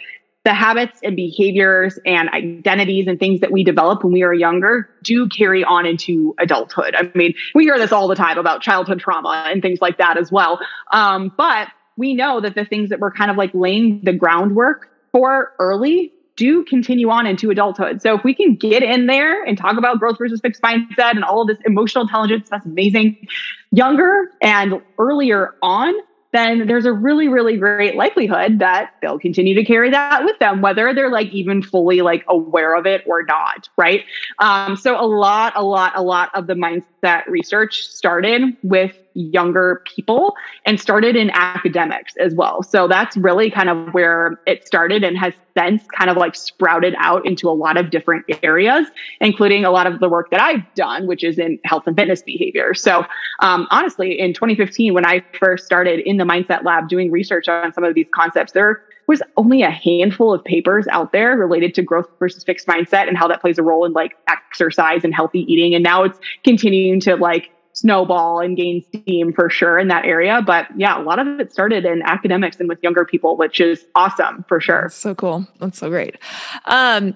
the 0.43 0.53
habits 0.53 0.99
and 1.03 1.15
behaviors 1.15 1.99
and 2.05 2.29
identities 2.29 3.07
and 3.07 3.19
things 3.19 3.41
that 3.41 3.51
we 3.51 3.63
develop 3.63 4.03
when 4.03 4.11
we 4.11 4.23
are 4.23 4.33
younger 4.33 4.89
do 5.03 5.29
carry 5.29 5.63
on 5.63 5.85
into 5.85 6.33
adulthood. 6.39 6.95
I 6.95 7.11
mean, 7.13 7.33
we 7.53 7.63
hear 7.63 7.77
this 7.77 7.91
all 7.91 8.07
the 8.07 8.15
time 8.15 8.37
about 8.37 8.61
childhood 8.61 8.99
trauma 8.99 9.45
and 9.47 9.61
things 9.61 9.79
like 9.81 9.97
that 9.99 10.17
as 10.17 10.31
well. 10.31 10.59
Um, 10.91 11.31
but 11.37 11.67
we 11.95 12.15
know 12.15 12.41
that 12.41 12.55
the 12.55 12.65
things 12.65 12.89
that 12.89 12.99
we're 12.99 13.11
kind 13.11 13.29
of 13.29 13.37
like 13.37 13.51
laying 13.53 14.01
the 14.03 14.13
groundwork 14.13 14.89
for 15.11 15.51
early 15.59 16.11
do 16.37 16.63
continue 16.63 17.09
on 17.09 17.27
into 17.27 17.51
adulthood. 17.51 18.01
So 18.01 18.15
if 18.15 18.23
we 18.23 18.33
can 18.33 18.55
get 18.55 18.81
in 18.81 19.05
there 19.05 19.43
and 19.43 19.57
talk 19.57 19.77
about 19.77 19.99
growth 19.99 20.17
versus 20.17 20.39
fixed 20.41 20.61
mindset 20.63 21.11
and 21.11 21.23
all 21.23 21.41
of 21.41 21.47
this 21.49 21.57
emotional 21.65 22.03
intelligence, 22.03 22.47
that's 22.49 22.65
amazing. 22.65 23.27
Younger 23.71 24.31
and 24.41 24.81
earlier 24.97 25.53
on, 25.61 25.93
then 26.31 26.67
there's 26.67 26.85
a 26.85 26.93
really, 26.93 27.27
really 27.27 27.57
great 27.57 27.95
likelihood 27.95 28.59
that 28.59 28.93
they'll 29.01 29.19
continue 29.19 29.53
to 29.55 29.65
carry 29.65 29.89
that 29.91 30.23
with 30.23 30.39
them, 30.39 30.61
whether 30.61 30.93
they're 30.93 31.11
like 31.11 31.27
even 31.31 31.61
fully 31.61 32.01
like 32.01 32.23
aware 32.27 32.75
of 32.75 32.85
it 32.85 33.03
or 33.05 33.23
not. 33.23 33.69
Right. 33.77 34.05
Um, 34.39 34.75
so 34.77 34.99
a 34.99 35.05
lot, 35.05 35.53
a 35.55 35.63
lot, 35.63 35.93
a 35.95 36.01
lot 36.01 36.29
of 36.33 36.47
the 36.47 36.53
mindset 36.53 37.27
research 37.27 37.87
started 37.87 38.55
with 38.63 38.95
younger 39.13 39.81
people 39.85 40.35
and 40.65 40.79
started 40.79 41.15
in 41.15 41.29
academics 41.31 42.13
as 42.17 42.33
well. 42.33 42.63
So 42.63 42.87
that's 42.87 43.17
really 43.17 43.49
kind 43.51 43.69
of 43.69 43.93
where 43.93 44.39
it 44.45 44.65
started 44.65 45.03
and 45.03 45.17
has 45.17 45.33
since 45.57 45.83
kind 45.97 46.09
of 46.09 46.17
like 46.17 46.35
sprouted 46.35 46.95
out 46.97 47.25
into 47.25 47.49
a 47.49 47.51
lot 47.51 47.77
of 47.77 47.89
different 47.89 48.25
areas, 48.43 48.87
including 49.19 49.65
a 49.65 49.71
lot 49.71 49.87
of 49.87 49.99
the 49.99 50.09
work 50.09 50.31
that 50.31 50.41
I've 50.41 50.61
done, 50.75 51.07
which 51.07 51.23
is 51.23 51.37
in 51.37 51.59
health 51.65 51.83
and 51.87 51.95
fitness 51.95 52.21
behavior. 52.21 52.73
So 52.73 53.05
um, 53.41 53.67
honestly, 53.71 54.19
in 54.19 54.33
2015, 54.33 54.93
when 54.93 55.05
I 55.05 55.23
first 55.39 55.65
started 55.65 55.99
in 56.01 56.17
the 56.17 56.23
Mindset 56.23 56.63
Lab 56.63 56.87
doing 56.87 57.11
research 57.11 57.47
on 57.47 57.73
some 57.73 57.83
of 57.83 57.95
these 57.95 58.07
concepts, 58.13 58.53
there 58.53 58.81
was 59.07 59.21
only 59.35 59.61
a 59.61 59.69
handful 59.69 60.33
of 60.33 60.43
papers 60.43 60.87
out 60.89 61.11
there 61.11 61.35
related 61.35 61.73
to 61.75 61.81
growth 61.81 62.07
versus 62.19 62.43
fixed 62.43 62.67
mindset 62.67 63.07
and 63.07 63.17
how 63.17 63.27
that 63.27 63.41
plays 63.41 63.57
a 63.57 63.63
role 63.63 63.83
in 63.83 63.91
like 63.93 64.15
exercise 64.29 65.03
and 65.03 65.13
healthy 65.13 65.39
eating. 65.51 65.75
And 65.75 65.83
now 65.83 66.03
it's 66.03 66.19
continuing 66.43 66.99
to 67.01 67.15
like 67.15 67.51
snowball 67.73 68.39
and 68.39 68.57
gain 68.57 68.83
steam 68.83 69.33
for 69.33 69.49
sure 69.49 69.77
in 69.77 69.87
that 69.89 70.05
area. 70.05 70.41
But 70.45 70.67
yeah, 70.77 71.01
a 71.01 71.03
lot 71.03 71.19
of 71.19 71.39
it 71.39 71.51
started 71.51 71.85
in 71.85 72.01
academics 72.03 72.59
and 72.59 72.67
with 72.67 72.79
younger 72.81 73.05
people, 73.05 73.37
which 73.37 73.59
is 73.59 73.85
awesome 73.95 74.45
for 74.47 74.59
sure. 74.59 74.83
That's 74.83 74.95
so 74.95 75.15
cool. 75.15 75.47
That's 75.59 75.77
so 75.77 75.89
great. 75.89 76.17
Um, 76.65 77.15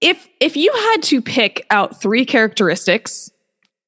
if 0.00 0.28
if 0.40 0.56
you 0.56 0.72
had 0.72 1.02
to 1.04 1.20
pick 1.20 1.66
out 1.70 2.00
three 2.00 2.24
characteristics 2.24 3.30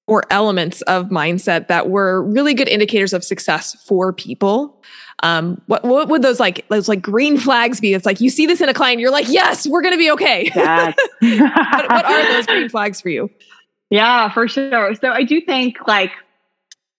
or 0.07 0.25
elements 0.31 0.83
of 0.83 1.07
mindset 1.07 1.69
that 1.69 1.89
were 1.89 2.23
really 2.23 2.53
good 2.53 2.69
indicators 2.69 3.13
of 3.13 3.23
success 3.23 3.75
for 3.87 4.13
people, 4.13 4.83
um, 5.23 5.61
what 5.67 5.85
what 5.85 6.09
would 6.09 6.23
those 6.23 6.41
like 6.41 6.67
those 6.69 6.89
like 6.89 7.03
green 7.03 7.39
flags 7.39 7.81
be? 7.81 7.95
It's 7.95 8.07
like 8.07 8.21
you 8.21 8.31
see 8.31 8.47
this 8.47 8.61
in 8.61 8.69
a 8.69 8.75
client, 8.75 9.01
you're 9.01 9.13
like, 9.13 9.29
yes, 9.29 9.67
we're 9.67 9.83
going 9.83 9.95
to 9.95 9.99
be 9.99 10.11
okay. 10.13 10.51
Yes. 10.55 10.97
what, 11.21 11.91
what 11.91 12.05
are 12.05 12.33
those 12.33 12.47
green 12.47 12.69
flags 12.69 13.01
for 13.01 13.09
you? 13.09 13.31
Yeah, 13.91 14.31
for 14.33 14.47
sure. 14.49 14.95
So 14.95 15.11
I 15.11 15.25
do 15.25 15.41
think 15.41 15.77
like 15.87 16.13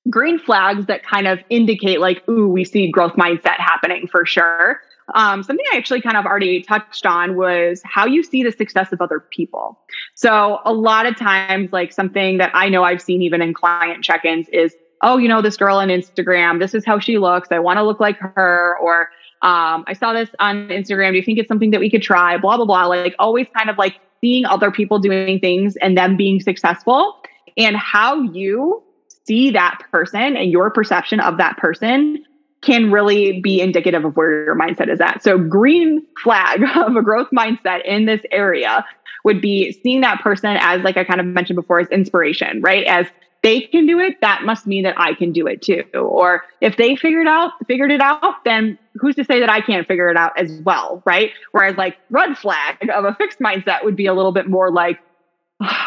green 0.10 0.40
flags 0.40 0.88
that 0.88 1.04
kind 1.04 1.28
of 1.28 1.40
indicate 1.50 2.00
like, 2.00 2.22
ooh, 2.30 2.48
we 2.48 2.66
see 2.66 2.92
growth 2.92 3.14
mindset 3.14 3.58
happening 3.58 4.08
for 4.12 4.26
sure. 4.26 4.80
Um, 5.14 5.44
something 5.44 5.66
I 5.74 5.78
actually 5.78 6.02
kind 6.02 6.18
of 6.18 6.26
already 6.26 6.62
touched 6.62 7.06
on 7.06 7.36
was 7.36 7.82
how 7.84 8.06
you 8.06 8.24
see 8.24 8.44
the 8.44 8.52
success 8.52 8.92
of 8.94 9.02
other 9.02 9.26
people. 9.32 9.80
So 10.16 10.60
a 10.66 10.74
lot 10.74 11.06
of 11.06 11.18
times, 11.18 11.72
like 11.72 11.92
something 11.92 12.38
that 12.38 12.52
I 12.54 12.70
know 12.70 12.84
I've 12.84 13.02
seen 13.02 13.22
even 13.22 13.42
in 13.42 13.54
client 13.54 14.04
check-ins 14.04 14.48
is, 14.50 14.74
oh, 15.02 15.18
you 15.18 15.28
know, 15.28 15.42
this 15.42 15.58
girl 15.58 15.78
on 15.78 15.90
Instagram, 15.90 16.60
this 16.60 16.74
is 16.74 16.86
how 16.86 17.00
she 17.00 17.18
looks. 17.18 17.50
I 17.52 17.60
want 17.60 17.78
to 17.78 17.84
look 17.84 18.00
like 18.00 18.18
her. 18.20 18.78
Or 18.82 19.10
um, 19.42 19.84
I 19.88 19.94
saw 19.94 20.14
this 20.14 20.30
on 20.40 20.68
Instagram. 20.70 21.12
Do 21.12 21.18
you 21.18 21.24
think 21.24 21.40
it's 21.40 21.48
something 21.48 21.72
that 21.72 21.80
we 21.80 21.90
could 21.90 22.04
try? 22.04 22.38
Blah, 22.38 22.58
blah, 22.58 22.66
blah. 22.66 22.86
Like 22.86 23.16
always 23.20 23.48
kind 23.56 23.70
of 23.70 23.78
like 23.78 24.00
seeing 24.22 24.46
other 24.46 24.72
people 24.72 25.00
doing 25.00 25.40
things 25.40 25.76
and 25.78 25.98
them 25.98 26.16
being 26.16 26.40
successful 26.40 27.20
and 27.58 27.76
how 27.76 28.22
you 28.22 28.84
see 29.26 29.52
that 29.52 29.80
person 29.92 30.38
and 30.38 30.52
your 30.52 30.70
perception 30.70 31.20
of 31.20 31.38
that 31.38 31.58
person 31.58 32.24
can 32.62 32.92
really 32.92 33.42
be 33.42 33.60
indicative 33.60 34.06
of 34.06 34.16
where 34.16 34.46
your 34.46 34.56
mindset 34.56 34.92
is 34.92 35.02
at. 35.02 35.24
So 35.24 35.38
green 35.38 36.06
flag 36.24 36.64
of 36.76 36.96
a 36.96 37.02
growth 37.02 37.30
mindset 37.36 37.84
in 37.86 38.06
this 38.06 38.22
area 38.32 38.86
would 39.24 39.42
be 39.42 39.72
seeing 39.84 40.02
that 40.02 40.22
person 40.22 40.58
as 40.60 40.82
like 40.82 40.98
I 40.98 41.04
kind 41.04 41.20
of 41.20 41.26
mentioned 41.26 41.56
before 41.56 41.80
as 41.80 41.88
inspiration, 41.90 42.62
right? 42.62 42.86
As 42.86 43.08
they 43.44 43.62
can 43.62 43.88
do 43.88 44.00
it, 44.00 44.22
that 44.22 44.44
must 44.44 44.68
mean 44.68 44.84
that 44.84 45.00
I 45.00 45.14
can 45.14 45.32
do 45.32 45.48
it 45.48 45.62
too. 45.62 45.84
Or 45.94 46.44
if 46.62 46.78
they 46.78 46.96
figured 46.96 47.28
out 47.28 47.54
figured 47.68 47.92
it 47.92 48.02
out, 48.02 48.44
then 48.46 48.78
who's 48.96 49.16
to 49.16 49.24
say 49.24 49.40
that 49.40 49.50
I 49.50 49.62
can't 49.62 49.88
figure 49.88 50.10
it 50.10 50.18
out 50.18 50.38
as 50.38 50.62
well, 50.64 51.02
right? 51.06 51.32
Whereas 51.52 51.76
like 51.78 51.98
red 52.10 52.38
flag 52.38 52.90
of 52.90 53.06
a 53.06 53.16
fixed 53.16 53.40
mindset 53.40 53.84
would 53.84 53.96
be 53.96 54.06
a 54.06 54.14
little 54.14 54.32
bit 54.32 54.48
more 54.48 54.72
like, 54.72 55.00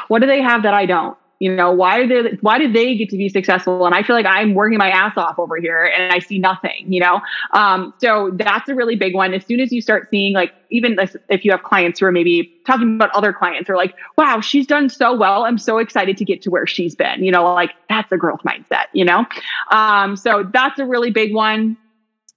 what 0.08 0.20
do 0.20 0.26
they 0.26 0.42
have 0.42 0.64
that 0.64 0.74
I 0.74 0.86
don't? 0.86 1.16
You 1.44 1.54
know, 1.54 1.70
why 1.72 2.06
did 2.06 2.24
they, 2.24 2.36
why 2.40 2.56
did 2.56 2.72
they 2.72 2.96
get 2.96 3.10
to 3.10 3.18
be 3.18 3.28
successful? 3.28 3.84
And 3.84 3.94
I 3.94 4.02
feel 4.02 4.16
like 4.16 4.24
I'm 4.24 4.54
working 4.54 4.78
my 4.78 4.88
ass 4.88 5.12
off 5.18 5.38
over 5.38 5.56
here 5.58 5.84
and 5.84 6.10
I 6.10 6.18
see 6.18 6.38
nothing, 6.38 6.90
you 6.90 7.00
know? 7.00 7.20
Um, 7.50 7.92
so 7.98 8.30
that's 8.32 8.66
a 8.70 8.74
really 8.74 8.96
big 8.96 9.14
one. 9.14 9.34
As 9.34 9.44
soon 9.44 9.60
as 9.60 9.70
you 9.70 9.82
start 9.82 10.08
seeing 10.08 10.32
like, 10.32 10.54
even 10.70 10.96
if 11.28 11.44
you 11.44 11.50
have 11.50 11.62
clients 11.62 12.00
who 12.00 12.06
are 12.06 12.12
maybe 12.12 12.50
talking 12.66 12.94
about 12.94 13.10
other 13.10 13.34
clients 13.34 13.68
or 13.68 13.76
like, 13.76 13.94
wow, 14.16 14.40
she's 14.40 14.66
done 14.66 14.88
so 14.88 15.14
well. 15.14 15.44
I'm 15.44 15.58
so 15.58 15.76
excited 15.76 16.16
to 16.16 16.24
get 16.24 16.40
to 16.44 16.50
where 16.50 16.66
she's 16.66 16.94
been, 16.94 17.22
you 17.22 17.30
know, 17.30 17.52
like 17.52 17.72
that's 17.90 18.10
a 18.10 18.16
growth 18.16 18.40
mindset, 18.42 18.86
you 18.94 19.04
know? 19.04 19.26
Um, 19.70 20.16
so 20.16 20.48
that's 20.50 20.78
a 20.78 20.86
really 20.86 21.10
big 21.10 21.34
one. 21.34 21.76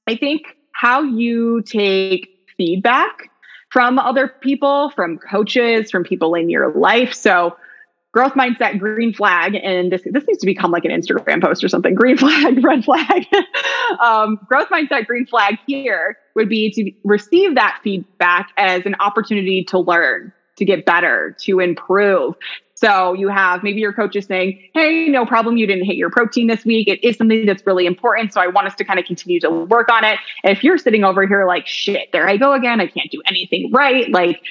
I 0.06 0.18
think 0.18 0.58
how 0.74 1.02
you 1.02 1.62
take 1.62 2.28
feedback 2.58 3.32
from 3.70 4.00
other 4.00 4.28
people, 4.28 4.90
from 4.98 5.18
coaches, 5.18 5.92
from 5.92 6.04
people 6.04 6.36
in 6.36 6.50
your 6.50 6.74
life. 6.74 7.14
So 7.14 7.56
growth 8.14 8.34
mindset 8.34 8.80
green 8.80 9.14
flag 9.14 9.56
and 9.56 9.92
this 9.92 10.02
this 10.06 10.26
needs 10.28 10.40
to 10.40 10.46
become 10.46 10.72
like 10.72 10.86
an 10.86 10.92
instagram 10.92 11.42
post 11.42 11.64
or 11.64 11.68
something. 11.68 11.94
Green 11.94 12.18
flag 12.24 12.64
red 12.64 12.84
flag. 12.84 13.26
Um, 14.02 14.38
growth 14.50 14.68
mindset 14.68 15.08
green 15.08 15.26
flag 15.26 15.58
here 15.66 16.18
would 16.36 16.50
be 16.50 16.70
to 16.72 16.92
receive 17.06 17.56
that 17.56 17.80
feedback 17.84 18.50
as 18.58 18.86
an 18.86 18.96
opportunity 19.00 19.64
to 19.70 19.80
learn 19.80 20.34
to 20.58 20.66
get 20.66 20.86
better 20.86 21.38
to 21.44 21.62
improve. 21.62 22.36
So 22.74 23.14
you 23.14 23.30
have 23.30 23.64
maybe 23.64 23.80
your 23.80 23.94
coach 23.94 24.16
is 24.18 24.26
saying 24.26 24.62
hey 24.74 25.08
no 25.08 25.26
problem. 25.26 25.56
You 25.56 25.66
didn't 25.66 25.86
hit 25.86 25.96
your 25.96 26.10
protein 26.10 26.48
this 26.48 26.66
week. 26.66 26.90
It 26.90 27.02
is 27.02 27.16
something 27.16 27.46
that's 27.46 27.66
really 27.66 27.86
important 27.86 28.34
so 28.34 28.42
i 28.42 28.48
want 28.48 28.68
us 28.68 28.76
to 28.76 28.84
kind 28.84 29.00
of 29.00 29.06
continue 29.06 29.40
to 29.40 29.50
work 29.50 29.90
on 29.90 30.04
it. 30.04 30.20
And 30.44 30.56
if 30.56 30.64
you're 30.64 30.78
sitting 30.78 31.06
over 31.06 31.26
here 31.26 31.48
like 31.48 31.66
shit 31.66 32.10
there 32.12 32.28
i 32.28 32.36
go 32.36 32.52
again. 32.54 32.82
I 32.82 32.88
can't 32.88 33.10
do 33.10 33.22
anything 33.26 33.72
right. 33.72 34.10
Like 34.12 34.42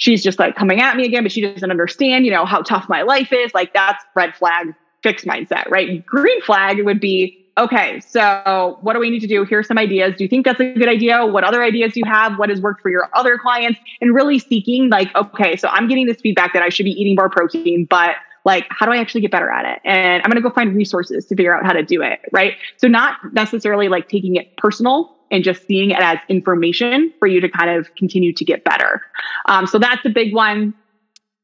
she's 0.00 0.22
just 0.22 0.38
like 0.38 0.56
coming 0.56 0.80
at 0.80 0.96
me 0.96 1.04
again, 1.04 1.22
but 1.22 1.30
she 1.30 1.42
doesn't 1.42 1.70
understand, 1.70 2.24
you 2.24 2.32
know, 2.32 2.46
how 2.46 2.62
tough 2.62 2.88
my 2.88 3.02
life 3.02 3.32
is. 3.32 3.52
Like 3.52 3.72
that's 3.74 4.02
red 4.14 4.34
flag, 4.34 4.74
fixed 5.02 5.26
mindset, 5.26 5.68
right? 5.68 6.04
Green 6.04 6.40
flag 6.40 6.82
would 6.82 7.00
be, 7.00 7.36
okay, 7.58 8.00
so 8.00 8.78
what 8.80 8.94
do 8.94 8.98
we 8.98 9.10
need 9.10 9.20
to 9.20 9.26
do? 9.26 9.44
Here's 9.44 9.68
some 9.68 9.76
ideas. 9.76 10.16
Do 10.16 10.24
you 10.24 10.28
think 10.28 10.46
that's 10.46 10.58
a 10.58 10.72
good 10.72 10.88
idea? 10.88 11.26
What 11.26 11.44
other 11.44 11.62
ideas 11.62 11.92
do 11.92 12.00
you 12.00 12.06
have? 12.06 12.38
What 12.38 12.48
has 12.48 12.62
worked 12.62 12.80
for 12.80 12.90
your 12.90 13.10
other 13.12 13.36
clients? 13.36 13.78
And 14.00 14.14
really 14.14 14.38
seeking 14.38 14.88
like, 14.88 15.14
okay, 15.14 15.56
so 15.56 15.68
I'm 15.68 15.86
getting 15.86 16.06
this 16.06 16.20
feedback 16.22 16.54
that 16.54 16.62
I 16.62 16.70
should 16.70 16.84
be 16.84 16.92
eating 16.92 17.14
more 17.14 17.28
protein, 17.28 17.86
but 17.88 18.16
like 18.46 18.66
how 18.70 18.86
do 18.86 18.92
i 18.92 18.96
actually 18.96 19.20
get 19.20 19.30
better 19.30 19.50
at 19.50 19.66
it 19.66 19.82
and 19.84 20.22
i'm 20.22 20.30
going 20.30 20.42
to 20.42 20.48
go 20.48 20.48
find 20.48 20.74
resources 20.74 21.26
to 21.26 21.36
figure 21.36 21.54
out 21.54 21.62
how 21.62 21.74
to 21.74 21.82
do 21.82 22.00
it 22.00 22.20
right 22.32 22.54
so 22.78 22.88
not 22.88 23.18
necessarily 23.34 23.88
like 23.88 24.08
taking 24.08 24.34
it 24.34 24.56
personal 24.56 25.14
and 25.30 25.44
just 25.44 25.66
seeing 25.66 25.90
it 25.90 26.00
as 26.00 26.18
information 26.28 27.12
for 27.18 27.28
you 27.28 27.40
to 27.40 27.48
kind 27.48 27.70
of 27.70 27.94
continue 27.94 28.32
to 28.32 28.44
get 28.44 28.64
better. 28.64 29.02
Um, 29.46 29.66
so 29.66 29.78
that's 29.78 30.04
a 30.04 30.10
big 30.10 30.34
one. 30.34 30.74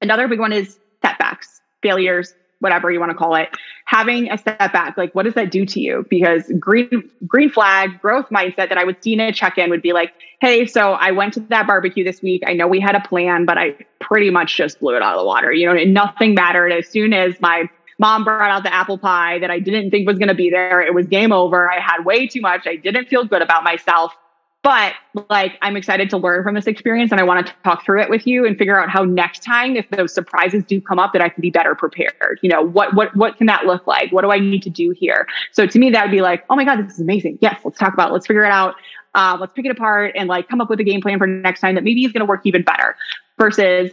Another 0.02 0.28
big 0.28 0.40
one 0.40 0.52
is 0.52 0.78
setbacks, 1.02 1.60
failures, 1.82 2.34
whatever 2.60 2.90
you 2.90 2.98
want 2.98 3.10
to 3.10 3.16
call 3.16 3.34
it. 3.34 3.48
Having 3.84 4.30
a 4.30 4.38
setback, 4.38 4.96
like 4.96 5.14
what 5.14 5.24
does 5.24 5.34
that 5.34 5.50
do 5.50 5.64
to 5.66 5.80
you? 5.80 6.04
Because 6.10 6.50
green 6.58 7.08
green 7.26 7.50
flag 7.50 8.00
growth 8.00 8.26
mindset 8.30 8.68
that 8.68 8.78
I 8.78 8.84
would 8.84 9.02
see 9.02 9.12
in 9.12 9.20
a 9.20 9.32
check-in 9.32 9.70
would 9.70 9.82
be 9.82 9.92
like, 9.92 10.12
hey, 10.40 10.66
so 10.66 10.92
I 10.92 11.12
went 11.12 11.34
to 11.34 11.40
that 11.40 11.66
barbecue 11.66 12.04
this 12.04 12.22
week. 12.22 12.42
I 12.46 12.54
know 12.54 12.66
we 12.66 12.80
had 12.80 12.94
a 12.94 13.00
plan, 13.00 13.44
but 13.44 13.58
I 13.58 13.76
pretty 14.00 14.30
much 14.30 14.56
just 14.56 14.80
blew 14.80 14.96
it 14.96 15.02
out 15.02 15.14
of 15.14 15.20
the 15.20 15.26
water. 15.26 15.52
You 15.52 15.66
know, 15.66 15.84
nothing 15.84 16.34
mattered. 16.34 16.72
As 16.72 16.88
soon 16.88 17.12
as 17.12 17.40
my 17.40 17.68
mom 17.98 18.24
brought 18.24 18.50
out 18.50 18.62
the 18.62 18.72
apple 18.72 18.98
pie 18.98 19.38
that 19.38 19.50
I 19.50 19.58
didn't 19.58 19.90
think 19.90 20.06
was 20.06 20.18
going 20.18 20.28
to 20.28 20.34
be 20.34 20.50
there. 20.50 20.80
It 20.80 20.94
was 20.94 21.06
game 21.06 21.32
over. 21.32 21.70
I 21.70 21.80
had 21.80 22.04
way 22.04 22.26
too 22.26 22.40
much. 22.40 22.66
I 22.66 22.76
didn't 22.76 23.08
feel 23.08 23.24
good 23.24 23.42
about 23.42 23.64
myself. 23.64 24.12
But 24.62 24.94
like, 25.30 25.52
I'm 25.62 25.76
excited 25.76 26.10
to 26.10 26.16
learn 26.16 26.42
from 26.42 26.56
this 26.56 26.66
experience 26.66 27.12
and 27.12 27.20
I 27.20 27.24
want 27.24 27.46
to 27.46 27.54
talk 27.62 27.84
through 27.84 28.02
it 28.02 28.10
with 28.10 28.26
you 28.26 28.44
and 28.44 28.58
figure 28.58 28.76
out 28.76 28.90
how 28.90 29.04
next 29.04 29.44
time, 29.44 29.76
if 29.76 29.88
those 29.90 30.12
surprises 30.12 30.64
do 30.64 30.80
come 30.80 30.98
up, 30.98 31.12
that 31.12 31.22
I 31.22 31.28
can 31.28 31.40
be 31.40 31.50
better 31.50 31.76
prepared. 31.76 32.40
You 32.42 32.50
know, 32.50 32.62
what, 32.62 32.92
what, 32.94 33.14
what 33.14 33.36
can 33.36 33.46
that 33.46 33.64
look 33.64 33.86
like? 33.86 34.10
What 34.10 34.22
do 34.22 34.32
I 34.32 34.40
need 34.40 34.64
to 34.64 34.70
do 34.70 34.90
here? 34.90 35.28
So 35.52 35.66
to 35.66 35.78
me, 35.78 35.90
that 35.90 36.06
would 36.06 36.10
be 36.10 36.20
like, 36.20 36.44
oh 36.50 36.56
my 36.56 36.64
God, 36.64 36.84
this 36.84 36.94
is 36.94 37.00
amazing. 37.00 37.38
Yes, 37.40 37.60
let's 37.64 37.78
talk 37.78 37.94
about 37.94 38.10
it. 38.10 38.12
Let's 38.12 38.26
figure 38.26 38.44
it 38.44 38.50
out. 38.50 38.74
Uh, 39.14 39.36
let's 39.40 39.52
pick 39.52 39.66
it 39.66 39.70
apart 39.70 40.12
and 40.16 40.28
like 40.28 40.48
come 40.48 40.60
up 40.60 40.68
with 40.68 40.80
a 40.80 40.84
game 40.84 41.00
plan 41.00 41.18
for 41.18 41.28
next 41.28 41.60
time 41.60 41.76
that 41.76 41.84
maybe 41.84 42.04
is 42.04 42.10
going 42.10 42.20
to 42.20 42.26
work 42.26 42.40
even 42.44 42.62
better 42.62 42.96
versus 43.38 43.92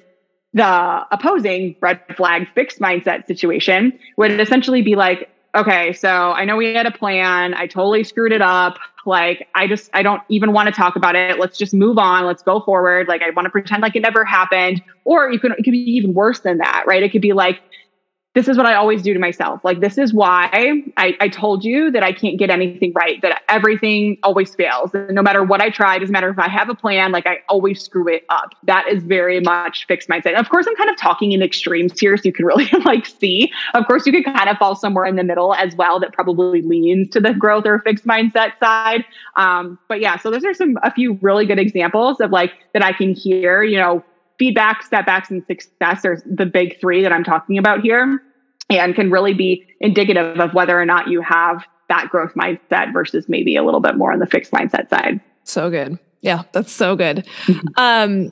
the 0.53 1.05
opposing 1.11 1.75
red 1.81 1.99
flag 2.15 2.47
fixed 2.53 2.79
mindset 2.79 3.25
situation 3.25 3.97
would 4.17 4.39
essentially 4.39 4.81
be 4.81 4.95
like, 4.95 5.29
okay, 5.55 5.93
so 5.93 6.09
I 6.09 6.45
know 6.45 6.55
we 6.55 6.73
had 6.73 6.85
a 6.85 6.91
plan. 6.91 7.53
I 7.53 7.67
totally 7.67 8.03
screwed 8.03 8.31
it 8.31 8.41
up. 8.41 8.77
Like, 9.05 9.47
I 9.53 9.67
just, 9.67 9.89
I 9.93 10.01
don't 10.01 10.21
even 10.29 10.53
want 10.53 10.67
to 10.67 10.71
talk 10.71 10.95
about 10.95 11.15
it. 11.15 11.37
Let's 11.37 11.57
just 11.57 11.73
move 11.73 11.97
on. 11.97 12.25
Let's 12.25 12.41
go 12.41 12.61
forward. 12.61 13.07
Like, 13.07 13.21
I 13.21 13.29
want 13.31 13.45
to 13.45 13.49
pretend 13.49 13.81
like 13.81 13.95
it 13.95 14.01
never 14.01 14.25
happened. 14.25 14.81
Or 15.05 15.31
you 15.31 15.39
could, 15.39 15.51
it 15.51 15.63
could 15.63 15.71
be 15.71 15.79
even 15.79 16.13
worse 16.13 16.39
than 16.39 16.57
that, 16.59 16.85
right? 16.87 17.03
It 17.03 17.11
could 17.11 17.21
be 17.21 17.33
like, 17.33 17.59
this 18.33 18.47
is 18.47 18.57
what 18.57 18.65
I 18.65 18.73
always 18.73 19.03
do 19.03 19.13
to 19.13 19.19
myself. 19.19 19.63
Like, 19.63 19.79
this 19.79 19.97
is 19.97 20.13
why 20.13 20.49
I, 20.97 21.15
I 21.19 21.27
told 21.29 21.63
you 21.63 21.91
that 21.91 22.01
I 22.01 22.11
can't 22.11 22.39
get 22.39 22.49
anything 22.49 22.91
right, 22.93 23.21
that 23.21 23.43
everything 23.47 24.17
always 24.23 24.55
fails. 24.55 24.93
And 24.95 25.13
no 25.13 25.21
matter 25.21 25.43
what 25.43 25.61
I 25.61 25.69
try, 25.69 25.99
doesn't 25.99 26.11
matter 26.11 26.29
if 26.29 26.39
I 26.39 26.49
have 26.49 26.67
a 26.67 26.73
plan, 26.73 27.11
like 27.11 27.27
I 27.27 27.39
always 27.47 27.81
screw 27.81 28.07
it 28.07 28.25
up. 28.29 28.55
That 28.63 28.87
is 28.87 29.03
very 29.03 29.39
much 29.39 29.85
fixed 29.85 30.09
mindset. 30.09 30.33
Of 30.33 30.49
course, 30.49 30.65
I'm 30.67 30.75
kind 30.75 30.89
of 30.89 30.97
talking 30.97 31.31
in 31.31 31.43
extremes 31.43 31.99
here, 31.99 32.17
so 32.17 32.23
you 32.25 32.33
can 32.33 32.45
really 32.45 32.69
like 32.85 33.05
see. 33.05 33.51
Of 33.75 33.85
course, 33.85 34.07
you 34.07 34.11
could 34.11 34.25
kind 34.25 34.49
of 34.49 34.57
fall 34.57 34.75
somewhere 34.75 35.05
in 35.05 35.15
the 35.15 35.23
middle 35.23 35.53
as 35.53 35.75
well 35.75 35.99
that 35.99 36.13
probably 36.13 36.63
leans 36.63 37.09
to 37.09 37.19
the 37.19 37.33
growth 37.33 37.67
or 37.67 37.79
fixed 37.79 38.05
mindset 38.07 38.57
side. 38.59 39.05
Um, 39.35 39.77
but 39.87 40.01
yeah, 40.01 40.17
so 40.17 40.31
those 40.31 40.43
are 40.43 40.55
some 40.55 40.77
a 40.81 40.91
few 40.91 41.19
really 41.21 41.45
good 41.45 41.59
examples 41.59 42.19
of 42.19 42.31
like 42.31 42.51
that 42.73 42.83
I 42.83 42.93
can 42.93 43.13
hear, 43.13 43.63
you 43.63 43.77
know, 43.77 44.03
feedback, 44.39 44.83
setbacks, 44.83 45.29
and 45.29 45.45
success 45.45 46.05
are 46.05 46.21
the 46.25 46.45
big 46.45 46.79
three 46.79 47.01
that 47.01 47.11
I'm 47.11 47.23
talking 47.23 47.57
about 47.57 47.81
here 47.81 48.21
and 48.69 48.95
can 48.95 49.11
really 49.11 49.33
be 49.33 49.65
indicative 49.79 50.39
of 50.39 50.53
whether 50.53 50.79
or 50.79 50.85
not 50.85 51.07
you 51.07 51.21
have 51.21 51.63
that 51.89 52.09
growth 52.09 52.33
mindset 52.33 52.93
versus 52.93 53.27
maybe 53.27 53.55
a 53.55 53.63
little 53.63 53.79
bit 53.79 53.97
more 53.97 54.11
on 54.11 54.19
the 54.19 54.25
fixed 54.25 54.51
mindset 54.51 54.89
side. 54.89 55.19
So 55.43 55.69
good. 55.69 55.99
Yeah, 56.21 56.43
that's 56.53 56.71
so 56.71 56.95
good. 56.95 57.27
Mm-hmm. 57.45 57.67
Um, 57.75 58.31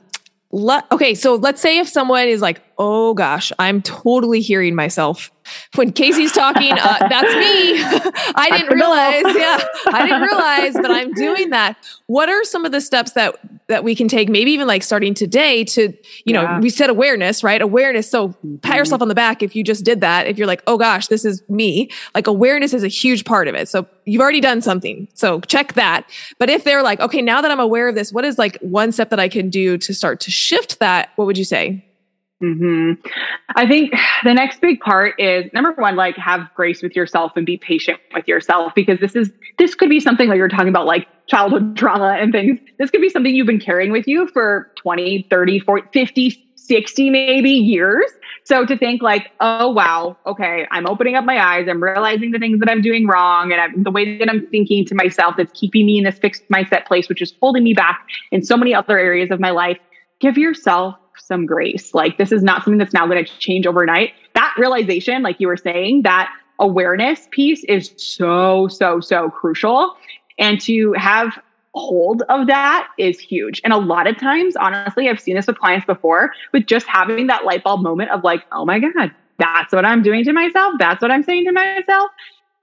le- 0.50 0.84
okay, 0.90 1.14
so 1.14 1.34
let's 1.34 1.60
say 1.60 1.78
if 1.78 1.88
someone 1.88 2.26
is 2.26 2.40
like, 2.40 2.62
oh 2.78 3.14
gosh, 3.14 3.52
I'm 3.58 3.82
totally 3.82 4.40
hearing 4.40 4.74
myself 4.74 5.30
when 5.74 5.92
Kasey's 5.92 6.32
talking, 6.32 6.72
uh, 6.72 7.08
that's 7.08 7.34
me. 7.34 7.82
I 8.34 8.48
didn't 8.50 8.74
realize. 8.74 9.34
Yeah, 9.36 9.60
I 9.86 10.06
didn't 10.06 10.22
realize, 10.22 10.74
but 10.74 10.90
I'm 10.90 11.12
doing 11.12 11.50
that. 11.50 11.76
What 12.06 12.28
are 12.28 12.44
some 12.44 12.64
of 12.64 12.72
the 12.72 12.80
steps 12.80 13.12
that 13.12 13.36
that 13.68 13.84
we 13.84 13.94
can 13.94 14.08
take? 14.08 14.28
Maybe 14.28 14.52
even 14.52 14.66
like 14.66 14.82
starting 14.82 15.14
today 15.14 15.64
to, 15.64 15.92
you 16.24 16.32
know, 16.32 16.58
we 16.60 16.70
said 16.70 16.90
awareness, 16.90 17.42
right? 17.42 17.60
Awareness. 17.60 18.10
So 18.10 18.28
mm-hmm. 18.28 18.56
pat 18.56 18.76
yourself 18.76 19.02
on 19.02 19.08
the 19.08 19.14
back 19.14 19.42
if 19.42 19.56
you 19.56 19.64
just 19.64 19.84
did 19.84 20.00
that. 20.00 20.26
If 20.26 20.38
you're 20.38 20.46
like, 20.46 20.62
oh 20.66 20.76
gosh, 20.76 21.06
this 21.06 21.24
is 21.24 21.42
me. 21.48 21.90
Like 22.14 22.26
awareness 22.26 22.74
is 22.74 22.84
a 22.84 22.88
huge 22.88 23.24
part 23.24 23.48
of 23.48 23.54
it. 23.54 23.68
So 23.68 23.86
you've 24.04 24.20
already 24.20 24.40
done 24.40 24.62
something. 24.62 25.08
So 25.14 25.40
check 25.40 25.74
that. 25.74 26.08
But 26.38 26.50
if 26.50 26.64
they're 26.64 26.82
like, 26.82 27.00
okay, 27.00 27.22
now 27.22 27.40
that 27.40 27.50
I'm 27.50 27.60
aware 27.60 27.88
of 27.88 27.94
this, 27.94 28.12
what 28.12 28.24
is 28.24 28.38
like 28.38 28.58
one 28.60 28.92
step 28.92 29.10
that 29.10 29.20
I 29.20 29.28
can 29.28 29.50
do 29.50 29.78
to 29.78 29.94
start 29.94 30.20
to 30.20 30.30
shift 30.30 30.78
that? 30.80 31.10
What 31.16 31.26
would 31.26 31.38
you 31.38 31.44
say? 31.44 31.84
Hmm 32.42 32.94
I 33.54 33.68
think 33.68 33.92
the 34.24 34.34
next 34.34 34.60
big 34.60 34.80
part 34.80 35.14
is 35.18 35.44
number 35.52 35.72
one, 35.76 35.94
like 35.94 36.16
have 36.16 36.48
grace 36.54 36.82
with 36.82 36.96
yourself 36.96 37.32
and 37.36 37.46
be 37.46 37.56
patient 37.56 38.00
with 38.14 38.26
yourself 38.26 38.72
because 38.74 38.98
this 38.98 39.14
is, 39.14 39.30
this 39.58 39.76
could 39.76 39.88
be 39.88 40.00
something 40.00 40.28
like 40.28 40.38
you're 40.38 40.48
talking 40.48 40.68
about, 40.68 40.86
like 40.86 41.06
childhood 41.28 41.76
trauma 41.76 42.16
and 42.18 42.32
things. 42.32 42.58
This 42.78 42.90
could 42.90 43.00
be 43.00 43.08
something 43.10 43.32
you've 43.32 43.46
been 43.46 43.60
carrying 43.60 43.92
with 43.92 44.08
you 44.08 44.28
for 44.32 44.68
20, 44.82 45.26
30, 45.30 45.60
40, 45.60 45.88
50, 45.92 46.42
60 46.56 47.10
maybe 47.10 47.50
years. 47.50 48.10
So 48.44 48.64
to 48.66 48.76
think 48.76 49.02
like, 49.02 49.30
oh, 49.38 49.70
wow, 49.70 50.16
okay, 50.26 50.66
I'm 50.72 50.86
opening 50.88 51.14
up 51.14 51.24
my 51.24 51.40
eyes. 51.40 51.68
I'm 51.68 51.82
realizing 51.82 52.32
the 52.32 52.38
things 52.40 52.58
that 52.58 52.68
I'm 52.68 52.82
doing 52.82 53.06
wrong 53.06 53.52
and 53.52 53.60
I'm, 53.60 53.82
the 53.84 53.90
way 53.90 54.18
that 54.18 54.28
I'm 54.28 54.46
thinking 54.48 54.84
to 54.86 54.94
myself 54.96 55.34
that's 55.36 55.52
keeping 55.52 55.86
me 55.86 55.98
in 55.98 56.04
this 56.04 56.18
fixed 56.18 56.42
mindset 56.52 56.86
place, 56.86 57.08
which 57.08 57.22
is 57.22 57.32
holding 57.40 57.62
me 57.62 57.74
back 57.74 58.00
in 58.32 58.42
so 58.42 58.56
many 58.56 58.74
other 58.74 58.98
areas 58.98 59.30
of 59.30 59.38
my 59.38 59.50
life. 59.50 59.78
Give 60.20 60.36
yourself 60.36 60.96
some 61.18 61.46
grace. 61.46 61.94
Like 61.94 62.18
this 62.18 62.32
is 62.32 62.42
not 62.42 62.64
something 62.64 62.78
that's 62.78 62.92
now 62.92 63.06
going 63.06 63.24
to 63.24 63.38
change 63.38 63.66
overnight. 63.66 64.12
That 64.34 64.54
realization, 64.58 65.22
like 65.22 65.40
you 65.40 65.46
were 65.46 65.56
saying, 65.56 66.02
that 66.02 66.32
awareness 66.58 67.28
piece 67.30 67.64
is 67.64 67.92
so, 67.96 68.68
so, 68.68 69.00
so 69.00 69.30
crucial. 69.30 69.96
And 70.38 70.60
to 70.62 70.92
have 70.94 71.38
hold 71.74 72.22
of 72.28 72.46
that 72.46 72.88
is 72.98 73.18
huge. 73.18 73.60
And 73.64 73.72
a 73.72 73.78
lot 73.78 74.06
of 74.06 74.18
times, 74.18 74.56
honestly, 74.56 75.08
I've 75.08 75.20
seen 75.20 75.36
this 75.36 75.46
with 75.46 75.58
clients 75.58 75.86
before 75.86 76.32
with 76.52 76.66
just 76.66 76.86
having 76.86 77.26
that 77.28 77.44
light 77.44 77.64
bulb 77.64 77.82
moment 77.82 78.10
of 78.10 78.24
like, 78.24 78.44
oh 78.52 78.64
my 78.64 78.78
God, 78.78 79.10
that's 79.38 79.72
what 79.72 79.84
I'm 79.84 80.02
doing 80.02 80.24
to 80.24 80.32
myself. 80.32 80.74
That's 80.78 81.00
what 81.00 81.10
I'm 81.10 81.22
saying 81.22 81.46
to 81.46 81.52
myself 81.52 82.10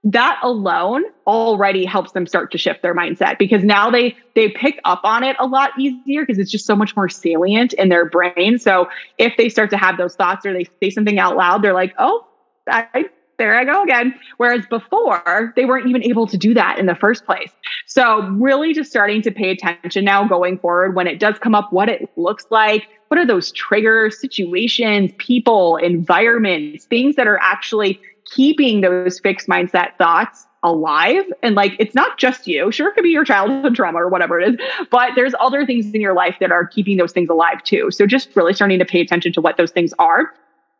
that 0.02 0.38
alone 0.42 1.04
already 1.26 1.84
helps 1.84 2.12
them 2.12 2.26
start 2.26 2.50
to 2.52 2.58
shift 2.58 2.80
their 2.82 2.94
mindset 2.94 3.38
because 3.38 3.62
now 3.62 3.90
they 3.90 4.16
they 4.34 4.48
pick 4.48 4.80
up 4.84 5.00
on 5.04 5.22
it 5.22 5.36
a 5.38 5.46
lot 5.46 5.70
easier 5.78 6.22
because 6.22 6.38
it's 6.38 6.50
just 6.50 6.66
so 6.66 6.74
much 6.74 6.96
more 6.96 7.08
salient 7.08 7.74
in 7.74 7.90
their 7.90 8.06
brain. 8.06 8.58
So 8.58 8.88
if 9.18 9.36
they 9.36 9.48
start 9.50 9.68
to 9.70 9.76
have 9.76 9.98
those 9.98 10.16
thoughts 10.16 10.46
or 10.46 10.54
they 10.54 10.66
say 10.82 10.90
something 10.90 11.18
out 11.18 11.36
loud 11.36 11.62
they're 11.62 11.74
like 11.74 11.94
oh 11.98 12.26
I, 12.66 13.06
there 13.38 13.54
i 13.56 13.64
go 13.64 13.82
again. 13.82 14.14
Whereas 14.38 14.64
before 14.66 15.52
they 15.54 15.66
weren't 15.66 15.86
even 15.86 16.02
able 16.04 16.26
to 16.28 16.36
do 16.38 16.54
that 16.54 16.78
in 16.78 16.86
the 16.86 16.94
first 16.94 17.26
place. 17.26 17.52
So 17.86 18.22
really 18.28 18.72
just 18.72 18.90
starting 18.90 19.20
to 19.22 19.30
pay 19.30 19.50
attention 19.50 20.04
now 20.04 20.26
going 20.26 20.58
forward 20.58 20.94
when 20.94 21.08
it 21.08 21.18
does 21.18 21.38
come 21.38 21.54
up 21.54 21.72
what 21.72 21.90
it 21.90 22.08
looks 22.16 22.46
like 22.50 22.88
what 23.08 23.18
are 23.18 23.26
those 23.26 23.50
triggers 23.50 24.20
situations 24.20 25.10
people 25.18 25.76
environments 25.78 26.84
things 26.84 27.16
that 27.16 27.26
are 27.26 27.40
actually 27.42 28.00
keeping 28.30 28.80
those 28.80 29.18
fixed 29.20 29.48
mindset 29.48 29.96
thoughts 29.98 30.46
alive. 30.62 31.24
And 31.42 31.54
like 31.54 31.74
it's 31.78 31.94
not 31.94 32.18
just 32.18 32.46
you. 32.46 32.70
Sure 32.70 32.88
it 32.88 32.94
could 32.94 33.02
be 33.02 33.10
your 33.10 33.24
childhood 33.24 33.74
trauma 33.74 33.98
or 33.98 34.08
whatever 34.08 34.40
it 34.40 34.54
is 34.54 34.60
but 34.90 35.12
there's 35.16 35.34
other 35.40 35.64
things 35.64 35.92
in 35.92 36.00
your 36.00 36.14
life 36.14 36.36
that 36.40 36.52
are 36.52 36.66
keeping 36.66 36.96
those 36.96 37.12
things 37.12 37.28
alive 37.28 37.62
too. 37.64 37.90
So 37.90 38.06
just 38.06 38.34
really 38.36 38.52
starting 38.52 38.78
to 38.78 38.84
pay 38.84 39.00
attention 39.00 39.32
to 39.34 39.40
what 39.40 39.56
those 39.56 39.70
things 39.70 39.92
are. 39.98 40.32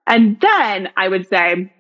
And 0.07 0.41
then 0.41 0.89
i 0.97 1.09
would 1.09 1.29
say 1.29 1.73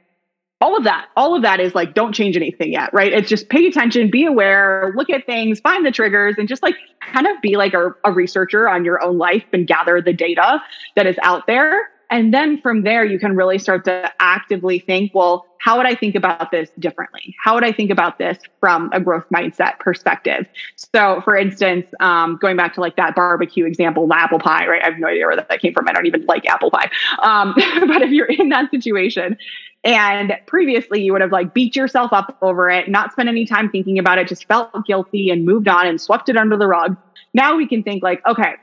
all 0.62 0.76
of 0.76 0.84
that 0.84 1.08
all 1.16 1.34
of 1.34 1.42
that 1.42 1.58
is 1.58 1.74
like 1.74 1.94
don't 1.94 2.12
change 2.12 2.36
anything 2.36 2.72
yet 2.72 2.92
right? 2.92 3.12
It's 3.12 3.28
just 3.28 3.48
pay 3.48 3.66
attention 3.66 4.10
be 4.10 4.24
aware 4.24 4.92
look 4.96 5.10
at 5.10 5.26
things 5.26 5.60
find 5.60 5.84
the 5.84 5.90
triggers 5.90 6.36
and 6.38 6.48
just 6.48 6.62
like 6.62 6.76
kind 7.12 7.26
of 7.26 7.40
be 7.42 7.56
like 7.56 7.74
a, 7.74 7.94
a 8.04 8.12
researcher 8.12 8.68
on 8.68 8.84
your 8.84 9.02
own 9.02 9.18
life 9.18 9.44
and 9.52 9.66
gather 9.66 10.00
the 10.00 10.12
data 10.12 10.62
that 10.96 11.06
is 11.06 11.16
out 11.22 11.46
there 11.46 11.88
and 12.10 12.34
then 12.34 12.60
from 12.60 12.82
there, 12.82 13.04
you 13.04 13.18
can 13.18 13.36
really 13.36 13.58
start 13.58 13.84
to 13.84 14.12
actively 14.18 14.80
think, 14.80 15.12
well, 15.14 15.46
how 15.58 15.76
would 15.76 15.86
I 15.86 15.94
think 15.94 16.14
about 16.14 16.50
this 16.50 16.70
differently? 16.78 17.36
How 17.42 17.54
would 17.54 17.64
I 17.64 17.70
think 17.70 17.90
about 17.90 18.18
this 18.18 18.38
from 18.58 18.90
a 18.92 19.00
growth 19.00 19.24
mindset 19.32 19.78
perspective? 19.78 20.46
So, 20.76 21.20
for 21.22 21.36
instance, 21.36 21.86
um, 22.00 22.38
going 22.40 22.56
back 22.56 22.74
to 22.74 22.80
like 22.80 22.96
that 22.96 23.14
barbecue 23.14 23.66
example, 23.66 24.10
apple 24.12 24.38
pie, 24.38 24.66
right? 24.66 24.82
I 24.82 24.86
have 24.86 24.98
no 24.98 25.06
idea 25.06 25.26
where 25.26 25.36
that 25.36 25.60
came 25.60 25.72
from. 25.72 25.86
I 25.88 25.92
don't 25.92 26.06
even 26.06 26.24
like 26.26 26.46
apple 26.46 26.70
pie. 26.70 26.90
Um, 27.22 27.54
but 27.86 28.02
if 28.02 28.10
you're 28.10 28.26
in 28.26 28.48
that 28.48 28.70
situation, 28.70 29.36
and 29.84 30.36
previously 30.46 31.02
you 31.02 31.12
would 31.12 31.22
have 31.22 31.32
like 31.32 31.54
beat 31.54 31.76
yourself 31.76 32.12
up 32.12 32.36
over 32.42 32.68
it, 32.70 32.88
not 32.88 33.12
spent 33.12 33.28
any 33.28 33.46
time 33.46 33.70
thinking 33.70 33.98
about 33.98 34.18
it, 34.18 34.28
just 34.28 34.46
felt 34.46 34.70
guilty 34.86 35.30
and 35.30 35.44
moved 35.44 35.68
on 35.68 35.86
and 35.86 36.00
swept 36.00 36.28
it 36.28 36.36
under 36.36 36.56
the 36.56 36.66
rug. 36.66 36.96
Now 37.34 37.56
we 37.56 37.66
can 37.66 37.82
think 37.82 38.02
like, 38.02 38.24
okay, 38.26 38.54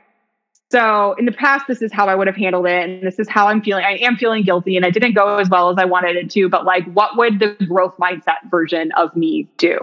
so 0.70 1.14
in 1.14 1.24
the 1.24 1.32
past, 1.32 1.66
this 1.66 1.80
is 1.80 1.92
how 1.92 2.08
I 2.08 2.14
would 2.14 2.26
have 2.26 2.36
handled 2.36 2.66
it. 2.66 2.88
And 2.88 3.02
this 3.02 3.18
is 3.18 3.26
how 3.26 3.48
I'm 3.48 3.62
feeling. 3.62 3.84
I 3.84 3.96
am 3.98 4.16
feeling 4.16 4.42
guilty 4.42 4.76
and 4.76 4.84
it 4.84 4.92
didn't 4.92 5.14
go 5.14 5.38
as 5.38 5.48
well 5.48 5.70
as 5.70 5.78
I 5.78 5.86
wanted 5.86 6.16
it 6.16 6.28
to. 6.30 6.48
But 6.48 6.66
like, 6.66 6.84
what 6.92 7.16
would 7.16 7.38
the 7.38 7.56
growth 7.66 7.94
mindset 7.96 8.50
version 8.50 8.92
of 8.92 9.16
me 9.16 9.48
do? 9.56 9.80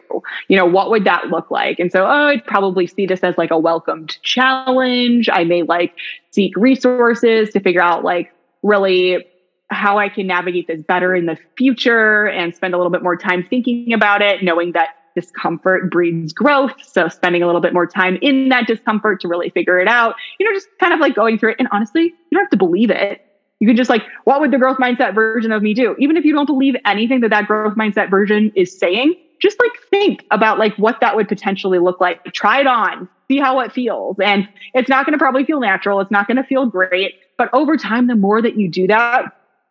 You 0.48 0.58
know, 0.58 0.66
what 0.66 0.92
would 0.92 1.04
that 1.06 1.30
look 1.30 1.50
like? 1.50 1.80
And 1.80 1.92
so, 1.92 2.06
oh, 2.06 2.28
I'd 2.28 2.46
probably 2.46 2.86
see 2.86 3.08
this 3.08 3.22
as 3.22 3.36
like 3.36 3.50
a 3.50 3.58
welcomed 3.58 4.22
challenge. 4.22 5.28
I 5.32 5.44
may 5.44 5.64
like 5.64 5.96
seek 6.30 6.56
resources 6.56 7.50
to 7.52 7.60
figure 7.60 7.82
out 7.82 8.04
like 8.04 8.32
really 8.62 9.26
how 9.72 9.98
I 9.98 10.10
can 10.10 10.28
navigate 10.28 10.68
this 10.68 10.84
better 10.84 11.16
in 11.16 11.26
the 11.26 11.38
future 11.58 12.28
and 12.28 12.56
spend 12.56 12.76
a 12.76 12.78
little 12.78 12.92
bit 12.92 13.02
more 13.02 13.18
time 13.18 13.44
thinking 13.50 13.92
about 13.92 14.22
it, 14.22 14.44
knowing 14.44 14.74
that 14.74 14.90
discomfort 15.16 15.90
breeds 15.90 16.34
growth. 16.34 16.74
So 16.84 17.08
spending 17.08 17.42
a 17.42 17.46
little 17.46 17.62
bit 17.62 17.74
more 17.74 17.88
time 17.88 18.18
in 18.22 18.50
that 18.50 18.68
discomfort 18.68 19.22
to 19.22 19.28
really 19.28 19.50
figure 19.50 19.80
it 19.80 19.88
out, 19.88 20.16
you 20.40 20.46
know, 20.46 20.54
just 20.56 20.68
kind 20.80 20.94
of 20.94 21.00
like 21.00 21.16
going 21.16 21.40
through 21.40 21.52
it. 21.52 21.56
And 21.60 21.68
honestly, 21.72 22.04
you 22.04 22.14
don't 22.32 22.44
have 22.44 22.50
to 22.52 22.58
believe 22.58 22.90
it. 22.90 23.22
You 23.60 23.68
can 23.68 23.78
just 23.78 23.90
like, 23.90 24.04
what 24.26 24.42
would 24.42 24.52
the 24.52 24.58
growth 24.58 24.78
mindset 24.78 25.16
version 25.16 25.52
of 25.52 25.64
me 25.64 25.74
do? 25.74 25.96
Even 25.98 26.18
if 26.18 26.26
you 26.26 26.34
don't 26.34 26.46
believe 26.46 26.76
anything 26.86 27.22
that 27.22 27.30
that 27.30 27.48
growth 27.48 27.76
mindset 27.76 28.10
version 28.10 28.52
is 28.56 28.78
saying, 28.78 29.16
just 29.42 29.60
like 29.60 29.72
think 29.90 30.26
about 30.32 30.60
like 30.60 30.76
what 30.76 31.00
that 31.02 31.16
would 31.16 31.28
potentially 31.28 31.80
look 31.80 32.02
like. 32.02 32.24
Try 32.34 32.60
it 32.60 32.68
on, 32.68 33.08
see 33.30 33.38
how 33.40 33.60
it 33.62 33.72
feels. 33.72 34.18
And 34.20 34.48
it's 34.74 34.90
not 34.90 35.06
going 35.06 35.14
to 35.14 35.18
probably 35.18 35.46
feel 35.46 35.60
natural. 35.60 36.02
It's 36.02 36.12
not 36.12 36.28
going 36.28 36.38
to 36.38 36.44
feel 36.44 36.66
great. 36.66 37.14
But 37.38 37.50
over 37.54 37.78
time, 37.78 38.08
the 38.08 38.16
more 38.16 38.42
that 38.42 38.58
you 38.58 38.70
do 38.70 38.88
that, 38.88 39.26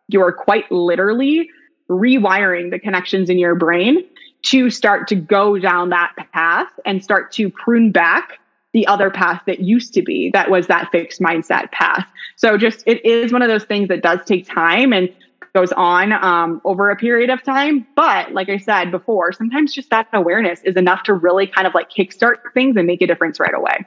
you're 0.07 0.31
quite 0.31 0.71
literally 0.71 1.49
rewiring 1.89 2.71
the 2.71 2.79
connections 2.79 3.29
in 3.29 3.37
your 3.37 3.55
brain 3.55 4.03
to 4.45 4.69
start 4.69 5.07
to 5.09 5.15
go 5.15 5.59
down 5.59 5.89
that 5.89 6.13
path 6.33 6.69
and 6.85 7.03
start 7.03 7.31
to 7.33 7.49
prune 7.49 7.91
back 7.91 8.39
the 8.73 8.85
other 8.87 9.09
path 9.09 9.41
that 9.47 9.61
used 9.61 9.93
to 9.93 10.01
be 10.01 10.29
that 10.33 10.51
was 10.51 10.67
that 10.67 10.91
fixed 10.91 11.21
mindset 11.21 11.71
path. 11.71 12.05
So 12.35 12.57
just 12.57 12.83
it 12.85 13.03
is 13.05 13.31
one 13.31 13.41
of 13.41 13.47
those 13.47 13.63
things 13.63 13.87
that 13.87 14.03
does 14.03 14.19
take 14.25 14.47
time 14.47 14.91
and 14.91 15.09
goes 15.53 15.71
on 15.71 16.11
um, 16.11 16.61
over 16.65 16.89
a 16.89 16.95
period 16.97 17.29
of 17.29 17.41
time. 17.41 17.87
But 17.95 18.33
like 18.33 18.49
I 18.49 18.57
said 18.57 18.91
before, 18.91 19.31
sometimes 19.31 19.73
just 19.73 19.89
that 19.91 20.07
awareness 20.11 20.59
is 20.63 20.75
enough 20.75 21.03
to 21.03 21.13
really 21.13 21.47
kind 21.47 21.65
of 21.65 21.73
like 21.73 21.89
kickstart 21.89 22.35
things 22.53 22.75
and 22.75 22.85
make 22.85 23.01
a 23.01 23.07
difference 23.07 23.39
right 23.39 23.53
away. 23.53 23.85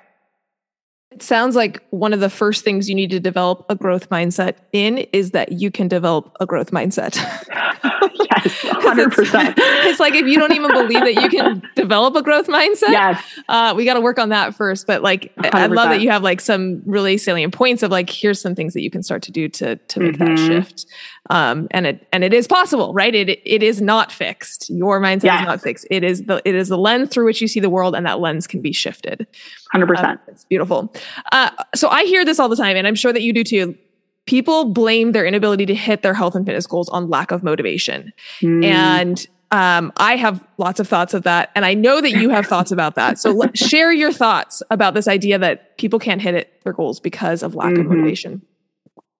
It 1.19 1.23
sounds 1.25 1.57
like 1.57 1.83
one 1.91 2.12
of 2.12 2.21
the 2.21 2.31
first 2.31 2.62
things 2.62 2.89
you 2.89 2.95
need 2.95 3.11
to 3.11 3.19
develop 3.19 3.66
a 3.69 3.75
growth 3.75 4.09
mindset 4.09 4.55
in 4.73 4.99
is 5.12 5.33
that 5.33 5.51
you 5.51 5.69
can 5.69 5.89
develop 5.89 6.31
a 6.39 6.47
growth 6.47 6.71
mindset. 6.71 7.16
yes, 7.16 8.55
100%. 8.62 9.19
It's, 9.19 9.55
it's, 9.59 9.99
like 9.99 10.14
if 10.14 10.27
you 10.29 10.39
don't 10.39 10.53
even 10.53 10.71
believe 10.71 11.01
that 11.01 11.21
you 11.21 11.29
can 11.29 11.61
develop 11.75 12.14
a 12.14 12.23
growth 12.23 12.47
mindset, 12.47 12.91
yes. 12.91 13.21
Uh, 13.49 13.75
we 13.77 13.85
got 13.85 13.95
to 13.95 14.01
work 14.01 14.21
on 14.21 14.29
that 14.29 14.55
first. 14.55 14.87
But 14.87 15.03
like, 15.03 15.35
100%. 15.39 15.55
I 15.55 15.66
love 15.66 15.89
that 15.89 16.03
you 16.03 16.11
have 16.11 16.23
like 16.23 16.41
some 16.41 16.83
really 16.87 17.19
salient 17.19 17.53
points 17.53 17.83
of 17.83 17.91
like, 17.91 18.09
here's 18.09 18.41
some 18.41 18.55
things 18.55 18.73
that 18.75 18.83
you 18.83 18.91
can 18.91 19.03
start 19.03 19.23
to 19.25 19.33
do 19.33 19.49
to, 19.49 19.75
to 19.75 19.99
make 19.99 20.19
mm-hmm. 20.19 20.37
that 20.37 20.39
shift. 20.39 20.87
Um, 21.31 21.66
and 21.73 21.85
it, 21.85 22.07
and 22.12 22.23
it 22.23 22.33
is 22.33 22.47
possible, 22.47 22.95
right? 22.95 23.12
It, 23.12 23.29
it 23.45 23.64
is 23.64 23.83
not 23.83 24.12
fixed. 24.12 24.71
Your 24.71 25.01
mindset 25.01 25.25
yes. 25.25 25.41
is 25.41 25.47
not 25.49 25.62
fixed. 25.62 25.87
It 25.91 26.05
is 26.05 26.27
the, 26.27 26.41
it 26.45 26.55
is 26.55 26.69
the 26.69 26.79
lens 26.79 27.09
through 27.09 27.25
which 27.25 27.41
you 27.41 27.49
see 27.49 27.59
the 27.59 27.69
world 27.69 27.97
and 27.97 28.07
that 28.07 28.21
lens 28.21 28.47
can 28.47 28.62
be 28.62 28.73
shifted. 28.73 29.27
100%. 29.75 30.05
Um, 30.05 30.19
it's 30.29 30.45
beautiful. 30.45 30.93
Uh, 31.33 31.51
so 31.75 31.89
I 31.89 32.05
hear 32.05 32.25
this 32.25 32.39
all 32.39 32.49
the 32.49 32.57
time, 32.57 32.77
and 32.77 32.87
I'm 32.87 32.95
sure 32.95 33.12
that 33.12 33.23
you 33.23 33.33
do 33.33 33.45
too. 33.45 33.77
People 34.27 34.66
blame 34.66 35.12
their 35.12 35.25
inability 35.25 35.66
to 35.66 35.75
hit 35.75 36.03
their 36.03 36.14
health 36.14 36.35
and 36.35 36.45
fitness 36.45 36.66
goals 36.66 36.89
on 36.91 37.09
lack 37.09 37.31
of 37.31 37.43
motivation. 37.43 38.12
Mm. 38.43 38.64
And 38.64 39.27
um, 39.51 39.93
I 39.97 40.16
have 40.16 40.45
lots 40.59 40.81
of 40.81 40.89
thoughts 40.89 41.14
of 41.14 41.23
that, 41.23 41.51
and 41.55 41.64
I 41.64 41.75
know 41.75 42.01
that 42.01 42.11
you 42.11 42.29
have 42.31 42.47
thoughts 42.47 42.71
about 42.71 42.95
that. 42.97 43.19
So 43.19 43.31
let, 43.31 43.57
share 43.69 43.93
your 43.93 44.12
thoughts 44.12 44.62
about 44.71 44.95
this 44.95 45.09
idea 45.09 45.39
that 45.39 45.79
people 45.79 45.99
can't 45.99 46.21
hit 46.21 46.35
it, 46.35 46.62
their 46.64 46.75
goals 46.75 47.01
because 47.01 47.43
of 47.43 47.55
lack 47.55 47.73
mm-hmm. 47.73 47.81
of 47.81 47.87
motivation. 47.87 48.43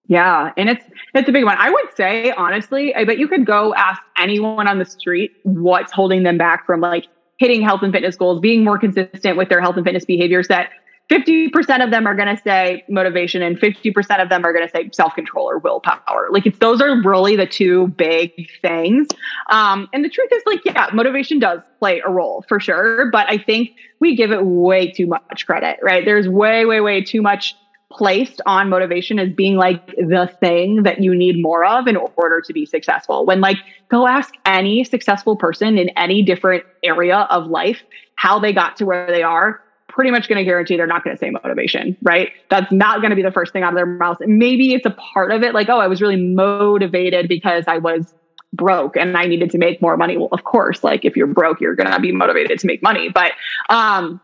Yeah, 0.07 0.53
and 0.57 0.71
it's 0.71 0.85
it's 1.15 1.29
a 1.29 1.33
big 1.33 1.45
one. 1.45 1.57
I 1.59 1.71
would 1.71 1.95
say 1.95 2.31
honestly, 2.33 2.95
I 2.95 3.05
bet 3.05 3.19
you 3.19 3.29
could 3.29 3.45
go 3.45 3.75
ask 3.75 4.01
anyone 4.17 4.67
on 4.67 4.79
the 4.79 4.87
street 4.87 5.33
what's 5.43 5.93
holding 5.93 6.23
them 6.23 6.39
back 6.39 6.65
from 6.65 6.81
like 6.81 7.07
hitting 7.39 7.63
health 7.63 7.83
and 7.83 7.93
fitness 7.93 8.17
goals, 8.17 8.41
being 8.41 8.65
more 8.65 8.79
consistent 8.79 9.37
with 9.37 9.49
their 9.49 9.61
health 9.61 9.77
and 9.77 9.85
fitness 9.85 10.05
behaviors 10.05 10.49
that 10.49 10.71
50% 11.11 11.83
of 11.83 11.91
them 11.91 12.07
are 12.07 12.15
going 12.15 12.35
to 12.35 12.41
say 12.43 12.85
motivation 12.89 13.41
and 13.41 13.59
50% 13.59 14.23
of 14.23 14.29
them 14.29 14.45
are 14.45 14.53
going 14.53 14.67
to 14.67 14.71
say 14.71 14.91
self-control 14.93 15.49
or 15.49 15.59
willpower. 15.59 16.29
Like 16.31 16.45
it's, 16.45 16.59
those 16.59 16.83
are 16.83 17.03
really 17.03 17.35
the 17.35 17.47
two 17.47 17.89
big 17.89 18.33
things. 18.61 19.09
Um, 19.49 19.89
and 19.95 20.05
the 20.05 20.11
truth 20.11 20.29
is 20.33 20.43
like, 20.45 20.61
yeah, 20.67 20.89
motivation 20.93 21.39
does 21.39 21.61
play 21.79 22.03
a 22.05 22.11
role 22.11 22.45
for 22.47 22.61
sure. 22.61 23.11
But 23.11 23.31
I 23.31 23.39
think 23.39 23.71
we 24.01 24.17
give 24.17 24.33
it 24.33 24.45
way 24.45 24.91
too 24.91 25.07
much 25.07 25.47
credit, 25.47 25.79
right? 25.83 26.05
There's 26.05 26.29
way, 26.29 26.67
way, 26.67 26.81
way 26.81 27.03
too 27.03 27.23
much 27.23 27.57
placed 27.91 28.41
on 28.45 28.69
motivation 28.69 29.19
as 29.19 29.33
being 29.33 29.57
like 29.57 29.85
the 29.87 30.31
thing 30.41 30.83
that 30.83 31.01
you 31.01 31.15
need 31.15 31.41
more 31.41 31.65
of 31.65 31.87
in 31.87 31.97
order 31.97 32.41
to 32.41 32.53
be 32.53 32.67
successful. 32.67 33.25
When 33.25 33.41
like 33.41 33.57
go 33.91 34.07
ask 34.07 34.35
any 34.45 34.85
successful 34.85 35.37
person 35.37 35.79
in 35.79 35.89
any 35.91 36.23
different 36.23 36.65
area 36.83 37.27
of 37.31 37.47
life 37.47 37.83
how 38.17 38.39
they 38.39 38.53
got 38.53 38.77
to 38.77 38.85
where 38.85 39.07
they 39.07 39.23
are, 39.23 39.61
pretty 39.89 40.11
much 40.11 40.29
going 40.29 40.39
to 40.39 40.45
guarantee 40.45 40.77
they're 40.77 40.87
not 40.87 41.03
going 41.03 41.17
to 41.17 41.19
say 41.19 41.31
motivation, 41.31 41.97
right? 42.03 42.31
That's 42.51 42.71
not 42.71 43.01
going 43.01 43.11
to 43.11 43.17
be 43.17 43.23
the 43.23 43.33
first 43.33 43.53
thing 43.53 43.63
out 43.63 43.73
of 43.73 43.77
their 43.77 43.87
mouth. 43.87 44.19
Maybe 44.21 44.75
it's 44.75 44.85
a 44.85 44.91
part 44.91 45.33
of 45.33 45.43
it 45.43 45.55
like, 45.55 45.69
oh, 45.69 45.79
I 45.79 45.87
was 45.87 46.03
really 46.03 46.23
motivated 46.23 47.27
because 47.29 47.65
I 47.67 47.79
was 47.79 48.13
broke 48.53 48.97
and 48.97 49.17
I 49.17 49.27
needed 49.27 49.51
to 49.51 49.59
make 49.59 49.81
more 49.81 49.97
money. 49.97 50.17
Well, 50.17 50.29
of 50.33 50.45
course, 50.45 50.85
like 50.85 51.05
if 51.05 51.17
you're 51.17 51.27
broke, 51.27 51.61
you're 51.61 51.75
going 51.75 51.91
to 51.91 52.01
be 52.01 52.13
motivated 52.13 52.59
to 52.61 52.67
make 52.67 52.83
money. 52.83 53.09
But 53.09 53.33
um 53.71 54.21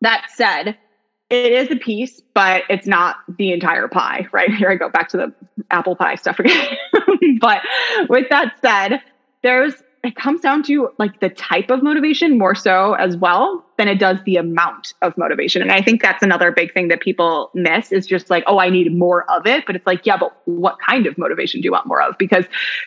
that 0.00 0.26
said, 0.34 0.76
it 1.30 1.52
is 1.52 1.70
a 1.70 1.76
piece, 1.76 2.20
but 2.34 2.62
it's 2.70 2.86
not 2.86 3.16
the 3.36 3.52
entire 3.52 3.88
pie, 3.88 4.26
right? 4.32 4.50
Here 4.54 4.70
I 4.70 4.76
go 4.76 4.88
back 4.88 5.08
to 5.10 5.16
the 5.16 5.34
apple 5.70 5.96
pie 5.96 6.14
stuff 6.14 6.38
again. 6.38 6.76
but 7.40 7.62
with 8.08 8.28
that 8.30 8.54
said, 8.62 9.00
there's 9.42 9.74
it 10.04 10.14
comes 10.14 10.40
down 10.40 10.62
to 10.62 10.90
like 10.98 11.18
the 11.20 11.28
type 11.28 11.70
of 11.70 11.82
motivation 11.82 12.38
more 12.38 12.54
so 12.54 12.94
as 12.94 13.16
well 13.16 13.64
than 13.78 13.88
it 13.88 13.98
does 13.98 14.18
the 14.24 14.36
amount 14.36 14.94
of 15.02 15.16
motivation. 15.18 15.60
And 15.60 15.72
I 15.72 15.82
think 15.82 16.00
that's 16.00 16.22
another 16.22 16.52
big 16.52 16.72
thing 16.72 16.88
that 16.88 17.00
people 17.00 17.50
miss 17.52 17.90
is 17.90 18.06
just 18.06 18.30
like, 18.30 18.44
oh, 18.46 18.60
I 18.60 18.70
need 18.70 18.96
more 18.96 19.28
of 19.30 19.44
it. 19.46 19.66
But 19.66 19.74
it's 19.74 19.86
like, 19.86 20.06
yeah, 20.06 20.16
but 20.16 20.40
what 20.44 20.76
kind 20.86 21.06
of 21.06 21.18
motivation 21.18 21.60
do 21.60 21.66
you 21.66 21.72
want 21.72 21.86
more 21.86 22.00
of? 22.00 22.16
Because 22.16 22.44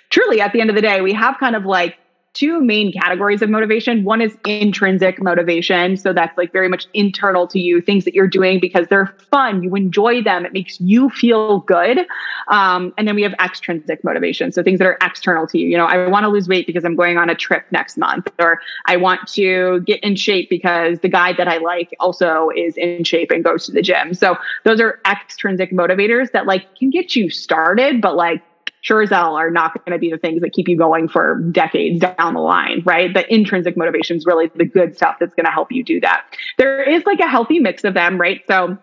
truly 0.09 0.39
at 0.39 0.53
the 0.53 0.61
end 0.61 0.69
of 0.69 0.75
the 0.75 0.81
day, 0.81 1.01
we 1.01 1.11
have 1.13 1.37
kind 1.37 1.55
of 1.55 1.65
like 1.65 1.97
two 2.33 2.61
main 2.61 2.93
categories 2.93 3.41
of 3.41 3.49
motivation. 3.49 4.03
One 4.03 4.21
is 4.21 4.37
intrinsic 4.45 5.21
motivation. 5.21 5.97
So 5.97 6.13
that's 6.13 6.37
like 6.37 6.51
very 6.53 6.69
much 6.69 6.87
internal 6.93 7.47
to 7.47 7.59
you, 7.59 7.81
things 7.81 8.05
that 8.05 8.13
you're 8.13 8.27
doing 8.27 8.59
because 8.59 8.87
they're 8.87 9.13
fun, 9.31 9.63
you 9.63 9.75
enjoy 9.75 10.23
them, 10.23 10.45
it 10.45 10.53
makes 10.53 10.79
you 10.79 11.09
feel 11.09 11.59
good. 11.59 11.99
Um, 12.47 12.93
and 12.97 13.07
then 13.07 13.15
we 13.15 13.21
have 13.23 13.33
extrinsic 13.33 14.03
motivation. 14.03 14.51
So 14.51 14.63
things 14.63 14.79
that 14.79 14.87
are 14.87 14.97
external 15.01 15.45
to 15.47 15.57
you. 15.57 15.67
You 15.67 15.77
know, 15.77 15.85
I 15.85 16.07
want 16.07 16.23
to 16.23 16.29
lose 16.29 16.47
weight 16.47 16.67
because 16.67 16.85
I'm 16.85 16.95
going 16.95 17.17
on 17.17 17.29
a 17.29 17.35
trip 17.35 17.65
next 17.71 17.97
month, 17.97 18.31
or 18.39 18.61
I 18.85 18.97
want 18.97 19.27
to 19.33 19.81
get 19.81 20.01
in 20.03 20.15
shape 20.15 20.49
because 20.49 20.99
the 20.99 21.09
guy 21.09 21.33
that 21.33 21.47
I 21.47 21.57
like 21.57 21.95
also 21.99 22.49
is 22.55 22.77
in 22.77 23.03
shape 23.03 23.31
and 23.31 23.43
goes 23.43 23.65
to 23.65 23.71
the 23.71 23.81
gym. 23.81 24.13
So 24.13 24.37
those 24.63 24.79
are 24.79 24.99
extrinsic 25.05 25.71
motivators 25.71 26.31
that 26.31 26.45
like 26.45 26.75
can 26.75 26.89
get 26.89 27.15
you 27.15 27.29
started, 27.29 28.01
but 28.01 28.15
like 28.15 28.41
sure 28.81 29.01
as 29.01 29.09
hell 29.09 29.35
are 29.35 29.49
not 29.49 29.73
going 29.73 29.93
to 29.93 29.99
be 29.99 30.11
the 30.11 30.17
things 30.17 30.41
that 30.41 30.51
keep 30.53 30.67
you 30.67 30.77
going 30.77 31.07
for 31.07 31.39
decades 31.51 31.99
down 31.99 32.33
the 32.33 32.39
line, 32.39 32.81
right? 32.85 33.13
The 33.13 33.31
intrinsic 33.33 33.77
motivation 33.77 34.17
is 34.17 34.25
really 34.25 34.51
the 34.55 34.65
good 34.65 34.95
stuff 34.95 35.17
that's 35.19 35.33
going 35.33 35.45
to 35.45 35.51
help 35.51 35.71
you 35.71 35.83
do 35.83 35.99
that. 36.01 36.25
There 36.57 36.83
is 36.83 37.05
like 37.05 37.19
a 37.19 37.27
healthy 37.27 37.59
mix 37.59 37.83
of 37.83 37.93
them, 37.93 38.19
right? 38.19 38.41
So 38.47 38.77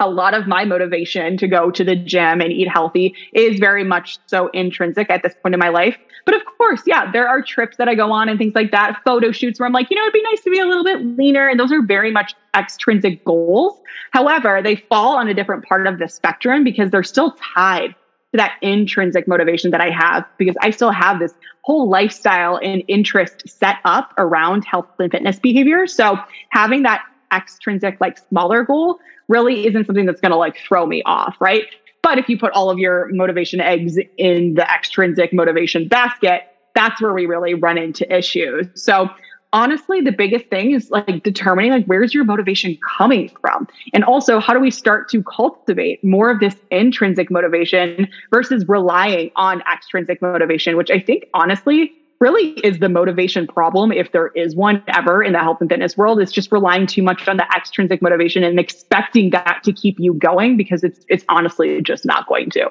a 0.00 0.10
lot 0.10 0.34
of 0.34 0.46
my 0.46 0.64
motivation 0.64 1.36
to 1.36 1.46
go 1.46 1.70
to 1.70 1.84
the 1.84 1.94
gym 1.94 2.40
and 2.40 2.52
eat 2.52 2.68
healthy 2.68 3.14
is 3.32 3.58
very 3.58 3.84
much 3.84 4.18
so 4.26 4.48
intrinsic 4.48 5.08
at 5.10 5.22
this 5.22 5.34
point 5.42 5.54
in 5.54 5.60
my 5.60 5.68
life. 5.68 5.96
But 6.24 6.34
of 6.34 6.42
course, 6.58 6.82
yeah, 6.86 7.10
there 7.10 7.28
are 7.28 7.42
trips 7.42 7.76
that 7.76 7.88
I 7.88 7.94
go 7.94 8.12
on 8.12 8.28
and 8.28 8.38
things 8.38 8.54
like 8.54 8.70
that, 8.72 9.00
photo 9.04 9.32
shoots 9.32 9.58
where 9.58 9.66
I'm 9.66 9.72
like, 9.72 9.90
you 9.90 9.96
know, 9.96 10.02
it'd 10.02 10.12
be 10.12 10.22
nice 10.22 10.40
to 10.42 10.50
be 10.50 10.58
a 10.58 10.66
little 10.66 10.84
bit 10.84 11.04
leaner. 11.04 11.48
And 11.48 11.58
those 11.58 11.72
are 11.72 11.82
very 11.82 12.10
much 12.10 12.34
extrinsic 12.56 13.24
goals. 13.24 13.80
However, 14.10 14.60
they 14.62 14.76
fall 14.76 15.16
on 15.16 15.28
a 15.28 15.34
different 15.34 15.64
part 15.64 15.86
of 15.86 15.98
the 15.98 16.08
spectrum 16.08 16.64
because 16.64 16.90
they're 16.90 17.02
still 17.02 17.36
tied 17.54 17.94
to 18.32 18.38
that 18.38 18.54
intrinsic 18.62 19.28
motivation 19.28 19.70
that 19.70 19.80
I 19.80 19.90
have 19.90 20.24
because 20.38 20.56
I 20.60 20.70
still 20.70 20.90
have 20.90 21.18
this 21.18 21.34
whole 21.62 21.88
lifestyle 21.88 22.58
and 22.62 22.82
interest 22.88 23.48
set 23.48 23.76
up 23.84 24.12
around 24.18 24.64
health 24.64 24.86
and 24.98 25.10
fitness 25.10 25.38
behavior. 25.38 25.86
So 25.86 26.18
having 26.48 26.82
that 26.82 27.02
extrinsic, 27.32 28.00
like 28.00 28.18
smaller 28.18 28.64
goal 28.64 28.98
really 29.28 29.66
isn't 29.66 29.86
something 29.86 30.06
that's 30.06 30.20
going 30.20 30.32
to 30.32 30.36
like 30.36 30.56
throw 30.58 30.86
me 30.86 31.02
off, 31.04 31.36
right? 31.40 31.64
But 32.02 32.18
if 32.18 32.28
you 32.28 32.36
put 32.36 32.52
all 32.52 32.68
of 32.68 32.78
your 32.78 33.08
motivation 33.12 33.60
eggs 33.60 33.96
in 34.18 34.54
the 34.54 34.68
extrinsic 34.70 35.32
motivation 35.32 35.86
basket, 35.86 36.42
that's 36.74 37.00
where 37.00 37.12
we 37.12 37.26
really 37.26 37.54
run 37.54 37.78
into 37.78 38.10
issues. 38.14 38.66
So 38.74 39.08
honestly 39.52 40.00
the 40.00 40.12
biggest 40.12 40.46
thing 40.46 40.72
is 40.72 40.90
like 40.90 41.22
determining 41.22 41.70
like 41.70 41.86
where's 41.86 42.14
your 42.14 42.24
motivation 42.24 42.78
coming 42.98 43.30
from? 43.40 43.68
And 43.92 44.04
also 44.04 44.40
how 44.40 44.52
do 44.52 44.60
we 44.60 44.70
start 44.70 45.08
to 45.10 45.22
cultivate 45.22 46.02
more 46.02 46.30
of 46.30 46.40
this 46.40 46.56
intrinsic 46.70 47.30
motivation 47.30 48.08
versus 48.30 48.64
relying 48.68 49.30
on 49.36 49.62
extrinsic 49.72 50.20
motivation 50.22 50.76
which 50.76 50.90
i 50.90 50.98
think 50.98 51.24
honestly 51.34 51.92
really 52.20 52.50
is 52.62 52.78
the 52.78 52.88
motivation 52.88 53.46
problem 53.48 53.90
if 53.90 54.12
there 54.12 54.28
is 54.28 54.54
one 54.54 54.82
ever 54.88 55.22
in 55.22 55.32
the 55.32 55.40
health 55.40 55.58
and 55.60 55.68
fitness 55.68 55.96
world 55.96 56.20
is 56.20 56.30
just 56.30 56.52
relying 56.52 56.86
too 56.86 57.02
much 57.02 57.26
on 57.26 57.36
the 57.36 57.46
extrinsic 57.56 58.00
motivation 58.00 58.44
and 58.44 58.60
expecting 58.60 59.30
that 59.30 59.60
to 59.64 59.72
keep 59.72 59.98
you 59.98 60.14
going 60.14 60.56
because 60.56 60.84
it's 60.84 61.04
it's 61.08 61.24
honestly 61.28 61.82
just 61.82 62.04
not 62.04 62.26
going 62.28 62.48
to 62.50 62.70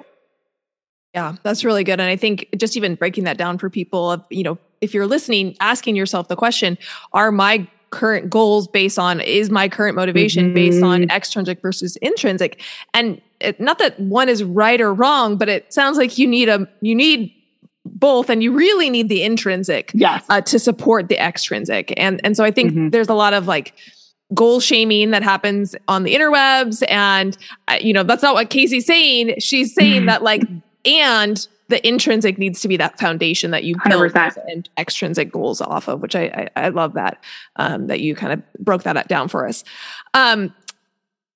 yeah, 1.13 1.35
that's 1.43 1.65
really 1.65 1.83
good. 1.83 1.99
And 1.99 2.09
I 2.09 2.15
think 2.15 2.47
just 2.57 2.77
even 2.77 2.95
breaking 2.95 3.25
that 3.25 3.37
down 3.37 3.57
for 3.57 3.69
people 3.69 4.11
of, 4.11 4.23
you 4.29 4.43
know, 4.43 4.57
if 4.79 4.93
you're 4.93 5.07
listening, 5.07 5.55
asking 5.59 5.95
yourself 5.95 6.27
the 6.27 6.35
question, 6.35 6.77
are 7.13 7.31
my 7.31 7.67
current 7.89 8.29
goals 8.29 8.67
based 8.67 8.97
on 8.97 9.19
is 9.19 9.49
my 9.49 9.67
current 9.67 9.95
motivation 9.95 10.45
mm-hmm. 10.45 10.55
based 10.55 10.81
on 10.81 11.01
mm-hmm. 11.01 11.11
extrinsic 11.11 11.61
versus 11.61 11.97
intrinsic? 11.97 12.61
And 12.93 13.21
it, 13.41 13.59
not 13.59 13.79
that 13.79 13.99
one 13.99 14.29
is 14.29 14.43
right 14.43 14.79
or 14.79 14.93
wrong, 14.93 15.35
but 15.35 15.49
it 15.49 15.73
sounds 15.73 15.97
like 15.97 16.17
you 16.17 16.27
need 16.27 16.47
a 16.47 16.67
you 16.79 16.95
need 16.95 17.33
both 17.83 18.29
and 18.29 18.41
you 18.41 18.53
really 18.53 18.89
need 18.89 19.09
the 19.09 19.23
intrinsic 19.23 19.91
yes. 19.93 20.23
uh, 20.29 20.39
to 20.41 20.59
support 20.59 21.09
the 21.09 21.19
extrinsic 21.19 21.91
and 21.97 22.21
and 22.23 22.37
so 22.37 22.43
i 22.43 22.51
think 22.51 22.71
mm-hmm. 22.71 22.89
there's 22.89 23.09
a 23.09 23.13
lot 23.15 23.33
of 23.33 23.47
like 23.47 23.73
goal 24.35 24.59
shaming 24.59 25.09
that 25.09 25.23
happens 25.23 25.75
on 25.87 26.03
the 26.03 26.13
interwebs 26.13 26.83
and 26.89 27.39
uh, 27.69 27.77
you 27.81 27.91
know 27.91 28.03
that's 28.03 28.21
not 28.21 28.35
what 28.35 28.51
kasey's 28.51 28.85
saying 28.85 29.33
she's 29.39 29.73
saying 29.73 30.05
that 30.07 30.21
like 30.21 30.43
and 30.85 31.47
the 31.67 31.85
intrinsic 31.87 32.37
needs 32.37 32.61
to 32.61 32.67
be 32.67 32.75
that 32.75 32.99
foundation 32.99 33.51
that 33.51 33.63
you 33.63 33.75
build 33.87 34.11
and 34.49 34.69
extrinsic 34.77 35.31
goals 35.31 35.61
off 35.61 35.87
of 35.87 36.01
which 36.01 36.15
i 36.15 36.49
i, 36.55 36.65
I 36.65 36.69
love 36.69 36.93
that 36.93 37.23
um, 37.55 37.87
that 37.87 38.01
you 38.01 38.15
kind 38.15 38.33
of 38.33 38.53
broke 38.59 38.83
that 38.83 39.07
down 39.07 39.27
for 39.27 39.47
us 39.47 39.63
um, 40.13 40.53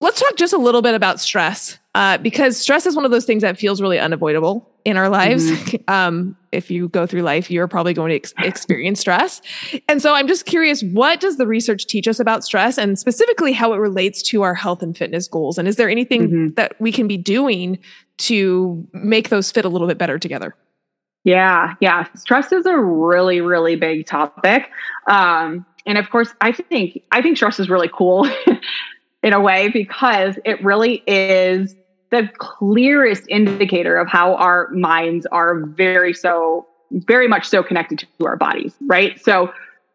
let's 0.01 0.19
talk 0.19 0.35
just 0.35 0.53
a 0.53 0.57
little 0.57 0.81
bit 0.81 0.95
about 0.95 1.19
stress 1.19 1.79
uh, 1.95 2.17
because 2.17 2.57
stress 2.57 2.85
is 2.85 2.95
one 2.95 3.05
of 3.05 3.11
those 3.11 3.25
things 3.25 3.41
that 3.41 3.57
feels 3.57 3.81
really 3.81 3.97
unavoidable 3.97 4.69
in 4.83 4.97
our 4.97 5.09
lives. 5.09 5.49
Mm-hmm. 5.49 5.75
Um, 5.87 6.35
if 6.51 6.71
you 6.71 6.89
go 6.89 7.05
through 7.05 7.21
life, 7.21 7.51
you're 7.51 7.67
probably 7.67 7.93
going 7.93 8.09
to 8.09 8.15
ex- 8.15 8.33
experience 8.39 8.99
stress. 8.99 9.41
And 9.87 10.01
so 10.01 10.13
I'm 10.13 10.27
just 10.27 10.45
curious, 10.45 10.81
what 10.81 11.19
does 11.19 11.37
the 11.37 11.45
research 11.45 11.85
teach 11.85 12.07
us 12.07 12.19
about 12.19 12.43
stress 12.43 12.79
and 12.79 12.97
specifically 12.97 13.53
how 13.53 13.73
it 13.73 13.77
relates 13.77 14.23
to 14.23 14.41
our 14.41 14.55
health 14.55 14.81
and 14.81 14.97
fitness 14.97 15.27
goals? 15.27 15.59
And 15.59 15.67
is 15.67 15.75
there 15.75 15.89
anything 15.89 16.27
mm-hmm. 16.27 16.53
that 16.55 16.79
we 16.81 16.91
can 16.91 17.07
be 17.07 17.17
doing 17.17 17.77
to 18.17 18.87
make 18.93 19.29
those 19.29 19.51
fit 19.51 19.65
a 19.65 19.69
little 19.69 19.87
bit 19.87 19.97
better 19.97 20.17
together? 20.17 20.55
Yeah, 21.23 21.73
yeah. 21.81 22.05
Stress 22.15 22.51
is 22.51 22.65
a 22.65 22.77
really, 22.77 23.41
really 23.41 23.75
big 23.75 24.05
topic. 24.05 24.69
Um, 25.09 25.65
and 25.85 25.97
of 25.97 26.09
course, 26.09 26.29
I 26.41 26.51
think 26.51 27.01
I 27.11 27.21
think 27.21 27.37
stress 27.37 27.59
is 27.59 27.69
really 27.69 27.89
cool 27.91 28.29
in 29.23 29.33
a 29.33 29.39
way 29.39 29.69
because 29.69 30.37
it 30.45 30.63
really 30.63 31.03
is 31.07 31.75
the 32.11 32.29
clearest 32.37 33.23
indicator 33.27 33.97
of 33.97 34.07
how 34.07 34.35
our 34.35 34.69
minds 34.69 35.25
are 35.31 35.65
very 35.65 36.13
so 36.13 36.65
very 36.91 37.27
much 37.27 37.47
so 37.47 37.63
connected 37.63 38.07
to 38.19 38.25
our 38.25 38.37
bodies 38.37 38.75
right 38.85 39.19
so 39.21 39.51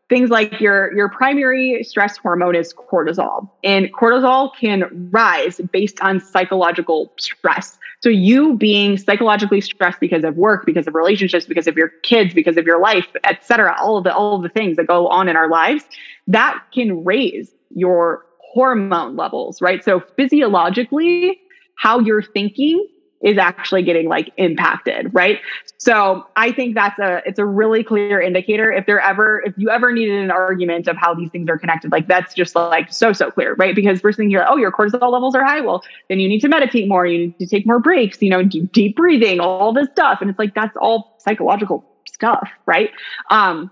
things 0.09 0.29
like 0.29 0.61
your 0.61 0.93
your 0.95 1.09
primary 1.09 1.83
stress 1.85 2.17
hormone 2.17 2.57
is 2.57 2.75
cortisol 2.75 3.49
and 3.63 3.93
cortisol 3.95 4.51
can 4.61 5.09
rise 5.13 5.61
based 5.73 6.01
on 6.01 6.21
psychological 6.21 7.13
stress 7.17 7.79
so 8.01 8.09
you 8.09 8.57
being 8.57 8.97
psychologically 8.97 9.61
stressed 9.61 10.01
because 10.01 10.25
of 10.25 10.37
work 10.37 10.67
because 10.67 10.87
of 10.87 10.95
relationships 10.95 11.47
because 11.47 11.67
of 11.67 11.77
your 11.77 11.89
kids 12.03 12.35
because 12.35 12.57
of 12.57 12.67
your 12.67 12.81
life 12.81 13.07
etc 13.25 13.77
all 13.81 13.97
of 13.97 14.05
the 14.05 14.15
all 14.15 14.37
of 14.37 14.43
the 14.43 14.49
things 14.49 14.77
that 14.77 14.87
go 14.87 15.07
on 15.09 15.29
in 15.29 15.37
our 15.37 15.49
lives 15.49 15.85
that 16.27 16.63
can 16.73 17.05
raise 17.05 17.53
your 17.75 18.25
hormone 18.53 19.17
levels 19.17 19.63
right? 19.63 19.85
So 19.85 20.01
physiologically 20.17 21.41
how 21.77 22.01
you're 22.01 22.23
thinking 22.23 22.87
is 23.23 23.39
actually 23.39 23.83
getting 23.83 24.09
like 24.09 24.31
impacted 24.37 25.13
right? 25.13 25.39
So 25.79 26.27
i 26.37 26.53
think 26.53 26.75
that's 26.75 26.99
a 26.99 27.23
it's 27.27 27.39
a 27.39 27.45
really 27.45 27.83
clear 27.83 28.21
indicator. 28.21 28.73
If 28.73 28.87
there 28.87 29.01
ever 29.01 29.43
if 29.45 29.55
you 29.57 29.71
ever 29.71 29.93
needed 29.93 30.23
an 30.23 30.31
argument 30.31 30.89
of 30.89 30.97
how 30.97 31.15
these 31.15 31.31
things 31.31 31.49
are 31.49 31.59
connected 31.59 31.93
like 31.93 32.09
that's 32.09 32.35
just 32.35 32.55
like 32.55 32.93
so 32.93 33.13
so 33.13 33.31
clear 33.31 33.55
right? 33.55 33.75
Because 33.75 34.01
first 34.01 34.17
thing 34.17 34.31
you're 34.31 34.41
like 34.41 34.51
oh 34.51 34.57
your 34.57 34.73
cortisol 34.73 35.13
levels 35.13 35.35
are 35.35 35.45
high. 35.45 35.61
Well 35.61 35.83
then 36.09 36.21
you 36.21 36.29
need 36.29 36.41
to 36.41 36.49
meditate 36.49 36.89
more. 36.89 37.07
You 37.07 37.19
need 37.19 37.39
to 37.39 37.47
take 37.47 37.67
more 37.67 37.79
breaks 37.79 38.21
you 38.23 38.31
know 38.31 38.43
do 38.43 38.67
deep 38.69 38.97
breathing 38.97 39.41
all 39.41 39.73
this 39.73 39.89
stuff. 39.93 40.19
And 40.21 40.31
it's 40.31 40.39
like 40.39 40.55
that's 40.55 40.77
all 40.77 41.17
psychological 41.19 41.85
stuff 42.07 42.49
right? 42.67 42.91
Um 43.31 43.71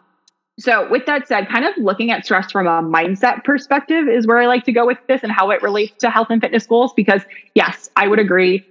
so, 0.58 0.90
with 0.90 1.06
that 1.06 1.28
said, 1.28 1.48
kind 1.48 1.64
of 1.64 1.76
looking 1.76 2.10
at 2.10 2.24
stress 2.24 2.50
from 2.50 2.66
a 2.66 2.82
mindset 2.82 3.44
perspective 3.44 4.08
is 4.08 4.26
where 4.26 4.38
I 4.38 4.46
like 4.46 4.64
to 4.64 4.72
go 4.72 4.84
with 4.84 4.98
this 5.06 5.22
and 5.22 5.30
how 5.30 5.50
it 5.50 5.62
relates 5.62 5.96
to 5.98 6.10
health 6.10 6.28
and 6.30 6.40
fitness 6.40 6.66
goals. 6.66 6.92
Because, 6.92 7.22
yes, 7.54 7.88
I 7.94 8.08
would 8.08 8.18
agree, 8.18 8.66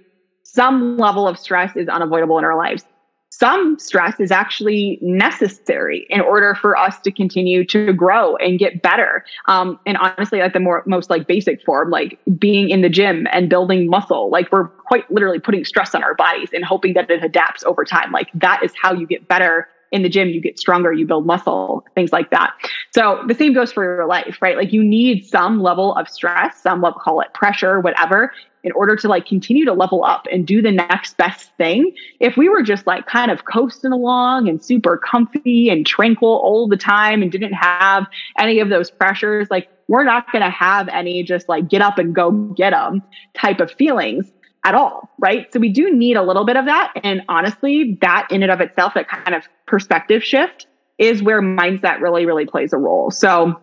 some 0.50 0.96
level 0.96 1.28
of 1.28 1.38
stress 1.38 1.76
is 1.76 1.88
unavoidable 1.88 2.38
in 2.38 2.44
our 2.44 2.56
lives. 2.56 2.84
Some 3.30 3.78
stress 3.78 4.18
is 4.18 4.30
actually 4.32 4.98
necessary 5.02 6.06
in 6.08 6.22
order 6.22 6.54
for 6.54 6.74
us 6.74 6.98
to 7.00 7.12
continue 7.12 7.66
to 7.66 7.92
grow 7.92 8.34
and 8.36 8.58
get 8.58 8.80
better. 8.80 9.26
Um, 9.46 9.78
and 9.84 9.98
honestly, 9.98 10.40
at 10.40 10.54
the 10.54 10.60
more 10.60 10.82
most 10.86 11.10
like 11.10 11.26
basic 11.26 11.62
form, 11.64 11.90
like 11.90 12.18
being 12.38 12.70
in 12.70 12.80
the 12.80 12.88
gym 12.88 13.26
and 13.30 13.50
building 13.50 13.90
muscle, 13.90 14.30
like 14.30 14.50
we're 14.50 14.68
quite 14.68 15.08
literally 15.10 15.38
putting 15.38 15.66
stress 15.66 15.94
on 15.94 16.02
our 16.02 16.14
bodies 16.14 16.48
and 16.54 16.64
hoping 16.64 16.94
that 16.94 17.10
it 17.10 17.22
adapts 17.22 17.62
over 17.64 17.84
time. 17.84 18.10
Like 18.10 18.28
that 18.32 18.62
is 18.64 18.72
how 18.80 18.94
you 18.94 19.06
get 19.06 19.28
better 19.28 19.68
in 19.92 20.02
the 20.02 20.08
gym, 20.08 20.28
you 20.28 20.40
get 20.40 20.58
stronger, 20.58 20.92
you 20.92 21.06
build 21.06 21.26
muscle, 21.26 21.84
things 21.94 22.12
like 22.12 22.30
that. 22.30 22.52
So 22.92 23.22
the 23.26 23.34
same 23.34 23.54
goes 23.54 23.72
for 23.72 23.84
your 23.84 24.06
life, 24.06 24.38
right? 24.40 24.56
Like 24.56 24.72
you 24.72 24.82
need 24.82 25.24
some 25.24 25.60
level 25.60 25.94
of 25.94 26.08
stress, 26.08 26.62
some 26.62 26.82
level, 26.82 27.00
call 27.00 27.20
it 27.20 27.32
pressure, 27.34 27.80
whatever, 27.80 28.32
in 28.64 28.72
order 28.72 28.96
to 28.96 29.08
like 29.08 29.26
continue 29.26 29.64
to 29.64 29.72
level 29.72 30.04
up 30.04 30.26
and 30.32 30.46
do 30.46 30.60
the 30.60 30.72
next 30.72 31.16
best 31.16 31.50
thing. 31.56 31.92
If 32.20 32.36
we 32.36 32.48
were 32.48 32.62
just 32.62 32.86
like 32.86 33.06
kind 33.06 33.30
of 33.30 33.44
coasting 33.44 33.92
along 33.92 34.48
and 34.48 34.62
super 34.62 34.96
comfy 34.96 35.68
and 35.70 35.86
tranquil 35.86 36.40
all 36.42 36.68
the 36.68 36.76
time 36.76 37.22
and 37.22 37.30
didn't 37.30 37.54
have 37.54 38.06
any 38.38 38.60
of 38.60 38.68
those 38.68 38.90
pressures, 38.90 39.48
like 39.50 39.68
we're 39.88 40.04
not 40.04 40.30
going 40.32 40.44
to 40.44 40.50
have 40.50 40.88
any 40.88 41.22
just 41.22 41.48
like 41.48 41.68
get 41.68 41.82
up 41.82 41.98
and 41.98 42.14
go 42.14 42.30
get 42.30 42.70
them 42.70 43.02
type 43.34 43.60
of 43.60 43.70
feelings 43.72 44.30
at 44.64 44.74
all, 44.74 45.08
right? 45.18 45.50
So 45.52 45.60
we 45.60 45.70
do 45.70 45.94
need 45.94 46.16
a 46.16 46.22
little 46.22 46.44
bit 46.44 46.56
of 46.56 46.66
that. 46.66 46.92
And 47.02 47.22
honestly, 47.28 47.96
that 48.02 48.26
in 48.30 48.42
and 48.42 48.52
of 48.52 48.60
itself, 48.60 48.94
that 48.94 49.08
kind 49.08 49.34
of 49.34 49.44
perspective 49.66 50.22
shift 50.22 50.66
is 50.98 51.22
where 51.22 51.40
mindset 51.40 52.00
really, 52.00 52.26
really 52.26 52.44
plays 52.44 52.72
a 52.72 52.76
role. 52.76 53.10
So 53.10 53.60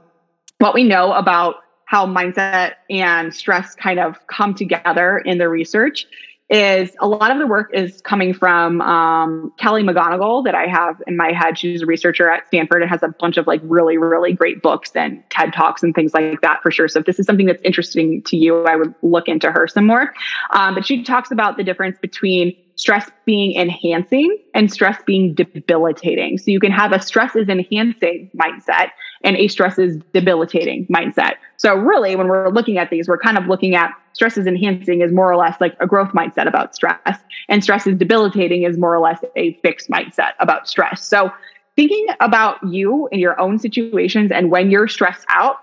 what 0.59 0.73
we 0.73 0.83
know 0.83 1.11
about 1.11 1.55
how 1.85 2.05
mindset 2.05 2.73
and 2.89 3.33
stress 3.33 3.75
kind 3.75 3.99
of 3.99 4.15
come 4.27 4.53
together 4.53 5.19
in 5.19 5.37
the 5.37 5.49
research 5.49 6.07
is 6.49 6.95
a 6.99 7.07
lot 7.07 7.31
of 7.31 7.39
the 7.39 7.47
work 7.47 7.71
is 7.73 8.01
coming 8.01 8.31
from 8.31 8.79
um, 8.81 9.51
Kelly 9.57 9.81
McGonigal 9.81 10.43
that 10.45 10.53
I 10.53 10.67
have 10.67 11.01
in 11.07 11.17
my 11.17 11.31
head. 11.31 11.57
She's 11.57 11.81
a 11.81 11.87
researcher 11.87 12.29
at 12.29 12.45
Stanford 12.47 12.83
and 12.83 12.91
has 12.91 13.01
a 13.01 13.07
bunch 13.19 13.37
of 13.37 13.47
like 13.47 13.61
really, 13.63 13.97
really 13.97 14.33
great 14.33 14.61
books 14.61 14.91
and 14.93 15.23
TED 15.31 15.53
Talks 15.53 15.81
and 15.81 15.95
things 15.95 16.13
like 16.13 16.41
that 16.41 16.61
for 16.61 16.69
sure. 16.69 16.87
So 16.87 16.99
if 16.99 17.07
this 17.07 17.19
is 17.19 17.25
something 17.25 17.47
that's 17.47 17.61
interesting 17.63 18.21
to 18.23 18.37
you, 18.37 18.63
I 18.65 18.75
would 18.75 18.93
look 19.01 19.27
into 19.27 19.51
her 19.51 19.67
some 19.67 19.87
more. 19.87 20.13
Um, 20.51 20.75
but 20.75 20.85
she 20.85 21.03
talks 21.03 21.31
about 21.31 21.57
the 21.57 21.63
difference 21.63 21.97
between 21.99 22.55
stress 22.75 23.09
being 23.25 23.55
enhancing 23.55 24.37
and 24.53 24.71
stress 24.71 25.01
being 25.05 25.33
debilitating. 25.33 26.37
So 26.37 26.51
you 26.51 26.59
can 26.59 26.71
have 26.71 26.91
a 26.91 27.01
stress 27.01 27.35
is 27.35 27.47
enhancing 27.47 28.29
mindset 28.35 28.89
and 29.23 29.37
a 29.37 29.47
stress 29.47 29.79
is 29.79 29.97
debilitating 30.13 30.85
mindset. 30.87 31.33
So 31.57 31.75
really, 31.75 32.15
when 32.15 32.27
we're 32.27 32.49
looking 32.49 32.77
at 32.77 32.89
these, 32.89 33.07
we're 33.07 33.17
kind 33.17 33.37
of 33.37 33.47
looking 33.47 33.75
at 33.75 33.91
stress 34.13 34.37
is 34.37 34.45
enhancing 34.45 35.01
is 35.01 35.11
more 35.11 35.31
or 35.31 35.37
less 35.37 35.59
like 35.59 35.75
a 35.79 35.87
growth 35.87 36.09
mindset 36.09 36.47
about 36.47 36.75
stress 36.75 37.19
and 37.49 37.63
stress 37.63 37.87
is 37.87 37.95
debilitating 37.95 38.63
is 38.63 38.77
more 38.77 38.93
or 38.93 38.99
less 38.99 39.23
a 39.35 39.53
fixed 39.61 39.89
mindset 39.89 40.31
about 40.39 40.67
stress. 40.67 41.05
So 41.05 41.31
thinking 41.75 42.05
about 42.19 42.57
you 42.67 43.07
in 43.11 43.19
your 43.19 43.39
own 43.39 43.57
situations 43.57 44.31
and 44.31 44.51
when 44.51 44.69
you're 44.69 44.87
stressed 44.87 45.25
out, 45.29 45.57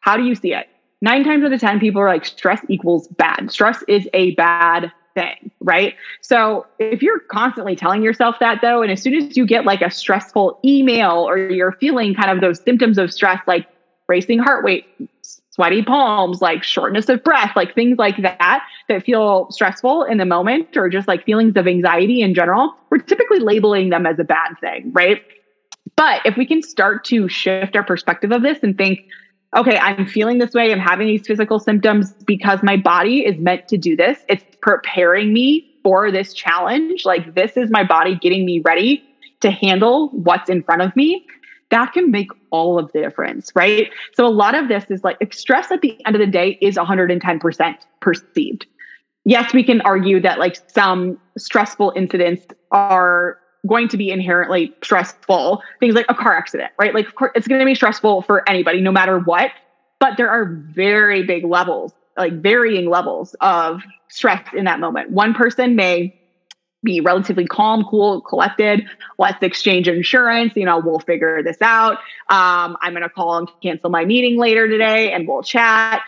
how 0.00 0.16
do 0.16 0.24
you 0.24 0.34
see 0.34 0.54
it? 0.54 0.68
Nine 1.00 1.24
times 1.24 1.44
out 1.44 1.52
of 1.52 1.60
10, 1.60 1.80
people 1.80 2.00
are 2.00 2.08
like, 2.08 2.24
stress 2.24 2.64
equals 2.68 3.08
bad. 3.08 3.50
Stress 3.50 3.82
is 3.88 4.08
a 4.14 4.34
bad 4.36 4.92
thing, 5.14 5.50
right? 5.60 5.94
So 6.20 6.66
if 6.78 7.02
you're 7.02 7.20
constantly 7.20 7.76
telling 7.76 8.02
yourself 8.02 8.36
that 8.40 8.60
though, 8.62 8.82
and 8.82 8.90
as 8.90 9.02
soon 9.02 9.14
as 9.14 9.36
you 9.36 9.46
get 9.46 9.64
like 9.64 9.82
a 9.82 9.90
stressful 9.90 10.58
email 10.64 11.28
or 11.28 11.38
you're 11.38 11.72
feeling 11.72 12.14
kind 12.14 12.30
of 12.30 12.40
those 12.40 12.60
symptoms 12.62 12.98
of 12.98 13.12
stress, 13.12 13.40
like 13.46 13.66
racing 14.08 14.38
heart 14.38 14.64
rate, 14.64 14.86
sweaty 15.50 15.82
palms, 15.82 16.40
like 16.40 16.62
shortness 16.62 17.08
of 17.08 17.22
breath, 17.22 17.52
like 17.54 17.74
things 17.74 17.98
like 17.98 18.16
that, 18.22 18.64
that 18.88 19.04
feel 19.04 19.50
stressful 19.50 20.04
in 20.04 20.18
the 20.18 20.24
moment 20.24 20.76
or 20.76 20.88
just 20.88 21.06
like 21.06 21.24
feelings 21.24 21.56
of 21.56 21.66
anxiety 21.66 22.22
in 22.22 22.34
general, 22.34 22.74
we're 22.90 22.98
typically 22.98 23.38
labeling 23.38 23.90
them 23.90 24.06
as 24.06 24.18
a 24.18 24.24
bad 24.24 24.54
thing, 24.60 24.90
right? 24.92 25.22
But 25.96 26.22
if 26.24 26.36
we 26.36 26.46
can 26.46 26.62
start 26.62 27.04
to 27.06 27.28
shift 27.28 27.76
our 27.76 27.84
perspective 27.84 28.32
of 28.32 28.42
this 28.42 28.58
and 28.62 28.76
think, 28.76 29.00
okay, 29.56 29.78
I'm 29.78 30.06
feeling 30.06 30.38
this 30.38 30.54
way. 30.54 30.72
I'm 30.72 30.78
having 30.78 31.06
these 31.06 31.26
physical 31.26 31.58
symptoms 31.58 32.12
because 32.26 32.60
my 32.62 32.76
body 32.76 33.20
is 33.20 33.38
meant 33.38 33.68
to 33.68 33.76
do 33.76 33.96
this. 33.96 34.18
It's 34.28 34.44
preparing 34.62 35.32
me 35.32 35.70
for 35.82 36.10
this 36.10 36.32
challenge. 36.32 37.04
Like, 37.04 37.34
this 37.34 37.56
is 37.56 37.70
my 37.70 37.84
body 37.84 38.16
getting 38.16 38.46
me 38.46 38.60
ready 38.64 39.04
to 39.40 39.50
handle 39.50 40.08
what's 40.10 40.48
in 40.48 40.62
front 40.62 40.82
of 40.82 40.94
me. 40.96 41.26
That 41.70 41.92
can 41.92 42.10
make 42.10 42.28
all 42.50 42.78
of 42.78 42.92
the 42.92 43.00
difference, 43.00 43.50
right? 43.54 43.90
So, 44.14 44.26
a 44.26 44.30
lot 44.30 44.54
of 44.54 44.68
this 44.68 44.84
is 44.90 45.04
like 45.04 45.32
stress 45.32 45.70
at 45.70 45.80
the 45.80 45.98
end 46.06 46.16
of 46.16 46.20
the 46.20 46.26
day 46.26 46.58
is 46.60 46.76
110% 46.76 47.74
perceived. 48.00 48.66
Yes, 49.24 49.52
we 49.54 49.62
can 49.62 49.80
argue 49.82 50.20
that 50.20 50.38
like 50.38 50.56
some 50.68 51.18
stressful 51.38 51.92
incidents 51.96 52.46
are 52.72 53.38
going 53.66 53.88
to 53.88 53.96
be 53.96 54.10
inherently 54.10 54.74
stressful. 54.82 55.62
Things 55.80 55.94
like 55.94 56.06
a 56.08 56.14
car 56.14 56.36
accident, 56.36 56.72
right? 56.78 56.94
Like, 56.94 57.06
of 57.06 57.14
course, 57.14 57.32
it's 57.34 57.48
going 57.48 57.60
to 57.60 57.66
be 57.66 57.74
stressful 57.74 58.22
for 58.22 58.48
anybody, 58.48 58.80
no 58.80 58.92
matter 58.92 59.18
what. 59.18 59.50
But 60.00 60.16
there 60.16 60.30
are 60.30 60.46
very 60.46 61.22
big 61.22 61.44
levels, 61.44 61.92
like 62.16 62.40
varying 62.40 62.88
levels 62.88 63.36
of 63.40 63.82
stress 64.08 64.44
in 64.56 64.64
that 64.64 64.80
moment. 64.80 65.10
One 65.10 65.32
person 65.32 65.76
may 65.76 66.18
be 66.82 67.00
relatively 67.00 67.46
calm, 67.46 67.84
cool, 67.84 68.20
collected. 68.20 68.84
Let's 69.18 69.40
exchange 69.42 69.86
insurance. 69.86 70.54
You 70.56 70.64
know, 70.64 70.80
we'll 70.84 70.98
figure 70.98 71.42
this 71.42 71.58
out. 71.62 71.98
Um, 72.28 72.76
I'm 72.80 72.92
going 72.92 73.02
to 73.02 73.08
call 73.08 73.38
and 73.38 73.48
cancel 73.62 73.90
my 73.90 74.04
meeting 74.04 74.36
later 74.36 74.66
today 74.66 75.12
and 75.12 75.28
we'll 75.28 75.44
chat 75.44 76.02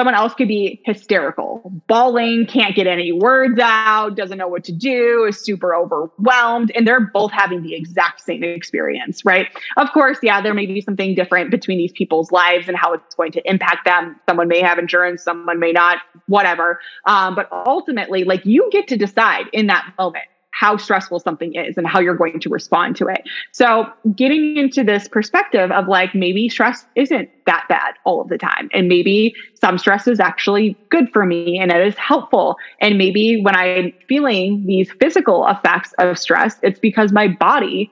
someone 0.00 0.14
else 0.14 0.32
could 0.32 0.48
be 0.48 0.80
hysterical, 0.86 1.60
bawling, 1.86 2.46
can't 2.46 2.74
get 2.74 2.86
any 2.86 3.12
words 3.12 3.60
out, 3.60 4.16
doesn't 4.16 4.38
know 4.38 4.48
what 4.48 4.64
to 4.64 4.72
do, 4.72 5.26
is 5.28 5.38
super 5.38 5.74
overwhelmed, 5.74 6.72
and 6.74 6.86
they're 6.86 7.10
both 7.12 7.30
having 7.30 7.62
the 7.62 7.74
exact 7.74 8.22
same 8.22 8.42
experience, 8.42 9.26
right? 9.26 9.48
Of 9.76 9.92
course, 9.92 10.16
yeah, 10.22 10.40
there 10.40 10.54
may 10.54 10.64
be 10.64 10.80
something 10.80 11.14
different 11.14 11.50
between 11.50 11.76
these 11.76 11.92
people's 11.92 12.32
lives 12.32 12.66
and 12.66 12.78
how 12.78 12.94
it's 12.94 13.14
going 13.14 13.32
to 13.32 13.46
impact 13.46 13.84
them. 13.84 14.18
Someone 14.26 14.48
may 14.48 14.62
have 14.62 14.78
insurance, 14.78 15.22
someone 15.22 15.60
may 15.60 15.72
not, 15.72 15.98
whatever. 16.28 16.80
Um, 17.04 17.34
but 17.34 17.52
ultimately, 17.52 18.24
like 18.24 18.46
you 18.46 18.70
get 18.72 18.88
to 18.88 18.96
decide 18.96 19.48
in 19.52 19.66
that 19.66 19.92
moment 19.98 20.24
how 20.60 20.76
stressful 20.76 21.18
something 21.18 21.54
is 21.54 21.78
and 21.78 21.86
how 21.86 21.98
you're 21.98 22.14
going 22.14 22.38
to 22.38 22.50
respond 22.50 22.94
to 22.94 23.06
it. 23.06 23.22
So, 23.50 23.90
getting 24.14 24.58
into 24.58 24.84
this 24.84 25.08
perspective 25.08 25.70
of 25.70 25.88
like 25.88 26.14
maybe 26.14 26.50
stress 26.50 26.84
isn't 26.96 27.30
that 27.46 27.64
bad 27.70 27.94
all 28.04 28.20
of 28.20 28.28
the 28.28 28.36
time. 28.36 28.68
And 28.74 28.86
maybe 28.86 29.34
some 29.54 29.78
stress 29.78 30.06
is 30.06 30.20
actually 30.20 30.76
good 30.90 31.10
for 31.14 31.24
me 31.24 31.58
and 31.58 31.72
it 31.72 31.86
is 31.86 31.96
helpful. 31.96 32.58
And 32.78 32.98
maybe 32.98 33.40
when 33.40 33.56
I'm 33.56 33.94
feeling 34.06 34.66
these 34.66 34.92
physical 35.00 35.46
effects 35.46 35.94
of 35.96 36.18
stress, 36.18 36.58
it's 36.62 36.78
because 36.78 37.10
my 37.10 37.26
body 37.26 37.90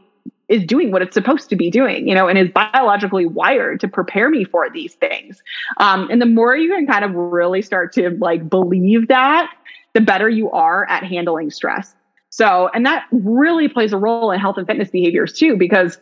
is 0.48 0.62
doing 0.64 0.90
what 0.90 1.00
it's 1.00 1.14
supposed 1.14 1.48
to 1.48 1.56
be 1.56 1.70
doing, 1.70 2.06
you 2.06 2.14
know, 2.14 2.28
and 2.28 2.38
is 2.38 2.50
biologically 2.50 3.24
wired 3.24 3.80
to 3.80 3.88
prepare 3.88 4.28
me 4.28 4.44
for 4.44 4.68
these 4.68 4.94
things. 4.94 5.42
Um, 5.78 6.10
and 6.10 6.20
the 6.20 6.26
more 6.26 6.54
you 6.54 6.74
can 6.74 6.86
kind 6.86 7.02
of 7.02 7.14
really 7.14 7.62
start 7.62 7.94
to 7.94 8.10
like 8.20 8.50
believe 8.50 9.08
that, 9.08 9.50
the 9.94 10.02
better 10.02 10.28
you 10.28 10.50
are 10.50 10.86
at 10.90 11.02
handling 11.02 11.50
stress. 11.50 11.94
So, 12.30 12.68
and 12.74 12.84
that 12.86 13.06
really 13.10 13.68
plays 13.68 13.92
a 13.92 13.98
role 13.98 14.30
in 14.30 14.40
health 14.40 14.58
and 14.58 14.66
fitness 14.66 14.90
behaviors 14.90 15.32
too, 15.32 15.56
because 15.56 15.98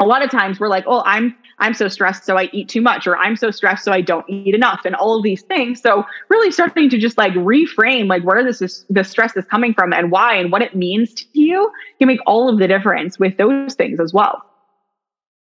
a 0.00 0.06
lot 0.06 0.22
of 0.22 0.30
times 0.30 0.58
we're 0.58 0.68
like, 0.68 0.84
oh, 0.86 1.02
I'm 1.04 1.36
I'm 1.58 1.74
so 1.74 1.88
stressed, 1.88 2.24
so 2.24 2.38
I 2.38 2.48
eat 2.54 2.70
too 2.70 2.80
much, 2.80 3.06
or 3.06 3.18
I'm 3.18 3.36
so 3.36 3.50
stressed, 3.50 3.84
so 3.84 3.92
I 3.92 4.00
don't 4.00 4.24
eat 4.30 4.54
enough, 4.54 4.86
and 4.86 4.94
all 4.94 5.16
of 5.16 5.22
these 5.22 5.42
things. 5.42 5.82
So 5.82 6.06
really 6.30 6.50
starting 6.50 6.88
to 6.88 6.98
just 6.98 7.18
like 7.18 7.34
reframe 7.34 8.06
like 8.06 8.24
where 8.24 8.42
this 8.42 8.62
is 8.62 8.86
the 8.88 9.04
stress 9.04 9.36
is 9.36 9.44
coming 9.44 9.74
from 9.74 9.92
and 9.92 10.10
why 10.10 10.36
and 10.36 10.50
what 10.50 10.62
it 10.62 10.74
means 10.74 11.12
to 11.14 11.24
you 11.34 11.70
can 11.98 12.08
make 12.08 12.20
all 12.26 12.48
of 12.48 12.58
the 12.58 12.66
difference 12.66 13.18
with 13.18 13.36
those 13.36 13.74
things 13.74 14.00
as 14.00 14.14
well. 14.14 14.42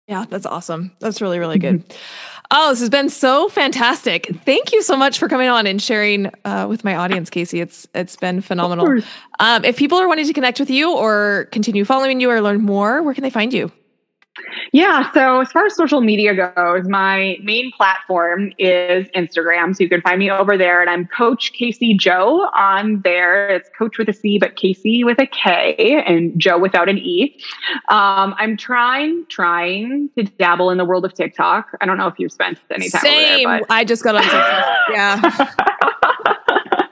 Yeah, 0.08 0.26
that's 0.30 0.46
awesome. 0.46 0.92
That's 1.00 1.22
really, 1.22 1.40
really 1.40 1.60
good. 1.60 1.88
Mm-hmm. 1.88 1.98
Oh, 2.54 2.72
this 2.72 2.82
has 2.82 2.90
been 2.90 3.10
so 3.10 3.48
fantastic. 3.48 4.28
Thank 4.44 4.74
you 4.74 4.82
so 4.82 4.98
much 4.98 5.18
for 5.18 5.30
coming 5.30 5.48
on 5.48 5.66
and 5.68 5.82
sharing 5.82 6.30
uh, 6.44 6.68
with 6.70 6.84
my 6.84 6.96
audience, 6.96 7.30
Kasey. 7.30 7.62
It's 7.62 7.88
it's 7.96 8.18
been 8.18 8.42
phenomenal. 8.42 9.02
Um, 9.40 9.64
if 9.64 9.78
people 9.78 9.98
are 9.98 10.08
wanting 10.08 10.28
to 10.28 10.34
connect 10.34 10.60
with 10.60 10.70
you 10.70 10.94
or 10.96 11.48
continue 11.52 11.86
following 11.86 12.20
you 12.20 12.30
or 12.30 12.42
learn 12.42 12.62
more, 12.62 13.02
where 13.04 13.14
can 13.14 13.24
they 13.24 13.30
find 13.30 13.54
you? 13.54 13.72
Yeah. 14.72 15.12
So 15.12 15.42
as 15.42 15.52
far 15.52 15.66
as 15.66 15.76
social 15.76 16.00
media 16.00 16.34
goes, 16.34 16.88
my 16.88 17.38
main 17.44 17.72
platform 17.76 18.54
is 18.58 19.08
Instagram. 19.10 19.76
So 19.76 19.84
you 19.84 19.90
can 19.90 20.02
find 20.02 20.20
me 20.20 20.32
over 20.32 20.58
there. 20.58 20.80
And 20.82 20.90
I'm 20.90 21.08
Coach 21.08 21.52
Kasey 21.54 21.98
Jo 21.98 22.50
on 22.56 23.02
there. 23.02 23.50
It's 23.50 23.70
Coach 23.78 23.98
with 23.98 24.08
a 24.08 24.14
C, 24.14 24.38
but 24.40 24.56
Kasey 24.56 25.04
with 25.04 25.20
a 25.20 25.28
K 25.28 26.04
and 26.06 26.40
Jo 26.40 26.58
without 26.58 26.88
an 26.88 26.98
E. 26.98 27.38
Um, 27.90 28.34
I'm 28.38 28.56
trying, 28.56 29.26
trying 29.30 30.10
to 30.18 30.24
dabble 30.24 30.70
in 30.70 30.78
the 30.78 30.86
world 30.86 31.04
of 31.04 31.14
TikTok. 31.14 31.72
I 31.82 31.86
don't 31.86 31.98
know 31.98 32.08
if 32.08 32.18
you've 32.18 32.32
spent 32.32 32.60
any 32.74 32.90
time 32.90 33.02
Same. 33.02 33.50
There, 33.50 33.62
I 33.70 33.84
just 33.84 34.04
got 34.04 34.16
on 34.16 34.24
TikTok. 34.24 34.66
yeah. 34.92 35.48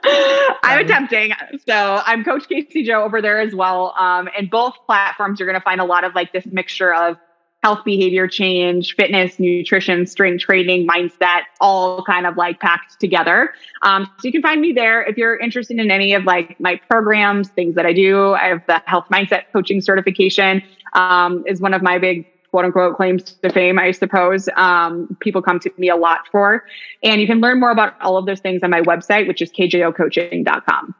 I'm 0.62 0.84
attempting. 0.84 1.32
So 1.66 2.02
I'm 2.04 2.24
Coach 2.24 2.48
Kasey 2.48 2.84
Jo 2.84 3.02
over 3.02 3.22
there 3.22 3.40
as 3.40 3.54
well. 3.54 3.94
Um, 3.98 4.28
and 4.36 4.50
both 4.50 4.74
platforms, 4.84 5.40
you're 5.40 5.48
going 5.48 5.58
to 5.58 5.64
find 5.64 5.80
a 5.80 5.84
lot 5.84 6.04
of 6.04 6.14
like 6.14 6.32
this 6.32 6.44
mixture 6.46 6.94
of 6.94 7.16
health 7.62 7.80
behavior 7.84 8.26
change, 8.26 8.94
fitness, 8.96 9.38
nutrition, 9.38 10.06
strength 10.06 10.42
training, 10.42 10.86
mindset, 10.86 11.42
all 11.60 12.02
kind 12.04 12.26
of 12.26 12.36
like 12.36 12.58
packed 12.60 12.98
together. 12.98 13.52
Um, 13.82 14.06
so 14.18 14.26
you 14.26 14.32
can 14.32 14.42
find 14.42 14.60
me 14.60 14.72
there 14.72 15.02
if 15.02 15.18
you're 15.18 15.36
interested 15.36 15.78
in 15.78 15.90
any 15.90 16.14
of 16.14 16.24
like 16.24 16.58
my 16.58 16.80
programs, 16.88 17.50
things 17.50 17.74
that 17.74 17.84
I 17.84 17.92
do. 17.92 18.32
I 18.32 18.46
have 18.48 18.62
the 18.66 18.82
health 18.86 19.06
mindset 19.12 19.44
coaching 19.52 19.80
certification 19.80 20.62
um, 20.94 21.44
is 21.46 21.60
one 21.60 21.74
of 21.74 21.82
my 21.82 21.98
big 21.98 22.26
quote 22.50 22.64
unquote 22.64 22.96
claims 22.96 23.22
to 23.22 23.50
fame, 23.50 23.78
I 23.78 23.92
suppose. 23.92 24.48
Um, 24.56 25.16
people 25.20 25.42
come 25.42 25.60
to 25.60 25.70
me 25.76 25.88
a 25.88 25.96
lot 25.96 26.20
for. 26.32 26.64
And 27.02 27.20
you 27.20 27.26
can 27.26 27.40
learn 27.40 27.60
more 27.60 27.70
about 27.70 28.00
all 28.00 28.16
of 28.16 28.26
those 28.26 28.40
things 28.40 28.62
on 28.62 28.70
my 28.70 28.80
website, 28.80 29.28
which 29.28 29.42
is 29.42 29.50
kjocoaching.com. 29.52 30.94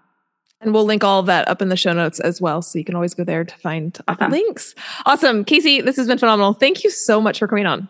And 0.60 0.74
we'll 0.74 0.84
link 0.84 1.02
all 1.02 1.20
of 1.20 1.26
that 1.26 1.48
up 1.48 1.62
in 1.62 1.70
the 1.70 1.76
show 1.76 1.92
notes 1.92 2.20
as 2.20 2.40
well. 2.40 2.60
So 2.60 2.78
you 2.78 2.84
can 2.84 2.94
always 2.94 3.14
go 3.14 3.24
there 3.24 3.44
to 3.44 3.56
find 3.56 3.98
awesome. 4.08 4.30
links. 4.30 4.74
Awesome. 5.06 5.44
Kasey, 5.44 5.82
this 5.82 5.96
has 5.96 6.06
been 6.06 6.18
phenomenal. 6.18 6.52
Thank 6.52 6.84
you 6.84 6.90
so 6.90 7.20
much 7.20 7.38
for 7.38 7.48
coming 7.48 7.66
on. 7.66 7.88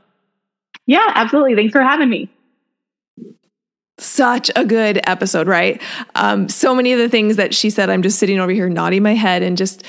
Yeah, 0.87 1.11
absolutely. 1.14 1.57
Thanks 1.57 1.73
for 1.73 1.83
having 1.83 2.09
me. 2.09 2.29
Such 3.99 4.51
a 4.57 4.64
good 4.64 5.01
episode, 5.05 5.47
right? 5.47 5.83
Um, 6.14 6.49
so 6.49 6.75
many 6.75 6.93
of 6.93 6.99
the 6.99 7.09
things 7.09 7.37
that 7.37 7.55
she 7.55 7.71
said, 7.71 7.91
I'm 7.91 8.03
just 8.03 8.18
sitting 8.18 8.39
over 8.39 8.53
here 8.53 8.68
nodding 8.68 9.03
my 9.03 9.14
head 9.14 9.43
and 9.43 9.59
just 9.59 9.85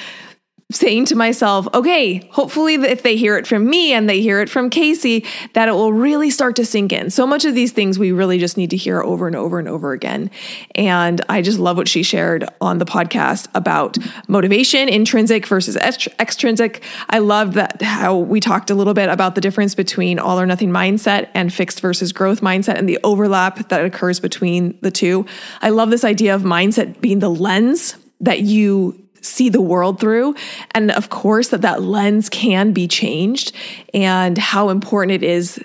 saying 0.72 1.05
to 1.05 1.15
myself, 1.15 1.67
okay, 1.74 2.28
hopefully 2.32 2.76
if 2.76 3.03
they 3.03 3.15
hear 3.15 3.38
it 3.38 3.45
from 3.45 3.69
me 3.69 3.93
and 3.93 4.09
they 4.09 4.22
hear 4.22 4.41
it 4.41 4.49
from 4.49 4.69
Kasey, 4.69 5.26
that 5.53 5.67
it 5.67 5.74
will 5.74 5.93
really 5.93 6.30
start 6.30 6.55
to 6.55 6.65
sink 6.65 6.91
in. 6.91 7.09
So 7.09 7.28
much 7.28 7.45
of 7.45 7.55
these 7.55 7.72
things 7.72 7.99
we 7.99 8.11
really 8.11 8.38
just 8.38 8.57
need 8.57 8.69
to 8.72 8.78
hear 8.78 9.01
over 9.01 9.28
and 9.28 9.36
over 9.36 9.59
and 9.59 9.67
over 9.67 9.91
again. 9.91 10.32
And 10.76 11.22
I 11.30 11.41
just 11.41 11.59
love 11.59 11.78
what 11.78 11.88
she 11.88 12.03
shared 12.03 12.47
on 12.59 12.78
the 12.78 12.86
podcast 12.86 13.47
about 13.53 13.97
motivation, 14.28 14.89
intrinsic 14.89 15.45
versus 15.45 15.76
extrinsic. 15.78 16.84
I 17.09 17.19
love 17.19 17.53
that 17.53 17.82
how 17.82 18.17
we 18.17 18.39
talked 18.39 18.69
a 18.69 18.76
little 18.76 18.93
bit 18.93 19.09
about 19.09 19.36
the 19.36 19.41
difference 19.41 19.76
between 19.76 20.19
all 20.19 20.39
or 20.39 20.45
nothing 20.45 20.69
mindset 20.69 21.30
and 21.34 21.53
fixed 21.53 21.82
versus 21.82 22.13
growth 22.13 22.41
mindset 22.41 22.76
and 22.76 22.88
the 22.88 22.99
overlap 23.03 23.69
that 23.69 23.84
occurs 23.84 24.19
between 24.19 24.78
the 24.82 24.91
two. 24.91 25.26
I 25.61 25.69
love 25.69 25.89
this 25.89 26.03
idea 26.03 26.34
of 26.36 26.43
mindset 26.43 27.01
being 27.01 27.19
the 27.19 27.30
lens 27.30 27.97
that 28.19 28.41
you 28.41 29.01
see 29.22 29.49
the 29.49 29.61
world 29.61 29.99
through. 29.99 30.36
And 30.76 30.91
of 30.91 31.09
course, 31.09 31.49
that 31.49 31.61
that 31.61 31.82
lens 31.82 32.30
can 32.30 32.74
be 32.74 32.88
changed 32.88 33.53
and 33.93 34.38
how 34.38 34.69
important 34.69 35.24
it 35.24 35.24
is 35.24 35.63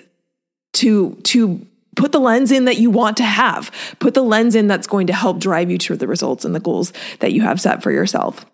to, 0.73 1.15
to 1.23 1.65
put 1.95 2.11
the 2.11 2.19
lens 2.19 2.51
in 2.51 2.65
that 2.65 2.77
you 2.77 2.89
want 2.89 3.17
to 3.17 3.23
have, 3.23 3.71
put 3.99 4.13
the 4.13 4.23
lens 4.23 4.55
in 4.55 4.67
that's 4.67 4.87
going 4.87 5.07
to 5.07 5.13
help 5.13 5.39
drive 5.39 5.69
you 5.69 5.77
to 5.79 5.95
the 5.95 6.07
results 6.07 6.45
and 6.45 6.55
the 6.55 6.59
goals 6.59 6.93
that 7.19 7.33
you 7.33 7.41
have 7.41 7.59
set 7.59 7.83
for 7.83 7.91
yourself. 7.91 8.45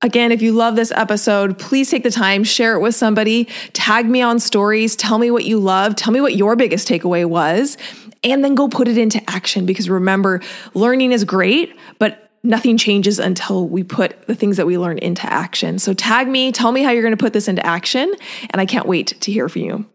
Again, 0.00 0.30
if 0.30 0.42
you 0.42 0.52
love 0.52 0.76
this 0.76 0.92
episode, 0.92 1.58
please 1.58 1.90
take 1.90 2.04
the 2.04 2.10
time, 2.12 2.44
share 2.44 2.76
it 2.76 2.80
with 2.80 2.94
somebody, 2.94 3.46
tag 3.72 4.06
me 4.08 4.22
on 4.22 4.38
stories, 4.38 4.94
tell 4.94 5.18
me 5.18 5.32
what 5.32 5.44
you 5.44 5.58
love, 5.58 5.96
tell 5.96 6.12
me 6.12 6.20
what 6.20 6.36
your 6.36 6.54
biggest 6.54 6.86
takeaway 6.86 7.26
was, 7.26 7.76
and 8.22 8.44
then 8.44 8.54
go 8.54 8.68
put 8.68 8.86
it 8.86 8.96
into 8.96 9.20
action 9.28 9.66
because 9.66 9.90
remember, 9.90 10.40
learning 10.74 11.10
is 11.10 11.24
great, 11.24 11.76
but 11.98 12.27
nothing 12.48 12.78
changes 12.78 13.18
until 13.18 13.68
we 13.68 13.84
put 13.84 14.26
the 14.26 14.34
things 14.34 14.56
that 14.56 14.66
we 14.66 14.78
learn 14.78 14.98
into 14.98 15.30
action. 15.30 15.78
So 15.78 15.92
tag 15.92 16.26
me, 16.26 16.50
tell 16.50 16.72
me 16.72 16.82
how 16.82 16.90
you're 16.90 17.02
going 17.02 17.12
to 17.12 17.16
put 17.16 17.32
this 17.32 17.46
into 17.46 17.64
action, 17.64 18.12
and 18.50 18.60
I 18.60 18.66
can't 18.66 18.86
wait 18.86 19.08
to 19.20 19.30
hear 19.30 19.48
from 19.48 19.62
you. 19.62 19.86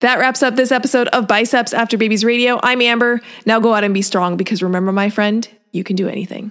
That 0.00 0.18
wraps 0.18 0.42
up 0.42 0.56
this 0.56 0.72
episode 0.72 1.08
of 1.08 1.28
Biceps 1.28 1.74
After 1.74 1.98
Babies 1.98 2.24
Radio. 2.24 2.58
I'm 2.62 2.80
Amber. 2.80 3.20
Now 3.44 3.60
go 3.60 3.74
out 3.74 3.84
and 3.84 3.92
be 3.92 4.02
strong 4.02 4.36
because 4.36 4.62
remember, 4.62 4.90
my 4.92 5.10
friend, 5.10 5.46
you 5.72 5.84
can 5.84 5.96
do 5.96 6.08
anything. 6.08 6.50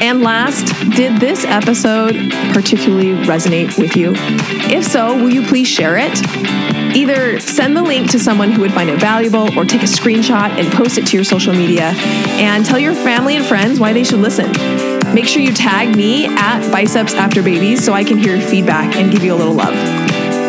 And 0.00 0.22
last, 0.22 0.66
did 0.96 1.20
this 1.20 1.44
episode 1.44 2.14
particularly 2.52 3.12
resonate 3.26 3.78
with 3.78 3.96
you? 3.96 4.12
If 4.16 4.84
so, 4.84 5.14
will 5.14 5.30
you 5.30 5.42
please 5.46 5.68
share 5.68 5.96
it? 5.98 6.18
Either 6.96 7.40
send 7.40 7.76
the 7.76 7.82
link 7.82 8.10
to 8.10 8.18
someone 8.18 8.50
who 8.50 8.60
would 8.62 8.72
find 8.72 8.90
it 8.90 9.00
valuable 9.00 9.56
or 9.58 9.64
take 9.64 9.82
a 9.82 9.86
screenshot 9.86 10.50
and 10.58 10.70
post 10.72 10.98
it 10.98 11.06
to 11.06 11.16
your 11.16 11.24
social 11.24 11.52
media 11.52 11.92
and 12.38 12.64
tell 12.64 12.78
your 12.78 12.94
family 12.94 13.36
and 13.36 13.44
friends 13.44 13.80
why 13.80 13.92
they 13.92 14.04
should 14.04 14.20
listen. 14.20 14.50
Make 15.14 15.26
sure 15.26 15.42
you 15.42 15.52
tag 15.52 15.96
me 15.96 16.26
at 16.26 16.70
Biceps 16.70 17.14
After 17.14 17.42
Babies 17.42 17.84
so 17.84 17.92
I 17.92 18.04
can 18.04 18.18
hear 18.18 18.36
your 18.36 18.46
feedback 18.46 18.96
and 18.96 19.10
give 19.10 19.22
you 19.22 19.34
a 19.34 19.36
little 19.36 19.54
love. 19.54 19.74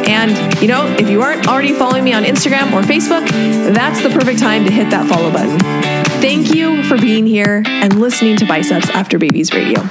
And, 0.06 0.62
you 0.62 0.68
know, 0.68 0.86
if 1.00 1.10
you 1.10 1.22
aren't 1.22 1.48
already 1.48 1.74
following 1.74 2.04
me 2.04 2.14
on 2.14 2.24
Instagram 2.24 2.74
or 2.74 2.82
Facebook, 2.82 3.28
that's 3.74 4.04
the 4.04 4.10
perfect 4.10 4.40
time 4.40 4.66
to 4.66 4.72
hit 4.72 4.90
that 4.90 5.08
follow 5.08 5.32
button. 5.32 6.03
Thank 6.24 6.56
you 6.56 6.82
for 6.84 6.96
being 6.96 7.28
here 7.28 7.64
and 7.66 8.00
listening 8.00 8.38
to 8.38 8.46
Biceps 8.46 8.90
After 8.92 9.20
Babies 9.20 9.54
Radio. 9.54 9.82